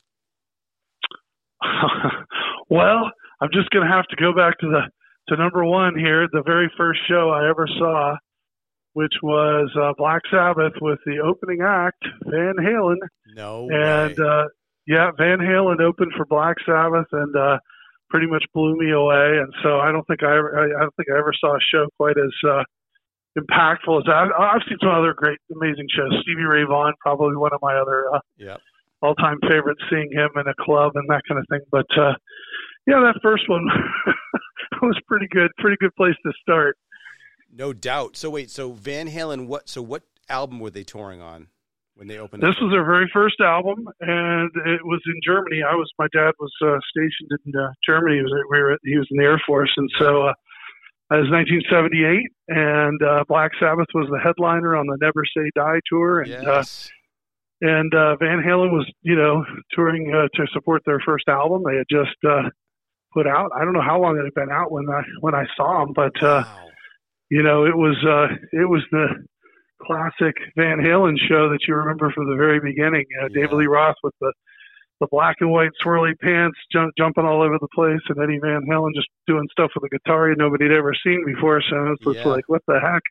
well, 2.69 3.11
I'm 3.41 3.49
just 3.53 3.69
going 3.71 3.85
to 3.85 3.93
have 3.93 4.05
to 4.07 4.15
go 4.15 4.33
back 4.33 4.57
to 4.59 4.67
the 4.67 4.81
to 5.27 5.37
number 5.37 5.63
one 5.65 5.97
here. 5.97 6.27
The 6.31 6.43
very 6.45 6.71
first 6.77 7.01
show 7.07 7.29
I 7.29 7.49
ever 7.49 7.67
saw, 7.77 8.15
which 8.99 9.15
was 9.23 9.71
uh, 9.79 9.93
Black 9.95 10.19
Sabbath 10.29 10.73
with 10.81 10.99
the 11.05 11.23
opening 11.23 11.63
act, 11.63 12.03
Van 12.25 12.55
Halen. 12.59 12.99
No. 13.33 13.69
And 13.71 14.19
uh, 14.19 14.51
yeah, 14.85 15.11
Van 15.17 15.39
Halen 15.39 15.79
opened 15.79 16.11
for 16.17 16.25
Black 16.25 16.57
Sabbath, 16.65 17.07
and 17.13 17.33
uh, 17.33 17.59
pretty 18.09 18.27
much 18.27 18.43
blew 18.53 18.75
me 18.75 18.91
away. 18.91 19.39
And 19.39 19.53
so 19.63 19.79
I 19.79 19.93
don't 19.93 20.03
think 20.03 20.21
I 20.21 20.35
ever, 20.35 20.51
I 20.51 20.83
don't 20.83 20.95
think 20.97 21.07
I 21.15 21.17
ever 21.17 21.31
saw 21.39 21.55
a 21.55 21.63
show 21.71 21.87
quite 21.95 22.17
as 22.19 22.35
uh, 22.43 22.63
impactful 23.39 24.03
as 24.03 24.05
that. 24.11 24.35
I've 24.37 24.67
seen 24.67 24.83
some 24.83 24.91
other 24.91 25.13
great, 25.15 25.39
amazing 25.47 25.87
shows. 25.95 26.11
Stevie 26.19 26.43
Ray 26.43 26.65
Vaughan, 26.67 26.91
probably 26.99 27.37
one 27.37 27.53
of 27.53 27.61
my 27.61 27.79
other 27.79 28.03
uh, 28.13 28.19
yeah. 28.35 28.57
all-time 29.01 29.39
favorites. 29.47 29.79
Seeing 29.89 30.11
him 30.11 30.27
in 30.35 30.43
a 30.43 30.57
club 30.59 30.91
and 30.95 31.07
that 31.07 31.23
kind 31.25 31.39
of 31.39 31.47
thing. 31.47 31.63
But 31.71 31.87
uh, 31.95 32.19
yeah, 32.85 32.99
that 32.99 33.15
first 33.23 33.47
one 33.47 33.63
was 34.81 34.99
pretty 35.07 35.27
good. 35.31 35.51
Pretty 35.57 35.77
good 35.79 35.95
place 35.95 36.19
to 36.25 36.33
start. 36.41 36.75
No 37.51 37.73
doubt. 37.73 38.17
So 38.17 38.29
wait, 38.29 38.49
so 38.49 38.71
Van 38.71 39.09
Halen, 39.09 39.47
what? 39.47 39.69
So 39.69 39.81
what 39.81 40.03
album 40.29 40.59
were 40.59 40.69
they 40.69 40.83
touring 40.83 41.21
on? 41.21 41.47
when 41.99 42.07
they 42.07 42.17
opened. 42.17 42.41
This 42.41 42.55
was 42.61 42.71
their 42.71 42.85
very 42.85 43.11
first 43.11 43.41
album, 43.41 43.85
and 43.99 44.49
it 44.65 44.79
was 44.85 45.01
in 45.05 45.19
Germany. 45.21 45.61
I 45.69 45.75
was 45.75 45.91
my 45.99 46.07
dad 46.13 46.31
was 46.39 46.51
uh, 46.63 46.79
stationed 46.89 47.29
in 47.45 47.59
uh, 47.59 47.73
Germany. 47.85 48.15
He 48.15 48.21
was 48.21 48.31
we 48.49 48.61
were 48.61 48.77
he 48.83 48.97
was 48.97 49.07
in 49.11 49.17
the 49.17 49.23
Air 49.23 49.41
Force, 49.45 49.71
and 49.75 49.89
so 49.99 50.27
uh, 50.27 50.33
it 51.11 51.27
was 51.27 51.29
1978, 51.29 52.23
and 52.47 53.03
uh, 53.03 53.25
Black 53.27 53.51
Sabbath 53.59 53.87
was 53.93 54.07
the 54.09 54.19
headliner 54.19 54.77
on 54.77 54.87
the 54.87 54.97
Never 55.01 55.23
Say 55.35 55.51
Die 55.55 55.79
tour, 55.91 56.21
and. 56.21 56.47
Uh, 56.47 56.63
and 57.61 57.93
uh, 57.93 58.15
Van 58.15 58.41
Halen 58.41 58.71
was, 58.71 58.89
you 59.01 59.17
know, 59.17 59.43
touring 59.73 60.13
uh, 60.15 60.29
to 60.33 60.47
support 60.53 60.81
their 60.85 61.01
first 61.05 61.27
album. 61.27 61.63
They 61.67 61.75
had 61.75 61.87
just 61.91 62.15
uh, 62.25 62.43
put 63.13 63.27
out. 63.27 63.51
I 63.53 63.65
don't 63.65 63.73
know 63.73 63.81
how 63.81 63.99
long 63.99 64.17
it 64.17 64.23
had 64.23 64.33
been 64.33 64.49
out 64.49 64.71
when 64.71 64.89
I 64.89 65.01
when 65.19 65.35
I 65.35 65.43
saw 65.57 65.83
them, 65.83 65.91
but 65.93 66.23
uh, 66.23 66.43
wow. 66.45 66.68
You 67.29 67.43
know, 67.43 67.65
it 67.65 67.75
was 67.75 67.95
uh, 68.05 68.33
it 68.51 68.67
was 68.69 68.83
the 68.91 69.07
classic 69.81 70.35
Van 70.57 70.79
Halen 70.79 71.17
show 71.29 71.49
that 71.49 71.59
you 71.67 71.75
remember 71.75 72.11
from 72.11 72.29
the 72.29 72.35
very 72.35 72.59
beginning. 72.59 73.05
Uh, 73.21 73.27
yeah. 73.27 73.41
David 73.41 73.55
Lee 73.55 73.67
Roth 73.67 73.95
with 74.03 74.13
the 74.19 74.33
the 74.99 75.07
black 75.11 75.37
and 75.39 75.49
white 75.49 75.71
swirly 75.83 76.11
pants, 76.19 76.57
jump, 76.73 76.91
jumping 76.97 77.25
all 77.25 77.41
over 77.41 77.57
the 77.59 77.69
place, 77.73 78.01
and 78.09 78.19
Eddie 78.21 78.39
Van 78.41 78.61
Halen 78.69 78.93
just 78.93 79.07
doing 79.27 79.47
stuff 79.51 79.71
with 79.73 79.85
a 79.85 79.97
guitar 79.97 80.33
nobody 80.35 80.65
had 80.65 80.73
ever 80.73 80.93
seen 81.03 81.23
before. 81.25 81.61
So 81.69 81.95
it's 82.01 82.17
yeah. 82.17 82.27
like, 82.27 82.43
what 82.47 82.61
the 82.67 82.79
heck? 82.81 83.01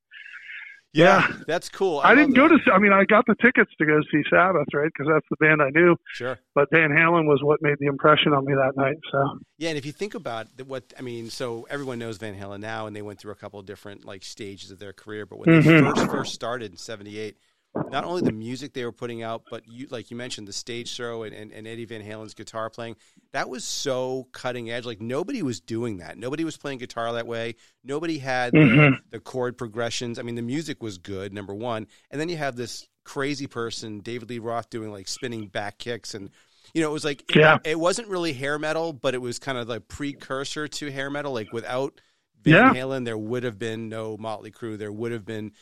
Yeah, 0.93 1.27
yeah, 1.29 1.37
that's 1.47 1.69
cool. 1.69 2.01
I, 2.01 2.13
I 2.13 2.15
didn't 2.15 2.35
go 2.35 2.49
that. 2.49 2.61
to. 2.65 2.73
I 2.73 2.79
mean, 2.79 2.93
I 2.93 3.05
got 3.05 3.27
the 3.27 3.35
tickets 3.43 3.71
to 3.79 3.87
go 3.87 4.01
see 4.11 4.23
Sabbath, 4.31 4.67
right? 4.73 4.91
Because 4.93 5.13
that's 5.13 5.27
the 5.31 5.37
band 5.37 5.61
I 5.61 5.69
knew. 5.71 5.97
Sure. 6.13 6.39
But 6.55 6.69
Van 6.73 6.91
Halen 6.91 7.27
was 7.27 7.41
what 7.43 7.61
made 7.61 7.77
the 7.79 7.87
impression 7.87 8.33
on 8.33 8.47
me 8.47 8.55
that 8.55 8.73
night. 8.77 8.97
So. 9.13 9.39
Yeah, 9.59 9.69
and 9.71 9.79
if 9.79 9.85
you 9.85 9.93
think 9.93 10.15
about 10.15 10.47
what 10.67 10.93
I 10.99 11.03
mean, 11.03 11.29
so 11.29 11.67
everyone 11.69 11.99
knows 11.99 12.17
Van 12.17 12.35
Halen 12.35 12.61
now, 12.61 12.87
and 12.87 12.97
they 12.97 13.03
went 13.03 13.19
through 13.19 13.33
a 13.33 13.37
couple 13.37 13.61
of 13.61 13.67
different 13.67 14.07
like 14.07 14.25
stages 14.25 14.71
of 14.71 14.79
their 14.79 14.95
career. 14.95 15.27
But 15.27 15.41
when 15.41 15.63
mm-hmm. 15.63 15.85
they 15.85 15.91
first 15.91 16.11
first 16.11 16.35
started 16.35 16.73
in 16.73 16.79
'78, 16.79 17.37
not 17.75 18.05
only 18.05 18.23
the 18.23 18.33
music 18.33 18.73
they 18.73 18.85
were 18.85 18.93
putting 18.93 19.23
out, 19.23 19.43
but 19.51 19.67
you, 19.67 19.87
like 19.91 20.11
you 20.11 20.17
mentioned, 20.17 20.49
the 20.49 20.53
stage 20.53 20.89
show 20.89 21.23
and, 21.23 21.35
and, 21.35 21.53
and, 21.53 21.67
Eddie 21.67 21.85
Van 21.85 22.03
Halen's 22.03 22.35
guitar 22.35 22.71
playing. 22.71 22.97
That 23.33 23.49
was 23.49 23.65
so 23.65 24.29
cutting 24.33 24.71
edge. 24.71 24.85
Like 24.85 25.01
nobody 25.01 25.43
was 25.43 25.61
doing 25.61 25.99
that. 25.99 26.19
Nobody 26.19 26.45
was 26.45 26.57
playing 26.57 26.79
guitar 26.79 27.13
that 27.13 27.27
way. 27.27 27.55
Nobody 27.85 28.19
had 28.19 28.53
mm-hmm. 28.53 28.77
the, 28.77 28.99
the, 29.11 29.21
chord 29.21 29.57
progressions. 29.57 30.19
I 30.19 30.23
mean, 30.23 30.35
the 30.35 30.43
music 30.43 30.83
was 30.83 30.99
good, 30.99 31.33
number 31.33 31.55
one. 31.55 31.87
And 32.11 32.21
then 32.21 32.29
you 32.29 32.37
have 32.37 32.57
this 32.57 32.89
crazy 33.05 33.47
person, 33.47 34.01
David 34.01 34.31
Lee 34.31 34.39
Roth, 34.39 34.71
doing 34.71 34.91
like 34.91 35.09
spinning 35.09 35.49
back 35.49 35.79
kicks. 35.79 36.15
And, 36.15 36.31
you 36.75 36.83
know, 36.83 36.91
it 36.91 36.93
was 36.93 37.05
like, 37.05 37.35
yeah. 37.35 37.57
it, 37.65 37.73
it 37.73 37.81
wasn't 37.81 38.09
really 38.09 38.33
hair 38.33 38.59
metal, 38.59 38.93
but 38.93 39.15
it 39.15 39.21
was 39.21 39.39
kind 39.39 39.59
of 39.59 39.69
like 39.69 39.89
precursor 39.89 40.69
to 40.69 40.91
hair 40.91 41.11
metal. 41.11 41.33
Like 41.33 41.53
without 41.53 42.01
Van 42.43 42.75
yeah. 42.75 42.83
Halen, 42.83 43.05
there 43.05 43.19
would 43.19 43.43
have 43.43 43.59
been 43.59 43.89
no 43.89 44.17
Motley 44.17 44.51
Crue. 44.51 44.79
There 44.79 44.93
would 44.93 45.13
have 45.13 45.25
been 45.25 45.53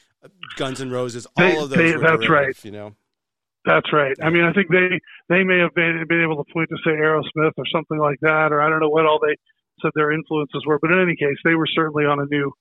Guns 0.56 0.80
N' 0.80 0.90
Roses, 0.90 1.26
all 1.36 1.44
they, 1.44 1.56
of 1.56 1.70
those. 1.70 1.78
They, 1.78 1.92
that's 1.92 2.28
right. 2.28 2.64
You 2.64 2.70
know. 2.70 2.96
That's 3.64 3.92
right. 3.92 4.16
I 4.22 4.30
mean, 4.30 4.44
I 4.44 4.52
think 4.52 4.68
they 4.70 5.00
they 5.28 5.42
may 5.42 5.58
have 5.58 5.74
been 5.74 6.04
been 6.08 6.22
able 6.22 6.42
to 6.42 6.52
point 6.52 6.68
to 6.70 6.76
say 6.84 6.92
Aerosmith 6.92 7.52
or 7.56 7.66
something 7.72 7.98
like 7.98 8.18
that, 8.22 8.52
or 8.52 8.62
I 8.62 8.70
don't 8.70 8.80
know 8.80 8.88
what 8.88 9.06
all 9.06 9.18
they 9.20 9.34
said 9.82 9.90
their 9.94 10.12
influences 10.12 10.64
were, 10.66 10.78
but 10.80 10.92
in 10.92 11.00
any 11.00 11.16
case, 11.16 11.36
they 11.44 11.54
were 11.54 11.66
certainly 11.66 12.04
on 12.04 12.20
a 12.20 12.26
new 12.26 12.52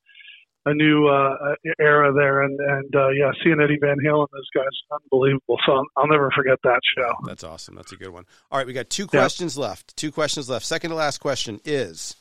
a 0.66 0.74
new 0.74 1.08
uh, 1.08 1.56
era 1.80 2.12
there, 2.12 2.42
and 2.42 2.60
and 2.60 2.96
uh, 2.96 3.10
yeah, 3.10 3.32
seeing 3.44 3.62
Eddie 3.62 3.78
Van 3.80 3.98
Halen, 4.04 4.28
those 4.32 4.50
guys, 4.56 4.66
unbelievable. 4.92 5.58
So 5.66 5.74
I'll, 5.74 5.86
I'll, 5.96 6.08
never 6.08 6.32
forget 6.36 6.58
that 6.64 6.82
show. 6.98 7.12
That's 7.28 7.44
awesome. 7.44 7.76
That's 7.76 7.92
a 7.92 7.96
good 7.96 8.10
one. 8.10 8.26
All 8.52 8.58
right, 8.58 8.66
we 8.66 8.74
got 8.74 8.90
two 8.90 9.06
questions 9.06 9.58
yeah. 9.58 9.66
left. 9.66 9.96
Two 9.96 10.12
questions 10.12 10.50
left. 10.50 10.66
Second 10.66 10.90
to 10.90 10.96
last 10.96 11.20
question 11.20 11.62
is 11.66 12.16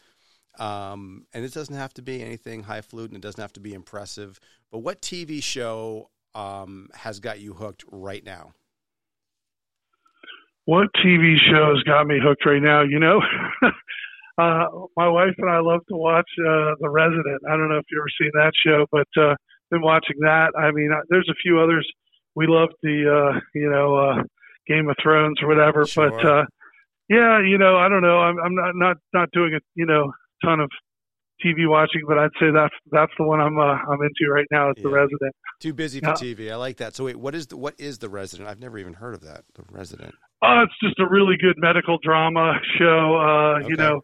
um, 0.58 1.26
and 1.32 1.44
it 1.44 1.52
doesn't 1.52 1.74
have 1.74 1.94
to 1.94 2.02
be 2.02 2.22
anything 2.22 2.62
highfalutin. 2.62 3.16
It 3.16 3.22
doesn't 3.22 3.40
have 3.40 3.52
to 3.54 3.60
be 3.60 3.74
impressive. 3.74 4.38
But 4.70 4.78
what 4.78 5.02
TV 5.02 5.42
show 5.42 6.10
um, 6.34 6.88
has 6.94 7.20
got 7.20 7.40
you 7.40 7.54
hooked 7.54 7.84
right 7.90 8.24
now? 8.24 8.52
What 10.66 10.88
TV 11.04 11.36
show 11.50 11.74
has 11.74 11.82
got 11.84 12.06
me 12.06 12.18
hooked 12.22 12.46
right 12.46 12.62
now? 12.62 12.82
You 12.82 12.98
know, 12.98 13.20
uh, 14.38 14.66
my 14.96 15.08
wife 15.08 15.34
and 15.38 15.50
I 15.50 15.60
love 15.60 15.80
to 15.88 15.96
watch 15.96 16.28
uh, 16.40 16.74
The 16.80 16.88
Resident. 16.88 17.42
I 17.48 17.56
don't 17.56 17.68
know 17.68 17.78
if 17.78 17.84
you've 17.90 18.00
ever 18.00 18.08
seen 18.20 18.30
that 18.34 18.52
show, 18.64 18.86
but 18.90 19.22
uh, 19.22 19.34
been 19.70 19.82
watching 19.82 20.16
that. 20.20 20.52
I 20.58 20.70
mean, 20.70 20.90
uh, 20.92 21.02
there's 21.10 21.28
a 21.28 21.34
few 21.42 21.60
others. 21.60 21.86
We 22.34 22.46
love 22.46 22.70
the, 22.82 23.34
uh, 23.34 23.40
you 23.54 23.70
know, 23.70 23.94
uh, 23.96 24.22
Game 24.66 24.88
of 24.88 24.96
Thrones 25.02 25.36
or 25.42 25.48
whatever. 25.48 25.86
Sure. 25.86 26.10
But 26.10 26.26
uh, 26.26 26.44
yeah, 27.08 27.40
you 27.40 27.58
know, 27.58 27.76
I 27.76 27.88
don't 27.88 28.02
know. 28.02 28.18
I'm, 28.20 28.38
I'm 28.38 28.54
not 28.54 28.74
not 28.74 28.96
not 29.12 29.30
doing 29.32 29.52
it. 29.54 29.62
You 29.74 29.86
know, 29.86 30.12
ton 30.44 30.60
of 30.60 30.70
TV 31.44 31.68
watching, 31.68 32.02
but 32.06 32.18
I'd 32.18 32.30
say 32.40 32.46
that's 32.54 32.74
that's 32.90 33.12
the 33.18 33.24
one 33.24 33.40
I'm 33.40 33.58
uh, 33.58 33.62
I'm 33.62 34.00
into 34.00 34.32
right 34.32 34.46
now. 34.50 34.70
It's 34.70 34.78
yeah. 34.78 34.84
the 34.84 34.94
Resident. 34.94 35.34
Too 35.60 35.72
busy 35.72 36.00
for 36.00 36.08
yeah. 36.08 36.14
TV. 36.14 36.52
I 36.52 36.56
like 36.56 36.76
that. 36.78 36.94
So 36.94 37.04
wait, 37.04 37.16
what 37.16 37.34
is 37.34 37.48
the 37.48 37.56
what 37.56 37.74
is 37.78 37.98
the 37.98 38.08
Resident? 38.08 38.48
I've 38.48 38.60
never 38.60 38.78
even 38.78 38.94
heard 38.94 39.14
of 39.14 39.22
that. 39.22 39.44
The 39.54 39.64
Resident. 39.70 40.14
Oh, 40.42 40.62
it's 40.62 40.74
just 40.82 40.98
a 41.00 41.08
really 41.08 41.36
good 41.40 41.56
medical 41.58 41.98
drama 42.02 42.54
show. 42.78 43.16
Uh, 43.16 43.58
okay. 43.58 43.68
You 43.68 43.76
know, 43.76 44.00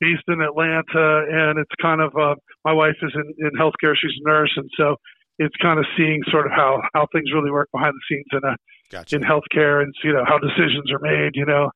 based 0.00 0.24
in 0.28 0.40
Atlanta, 0.40 1.24
and 1.30 1.58
it's 1.58 1.74
kind 1.80 2.00
of 2.00 2.14
uh, 2.16 2.34
my 2.64 2.72
wife 2.72 2.96
is 3.02 3.12
in, 3.14 3.46
in 3.46 3.50
healthcare; 3.58 3.94
she's 3.96 4.12
a 4.24 4.28
nurse, 4.28 4.52
and 4.56 4.68
so 4.76 4.96
it's 5.38 5.56
kind 5.62 5.78
of 5.78 5.86
seeing 5.96 6.20
sort 6.30 6.46
of 6.46 6.52
how 6.52 6.82
how 6.94 7.06
things 7.12 7.32
really 7.34 7.50
work 7.50 7.68
behind 7.72 7.94
the 7.94 8.02
scenes 8.08 8.26
in 8.32 8.48
a 8.48 8.56
gotcha. 8.90 9.16
in 9.16 9.22
healthcare, 9.22 9.82
and 9.82 9.92
you 10.02 10.12
know 10.12 10.24
how 10.26 10.38
decisions 10.38 10.92
are 10.92 11.00
made. 11.00 11.32
You 11.34 11.46
know, 11.46 11.70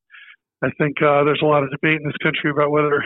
I 0.62 0.70
think 0.78 1.00
uh, 1.02 1.24
there's 1.24 1.42
a 1.42 1.46
lot 1.46 1.62
of 1.62 1.70
debate 1.70 2.00
in 2.00 2.06
this 2.06 2.18
country 2.22 2.50
about 2.50 2.70
whether 2.70 3.02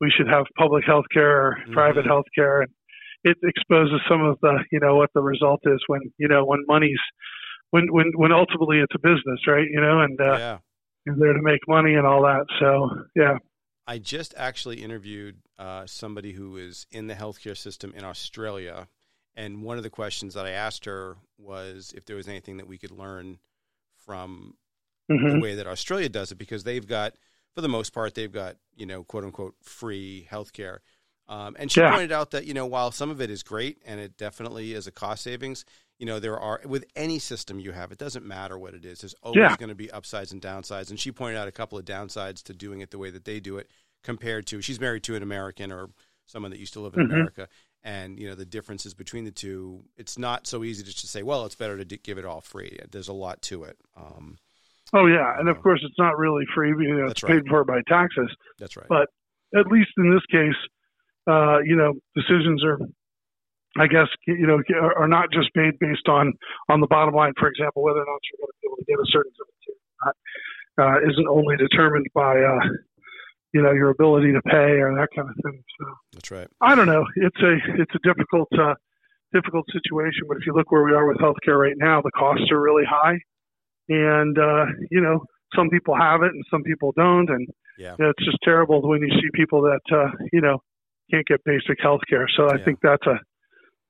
we 0.00 0.12
should 0.16 0.28
have 0.28 0.44
public 0.56 0.84
health 0.84 1.06
care 1.12 1.48
or 1.48 1.56
mm-hmm. 1.56 1.72
private 1.72 2.06
health 2.06 2.26
care, 2.34 2.62
and 2.62 2.70
it 3.24 3.36
exposes 3.42 4.00
some 4.08 4.22
of 4.22 4.38
the 4.42 4.58
you 4.70 4.80
know 4.80 4.96
what 4.96 5.10
the 5.14 5.22
result 5.22 5.60
is 5.64 5.80
when 5.86 6.00
you 6.18 6.28
know 6.28 6.44
when 6.44 6.64
money's 6.66 7.00
when 7.70 7.86
when 7.90 8.12
when 8.16 8.32
ultimately 8.32 8.78
it's 8.78 8.94
a 8.94 8.98
business, 8.98 9.40
right? 9.46 9.66
You 9.70 9.80
know, 9.80 10.00
and 10.00 10.20
uh, 10.20 10.36
yeah. 10.38 10.58
you're 11.06 11.16
there 11.16 11.32
to 11.32 11.42
make 11.42 11.60
money 11.68 11.94
and 11.94 12.06
all 12.06 12.22
that. 12.22 12.46
So 12.60 12.90
yeah. 13.16 13.38
I 13.86 13.98
just 13.98 14.32
actually 14.36 14.82
interviewed 14.82 15.36
uh, 15.58 15.84
somebody 15.86 16.32
who 16.32 16.56
is 16.56 16.86
in 16.90 17.06
the 17.06 17.14
healthcare 17.14 17.56
system 17.56 17.92
in 17.94 18.02
Australia, 18.04 18.88
and 19.34 19.62
one 19.62 19.76
of 19.76 19.82
the 19.82 19.90
questions 19.90 20.34
that 20.34 20.46
I 20.46 20.50
asked 20.50 20.84
her 20.86 21.16
was 21.38 21.92
if 21.96 22.06
there 22.06 22.16
was 22.16 22.28
anything 22.28 22.56
that 22.58 22.66
we 22.66 22.78
could 22.78 22.90
learn 22.90 23.38
from 23.96 24.54
mm-hmm. 25.10 25.28
the 25.28 25.40
way 25.40 25.54
that 25.54 25.66
Australia 25.66 26.08
does 26.08 26.32
it, 26.32 26.38
because 26.38 26.64
they've 26.64 26.86
got, 26.86 27.14
for 27.54 27.60
the 27.60 27.68
most 27.68 27.92
part, 27.92 28.14
they've 28.14 28.32
got 28.32 28.56
you 28.76 28.86
know 28.86 29.04
quote 29.04 29.24
unquote 29.24 29.54
free 29.62 30.26
healthcare. 30.30 30.78
Um, 31.26 31.56
and 31.58 31.72
she 31.72 31.80
yeah. 31.80 31.90
pointed 31.90 32.12
out 32.12 32.32
that 32.32 32.46
you 32.46 32.54
know 32.54 32.66
while 32.66 32.90
some 32.90 33.10
of 33.10 33.20
it 33.20 33.30
is 33.30 33.42
great 33.42 33.78
and 33.86 33.98
it 33.98 34.16
definitely 34.16 34.74
is 34.74 34.86
a 34.86 34.90
cost 34.90 35.22
savings, 35.22 35.64
you 35.98 36.06
know 36.06 36.20
there 36.20 36.38
are 36.38 36.60
with 36.66 36.84
any 36.96 37.18
system 37.18 37.58
you 37.58 37.72
have, 37.72 37.92
it 37.92 37.98
doesn't 37.98 38.26
matter 38.26 38.58
what 38.58 38.74
it 38.74 38.84
is. 38.84 39.00
There's 39.00 39.14
always 39.22 39.38
yeah. 39.38 39.56
going 39.56 39.70
to 39.70 39.74
be 39.74 39.90
upsides 39.90 40.32
and 40.32 40.42
downsides. 40.42 40.90
And 40.90 41.00
she 41.00 41.12
pointed 41.12 41.38
out 41.38 41.48
a 41.48 41.52
couple 41.52 41.78
of 41.78 41.84
downsides 41.84 42.42
to 42.44 42.52
doing 42.52 42.80
it 42.80 42.90
the 42.90 42.98
way 42.98 43.10
that 43.10 43.24
they 43.24 43.40
do 43.40 43.56
it 43.58 43.70
compared 44.02 44.46
to 44.48 44.60
she's 44.60 44.80
married 44.80 45.02
to 45.04 45.16
an 45.16 45.22
American 45.22 45.72
or 45.72 45.88
someone 46.26 46.50
that 46.50 46.60
used 46.60 46.72
to 46.74 46.80
live 46.80 46.94
in 46.94 47.04
mm-hmm. 47.04 47.12
America, 47.12 47.48
and 47.82 48.18
you 48.18 48.28
know 48.28 48.34
the 48.34 48.44
differences 48.44 48.94
between 48.94 49.24
the 49.24 49.30
two. 49.30 49.82
It's 49.96 50.18
not 50.18 50.46
so 50.46 50.64
easy 50.64 50.82
to 50.82 50.90
just 50.90 51.08
say, 51.08 51.22
well, 51.22 51.44
it's 51.46 51.54
better 51.54 51.76
to 51.76 51.84
d- 51.84 52.00
give 52.02 52.18
it 52.18 52.24
all 52.24 52.40
free. 52.40 52.78
There's 52.90 53.08
a 53.08 53.12
lot 53.12 53.42
to 53.42 53.64
it. 53.64 53.78
Um, 53.96 54.36
oh 54.94 55.06
yeah, 55.06 55.38
and 55.38 55.48
of 55.48 55.60
course 55.62 55.80
it's 55.84 55.98
not 55.98 56.16
really 56.18 56.44
free. 56.54 56.70
You 56.70 56.98
know, 56.98 57.06
it's 57.06 57.22
right. 57.22 57.34
paid 57.34 57.48
for 57.48 57.64
by 57.64 57.80
taxes. 57.88 58.30
That's 58.58 58.76
right. 58.76 58.86
But 58.88 59.08
at 59.56 59.66
least 59.66 59.90
in 59.98 60.12
this 60.12 60.24
case, 60.30 60.58
uh, 61.26 61.58
you 61.64 61.76
know, 61.76 61.94
decisions 62.14 62.64
are, 62.64 62.78
I 63.78 63.86
guess, 63.86 64.08
you 64.26 64.46
know, 64.46 64.62
are 64.96 65.08
not 65.08 65.30
just 65.32 65.50
made 65.54 65.78
based 65.78 66.08
on 66.08 66.32
on 66.68 66.80
the 66.80 66.86
bottom 66.86 67.14
line. 67.14 67.32
For 67.38 67.48
example, 67.48 67.82
whether 67.82 68.00
or 68.00 68.06
not 68.06 68.20
you're 68.30 68.46
going 68.46 68.52
to 68.52 68.58
be 68.62 68.68
able 68.68 68.76
to 68.78 68.84
get 68.84 68.98
a 68.98 69.08
certain 69.10 69.32
uh, 70.78 70.98
isn't 71.08 71.28
only 71.28 71.56
determined 71.56 72.06
by, 72.14 72.34
uh, 72.40 72.60
you 73.52 73.62
know, 73.62 73.72
your 73.72 73.90
ability 73.90 74.32
to 74.32 74.42
pay 74.42 74.80
or 74.80 74.94
that 74.94 75.08
kind 75.14 75.28
of 75.28 75.36
thing. 75.42 75.62
So 75.78 75.86
that's 76.12 76.30
right. 76.30 76.48
I 76.60 76.74
don't 76.74 76.86
know. 76.86 77.04
It's 77.16 77.40
a 77.40 77.54
it's 77.80 77.94
a 77.94 77.98
difficult 78.02 78.48
uh, 78.58 78.74
difficult 79.32 79.66
situation, 79.72 80.26
but 80.28 80.36
if 80.36 80.46
you 80.46 80.52
look 80.52 80.70
where 80.70 80.82
we 80.82 80.92
are 80.92 81.06
with 81.06 81.18
healthcare 81.18 81.58
right 81.58 81.76
now, 81.76 82.02
the 82.02 82.10
costs 82.12 82.50
are 82.50 82.60
really 82.60 82.84
high, 82.88 83.18
and 83.88 84.38
uh, 84.38 84.66
you 84.90 85.00
know, 85.00 85.24
some 85.54 85.68
people 85.68 85.96
have 85.96 86.22
it 86.22 86.32
and 86.32 86.44
some 86.50 86.62
people 86.62 86.92
don't, 86.96 87.28
and 87.30 87.48
yeah. 87.78 87.96
You 87.98 88.04
know, 88.04 88.10
it's 88.10 88.24
just 88.24 88.38
terrible 88.42 88.82
when 88.82 89.02
you 89.02 89.10
see 89.10 89.28
people 89.32 89.62
that 89.62 89.80
uh, 89.92 90.10
you 90.32 90.40
know 90.40 90.58
can't 91.10 91.26
get 91.26 91.42
basic 91.44 91.80
health 91.80 92.00
care. 92.08 92.26
So 92.36 92.46
I 92.46 92.56
yeah. 92.56 92.64
think 92.64 92.78
that's 92.82 93.06
a, 93.06 93.18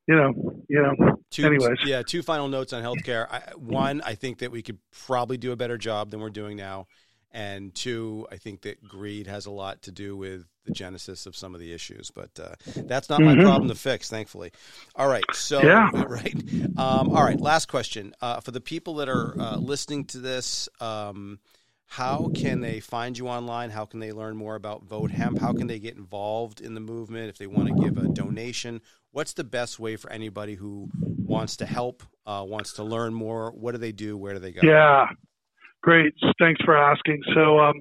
you 0.08 0.16
know, 0.16 0.62
you 0.68 0.82
know. 0.82 1.16
Two, 1.30 1.46
anyways, 1.46 1.78
yeah. 1.84 2.02
Two 2.02 2.22
final 2.22 2.48
notes 2.48 2.72
on 2.72 2.82
healthcare. 2.82 3.26
I, 3.30 3.52
one, 3.56 4.00
I 4.04 4.14
think 4.14 4.38
that 4.38 4.50
we 4.50 4.62
could 4.62 4.78
probably 5.06 5.36
do 5.36 5.52
a 5.52 5.56
better 5.56 5.78
job 5.78 6.10
than 6.10 6.20
we're 6.20 6.30
doing 6.30 6.56
now, 6.56 6.86
and 7.34 7.74
two, 7.74 8.28
I 8.30 8.36
think 8.36 8.62
that 8.62 8.86
greed 8.86 9.26
has 9.26 9.46
a 9.46 9.50
lot 9.50 9.82
to 9.82 9.92
do 9.92 10.16
with 10.16 10.46
the 10.64 10.72
genesis 10.72 11.26
of 11.26 11.34
some 11.36 11.52
of 11.52 11.60
the 11.60 11.72
issues. 11.72 12.12
But 12.12 12.30
uh, 12.40 12.54
that's 12.76 13.10
not 13.10 13.20
mm-hmm. 13.20 13.38
my 13.38 13.42
problem 13.42 13.68
to 13.68 13.74
fix, 13.74 14.08
thankfully. 14.08 14.52
All 14.94 15.08
right, 15.08 15.24
so 15.32 15.60
yeah. 15.60 15.90
right. 16.06 16.34
Um, 16.78 17.10
all 17.10 17.24
right, 17.24 17.38
last 17.38 17.66
question 17.66 18.14
uh, 18.22 18.40
for 18.40 18.52
the 18.52 18.60
people 18.60 18.94
that 18.94 19.08
are 19.08 19.38
uh, 19.38 19.56
listening 19.56 20.04
to 20.06 20.18
this. 20.18 20.68
Um, 20.80 21.40
how 21.86 22.30
can 22.34 22.60
they 22.60 22.80
find 22.80 23.16
you 23.16 23.28
online? 23.28 23.70
How 23.70 23.84
can 23.84 24.00
they 24.00 24.12
learn 24.12 24.36
more 24.36 24.54
about 24.54 24.84
Vote 24.84 25.10
Hemp? 25.10 25.38
How 25.38 25.52
can 25.52 25.66
they 25.66 25.78
get 25.78 25.96
involved 25.96 26.60
in 26.60 26.74
the 26.74 26.80
movement 26.80 27.28
if 27.28 27.38
they 27.38 27.46
want 27.46 27.68
to 27.68 27.74
give 27.74 27.98
a 27.98 28.08
donation? 28.08 28.80
What's 29.12 29.34
the 29.34 29.44
best 29.44 29.78
way 29.78 29.96
for 29.96 30.10
anybody 30.10 30.54
who 30.54 30.88
wants 30.96 31.58
to 31.58 31.66
help, 31.66 32.02
uh, 32.26 32.44
wants 32.46 32.74
to 32.74 32.84
learn 32.84 33.14
more? 33.14 33.52
What 33.52 33.72
do 33.72 33.78
they 33.78 33.92
do? 33.92 34.16
Where 34.16 34.32
do 34.32 34.40
they 34.40 34.50
go? 34.50 34.62
Yeah, 34.64 35.08
great. 35.84 36.14
Thanks 36.40 36.60
for 36.64 36.76
asking. 36.76 37.20
So, 37.34 37.60
um, 37.60 37.74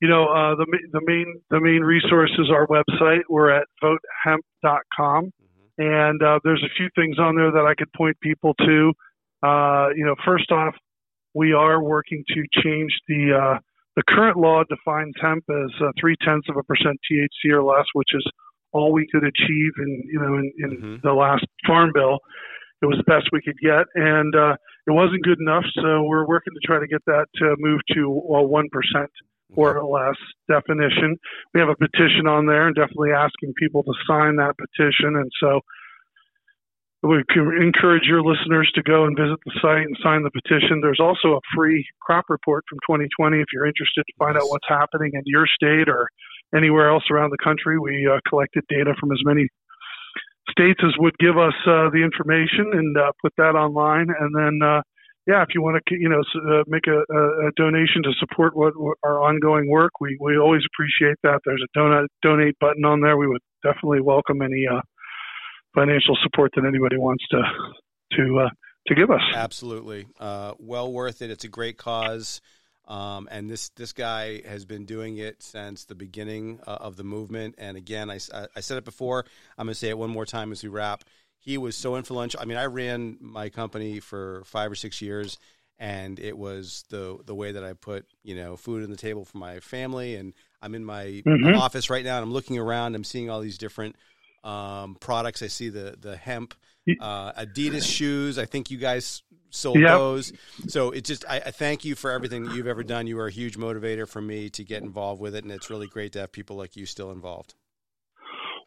you 0.00 0.08
know, 0.08 0.26
uh, 0.26 0.54
the 0.54 0.66
the 0.92 1.00
main 1.04 1.40
the 1.50 1.60
main 1.60 1.82
resource 1.82 2.30
is 2.38 2.50
our 2.50 2.66
website. 2.68 3.22
We're 3.28 3.50
at 3.50 3.66
votehemp.com, 3.82 5.24
mm-hmm. 5.26 5.82
and 5.82 6.22
uh, 6.22 6.38
there's 6.44 6.62
a 6.62 6.72
few 6.76 6.88
things 6.94 7.18
on 7.18 7.34
there 7.34 7.50
that 7.50 7.66
I 7.68 7.74
could 7.74 7.92
point 7.92 8.16
people 8.20 8.54
to. 8.54 8.92
Uh, 9.42 9.88
you 9.96 10.04
know, 10.06 10.14
first 10.24 10.50
off, 10.52 10.74
we 11.34 11.52
are 11.52 11.82
working 11.82 12.22
to 12.28 12.62
change 12.62 12.92
the 13.08 13.34
uh, 13.34 13.58
the 13.96 14.04
current 14.08 14.36
law 14.36 14.62
defines 14.68 15.14
hemp 15.20 15.42
as 15.50 15.70
uh, 15.82 15.90
three 16.00 16.14
tenths 16.24 16.48
of 16.48 16.56
a 16.56 16.62
percent 16.62 16.96
THC 17.10 17.52
or 17.52 17.64
less, 17.64 17.86
which 17.94 18.14
is 18.14 18.24
all 18.72 18.92
we 18.92 19.06
could 19.10 19.24
achieve 19.24 19.72
in 19.78 20.02
you 20.06 20.20
know 20.20 20.34
in, 20.36 20.52
in 20.58 20.70
mm-hmm. 20.70 20.96
the 21.02 21.12
last 21.12 21.44
farm 21.66 21.90
bill. 21.92 22.18
It 22.80 22.86
was 22.86 22.98
the 22.98 23.10
best 23.10 23.30
we 23.32 23.42
could 23.42 23.58
get, 23.60 23.86
and 23.96 24.32
uh, 24.36 24.54
it 24.88 24.92
wasn't 24.92 25.22
good 25.22 25.38
enough. 25.38 25.64
So 25.74 26.02
we're 26.02 26.26
working 26.26 26.54
to 26.54 26.66
try 26.66 26.80
to 26.80 26.86
get 26.86 27.04
that 27.06 27.26
to 27.36 27.56
move 27.58 27.80
to 27.94 28.08
one 28.08 28.68
uh, 28.74 29.60
or 29.60 29.84
less 29.84 30.16
definition. 30.48 31.16
We 31.52 31.60
have 31.60 31.68
a 31.68 31.76
petition 31.76 32.26
on 32.26 32.46
there, 32.46 32.66
and 32.66 32.74
definitely 32.74 33.12
asking 33.12 33.52
people 33.58 33.82
to 33.82 33.92
sign 34.06 34.36
that 34.36 34.56
petition. 34.56 35.16
And 35.16 35.30
so 35.40 35.60
we 37.02 37.22
encourage 37.60 38.04
your 38.04 38.22
listeners 38.22 38.70
to 38.74 38.82
go 38.82 39.04
and 39.04 39.16
visit 39.16 39.38
the 39.44 39.52
site 39.62 39.86
and 39.86 39.96
sign 40.02 40.22
the 40.22 40.30
petition. 40.30 40.80
There's 40.80 41.00
also 41.00 41.36
a 41.36 41.40
free 41.54 41.86
crop 42.00 42.24
report 42.28 42.64
from 42.68 42.78
2020 42.88 43.38
if 43.40 43.46
you're 43.52 43.66
interested 43.66 44.04
to 44.06 44.12
find 44.18 44.36
out 44.36 44.48
what's 44.48 44.66
happening 44.68 45.12
in 45.14 45.22
your 45.24 45.46
state 45.46 45.88
or 45.88 46.08
anywhere 46.54 46.90
else 46.90 47.04
around 47.10 47.30
the 47.30 47.44
country. 47.44 47.78
We 47.78 48.08
uh, 48.10 48.20
collected 48.28 48.64
data 48.68 48.94
from 48.98 49.12
as 49.12 49.20
many 49.24 49.48
states 50.50 50.80
would 50.98 51.16
give 51.18 51.36
us 51.38 51.54
uh, 51.66 51.90
the 51.90 52.02
information 52.02 52.70
and 52.72 52.96
uh, 52.96 53.12
put 53.22 53.32
that 53.36 53.54
online. 53.54 54.06
And 54.08 54.34
then, 54.34 54.60
uh, 54.62 54.82
yeah, 55.26 55.42
if 55.42 55.48
you 55.54 55.62
want 55.62 55.82
to, 55.86 55.94
you 55.94 56.08
know, 56.08 56.20
uh, 56.20 56.64
make 56.66 56.86
a, 56.86 56.98
a, 56.98 57.50
donation 57.56 58.02
to 58.04 58.12
support 58.18 58.56
what, 58.56 58.72
what, 58.76 58.96
our 59.04 59.20
ongoing 59.20 59.68
work, 59.68 59.92
we 60.00 60.16
we 60.20 60.38
always 60.38 60.62
appreciate 60.72 61.16
that. 61.22 61.40
There's 61.44 61.62
a 61.62 61.78
donate 61.78 62.10
donate 62.22 62.58
button 62.60 62.84
on 62.84 63.00
there. 63.00 63.16
We 63.16 63.28
would 63.28 63.42
definitely 63.62 64.00
welcome 64.00 64.40
any 64.40 64.64
uh, 64.66 64.80
financial 65.74 66.16
support 66.22 66.52
that 66.56 66.64
anybody 66.64 66.96
wants 66.96 67.24
to 67.30 67.42
to 68.16 68.46
uh, 68.46 68.50
to 68.86 68.94
give 68.94 69.10
us. 69.10 69.20
Absolutely, 69.34 70.06
uh, 70.18 70.54
well 70.58 70.90
worth 70.90 71.20
it. 71.20 71.30
It's 71.30 71.44
a 71.44 71.48
great 71.48 71.76
cause. 71.76 72.40
Um, 72.88 73.28
and 73.30 73.50
this 73.50 73.68
this 73.70 73.92
guy 73.92 74.40
has 74.48 74.64
been 74.64 74.86
doing 74.86 75.18
it 75.18 75.42
since 75.42 75.84
the 75.84 75.94
beginning 75.94 76.58
uh, 76.66 76.78
of 76.80 76.96
the 76.96 77.04
movement. 77.04 77.56
And 77.58 77.76
again, 77.76 78.10
I, 78.10 78.18
I 78.56 78.60
said 78.60 78.78
it 78.78 78.84
before. 78.84 79.26
I'm 79.58 79.66
going 79.66 79.74
to 79.74 79.78
say 79.78 79.90
it 79.90 79.98
one 79.98 80.10
more 80.10 80.24
time 80.24 80.52
as 80.52 80.62
we 80.62 80.70
wrap. 80.70 81.04
He 81.38 81.58
was 81.58 81.76
so 81.76 81.96
influential. 81.96 82.40
I 82.40 82.46
mean, 82.46 82.56
I 82.56 82.64
ran 82.64 83.18
my 83.20 83.50
company 83.50 84.00
for 84.00 84.42
five 84.46 84.72
or 84.72 84.74
six 84.74 85.02
years, 85.02 85.38
and 85.78 86.18
it 86.18 86.36
was 86.36 86.84
the 86.88 87.18
the 87.26 87.34
way 87.34 87.52
that 87.52 87.62
I 87.62 87.74
put 87.74 88.06
you 88.24 88.34
know 88.34 88.56
food 88.56 88.82
on 88.82 88.90
the 88.90 88.96
table 88.96 89.26
for 89.26 89.36
my 89.36 89.60
family. 89.60 90.16
And 90.16 90.32
I'm 90.62 90.74
in 90.74 90.84
my 90.84 91.22
mm-hmm. 91.26 91.56
office 91.56 91.90
right 91.90 92.04
now, 92.04 92.16
and 92.16 92.24
I'm 92.24 92.32
looking 92.32 92.58
around. 92.58 92.94
I'm 92.94 93.04
seeing 93.04 93.28
all 93.28 93.40
these 93.40 93.58
different 93.58 93.96
um, 94.44 94.96
products. 94.98 95.42
I 95.42 95.48
see 95.48 95.68
the 95.68 95.94
the 96.00 96.16
hemp 96.16 96.54
uh, 97.00 97.32
Adidas 97.32 97.84
shoes. 97.84 98.38
I 98.38 98.44
think 98.44 98.70
you 98.70 98.78
guys 98.78 99.22
sold 99.50 99.78
yep. 99.78 99.90
those. 99.90 100.32
So 100.68 100.90
it 100.90 101.04
just 101.04 101.24
I, 101.28 101.36
I, 101.36 101.50
thank 101.50 101.84
you 101.84 101.94
for 101.94 102.10
everything 102.10 102.44
that 102.44 102.54
you've 102.54 102.66
ever 102.66 102.82
done. 102.82 103.06
You 103.06 103.18
are 103.20 103.26
a 103.26 103.32
huge 103.32 103.56
motivator 103.56 104.08
for 104.08 104.20
me 104.20 104.50
to 104.50 104.64
get 104.64 104.82
involved 104.82 105.20
with 105.20 105.34
it, 105.34 105.44
and 105.44 105.52
it's 105.52 105.70
really 105.70 105.86
great 105.86 106.12
to 106.12 106.20
have 106.20 106.32
people 106.32 106.56
like 106.56 106.76
you 106.76 106.86
still 106.86 107.10
involved. 107.10 107.54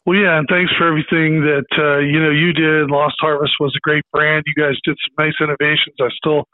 Well, 0.04 0.18
yeah, 0.18 0.38
and 0.38 0.48
thanks 0.50 0.72
for 0.76 0.88
everything 0.88 1.42
that 1.46 1.70
uh, 1.78 1.98
you 1.98 2.20
know 2.20 2.30
you 2.30 2.52
did. 2.52 2.90
Lost 2.90 3.14
Harvest 3.20 3.54
was 3.60 3.72
a 3.76 3.80
great 3.82 4.04
brand. 4.12 4.44
You 4.46 4.54
guys 4.60 4.74
did 4.84 4.96
some 4.98 5.24
nice 5.24 5.34
innovations. 5.40 5.94
I 6.00 6.08
still 6.16 6.44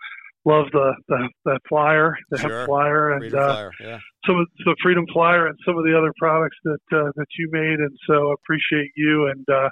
love 0.44 0.66
the 0.72 0.92
the, 1.08 1.28
the 1.46 1.58
flyer, 1.66 2.14
the 2.30 2.38
sure. 2.38 2.50
hemp 2.50 2.66
flyer, 2.66 3.12
and 3.12 3.34
uh, 3.34 3.54
flyer. 3.54 3.70
Yeah. 3.80 3.98
some 4.26 4.36
of 4.36 4.46
the 4.64 4.76
Freedom 4.82 5.06
Flyer 5.12 5.46
and 5.46 5.58
some 5.64 5.78
of 5.78 5.84
the 5.84 5.96
other 5.96 6.12
products 6.18 6.58
that 6.64 6.84
uh, 6.92 7.10
that 7.16 7.26
you 7.38 7.48
made. 7.50 7.80
And 7.80 7.96
so 8.06 8.32
appreciate 8.32 8.92
you 8.96 9.28
and 9.28 9.46
uh, 9.48 9.70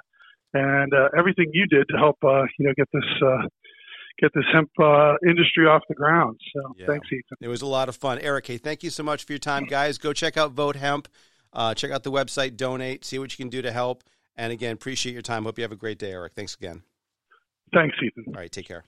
and 0.53 0.93
uh, 0.93 1.09
everything 1.17 1.47
you 1.53 1.65
did 1.67 1.87
to 1.89 1.97
help 1.97 2.17
uh, 2.23 2.43
you 2.57 2.67
know 2.67 2.73
get 2.75 2.87
this. 2.93 3.05
Uh, 3.23 3.47
get 4.19 4.31
this 4.33 4.45
hemp 4.51 4.71
uh, 4.81 5.13
industry 5.29 5.67
off 5.67 5.83
the 5.87 5.93
ground. 5.93 6.39
So 6.51 6.73
yeah. 6.75 6.87
thanks, 6.87 7.05
Ethan. 7.05 7.37
It 7.39 7.49
was 7.49 7.61
a 7.61 7.67
lot 7.67 7.87
of 7.87 7.95
fun. 7.95 8.17
Eric, 8.17 8.47
hey, 8.47 8.57
thank 8.57 8.81
you 8.81 8.89
so 8.89 9.03
much 9.03 9.23
for 9.25 9.33
your 9.33 9.39
time, 9.39 9.65
guys. 9.65 9.99
Go 9.99 10.11
check 10.11 10.37
out 10.37 10.53
Vote 10.53 10.75
Hemp. 10.75 11.07
Uh, 11.53 11.73
check 11.73 11.91
out 11.91 12.03
the 12.03 12.11
website, 12.11 12.57
donate, 12.57 13.05
see 13.05 13.19
what 13.19 13.31
you 13.31 13.37
can 13.37 13.49
do 13.49 13.61
to 13.61 13.71
help. 13.71 14.03
And 14.35 14.51
again, 14.51 14.73
appreciate 14.73 15.13
your 15.13 15.21
time. 15.21 15.43
Hope 15.43 15.57
you 15.57 15.63
have 15.63 15.71
a 15.71 15.77
great 15.77 15.97
day, 15.97 16.11
Eric. 16.11 16.33
Thanks 16.35 16.55
again. 16.55 16.83
Thanks, 17.73 17.95
Ethan. 18.03 18.25
All 18.27 18.41
right, 18.41 18.51
take 18.51 18.67
care. 18.67 18.85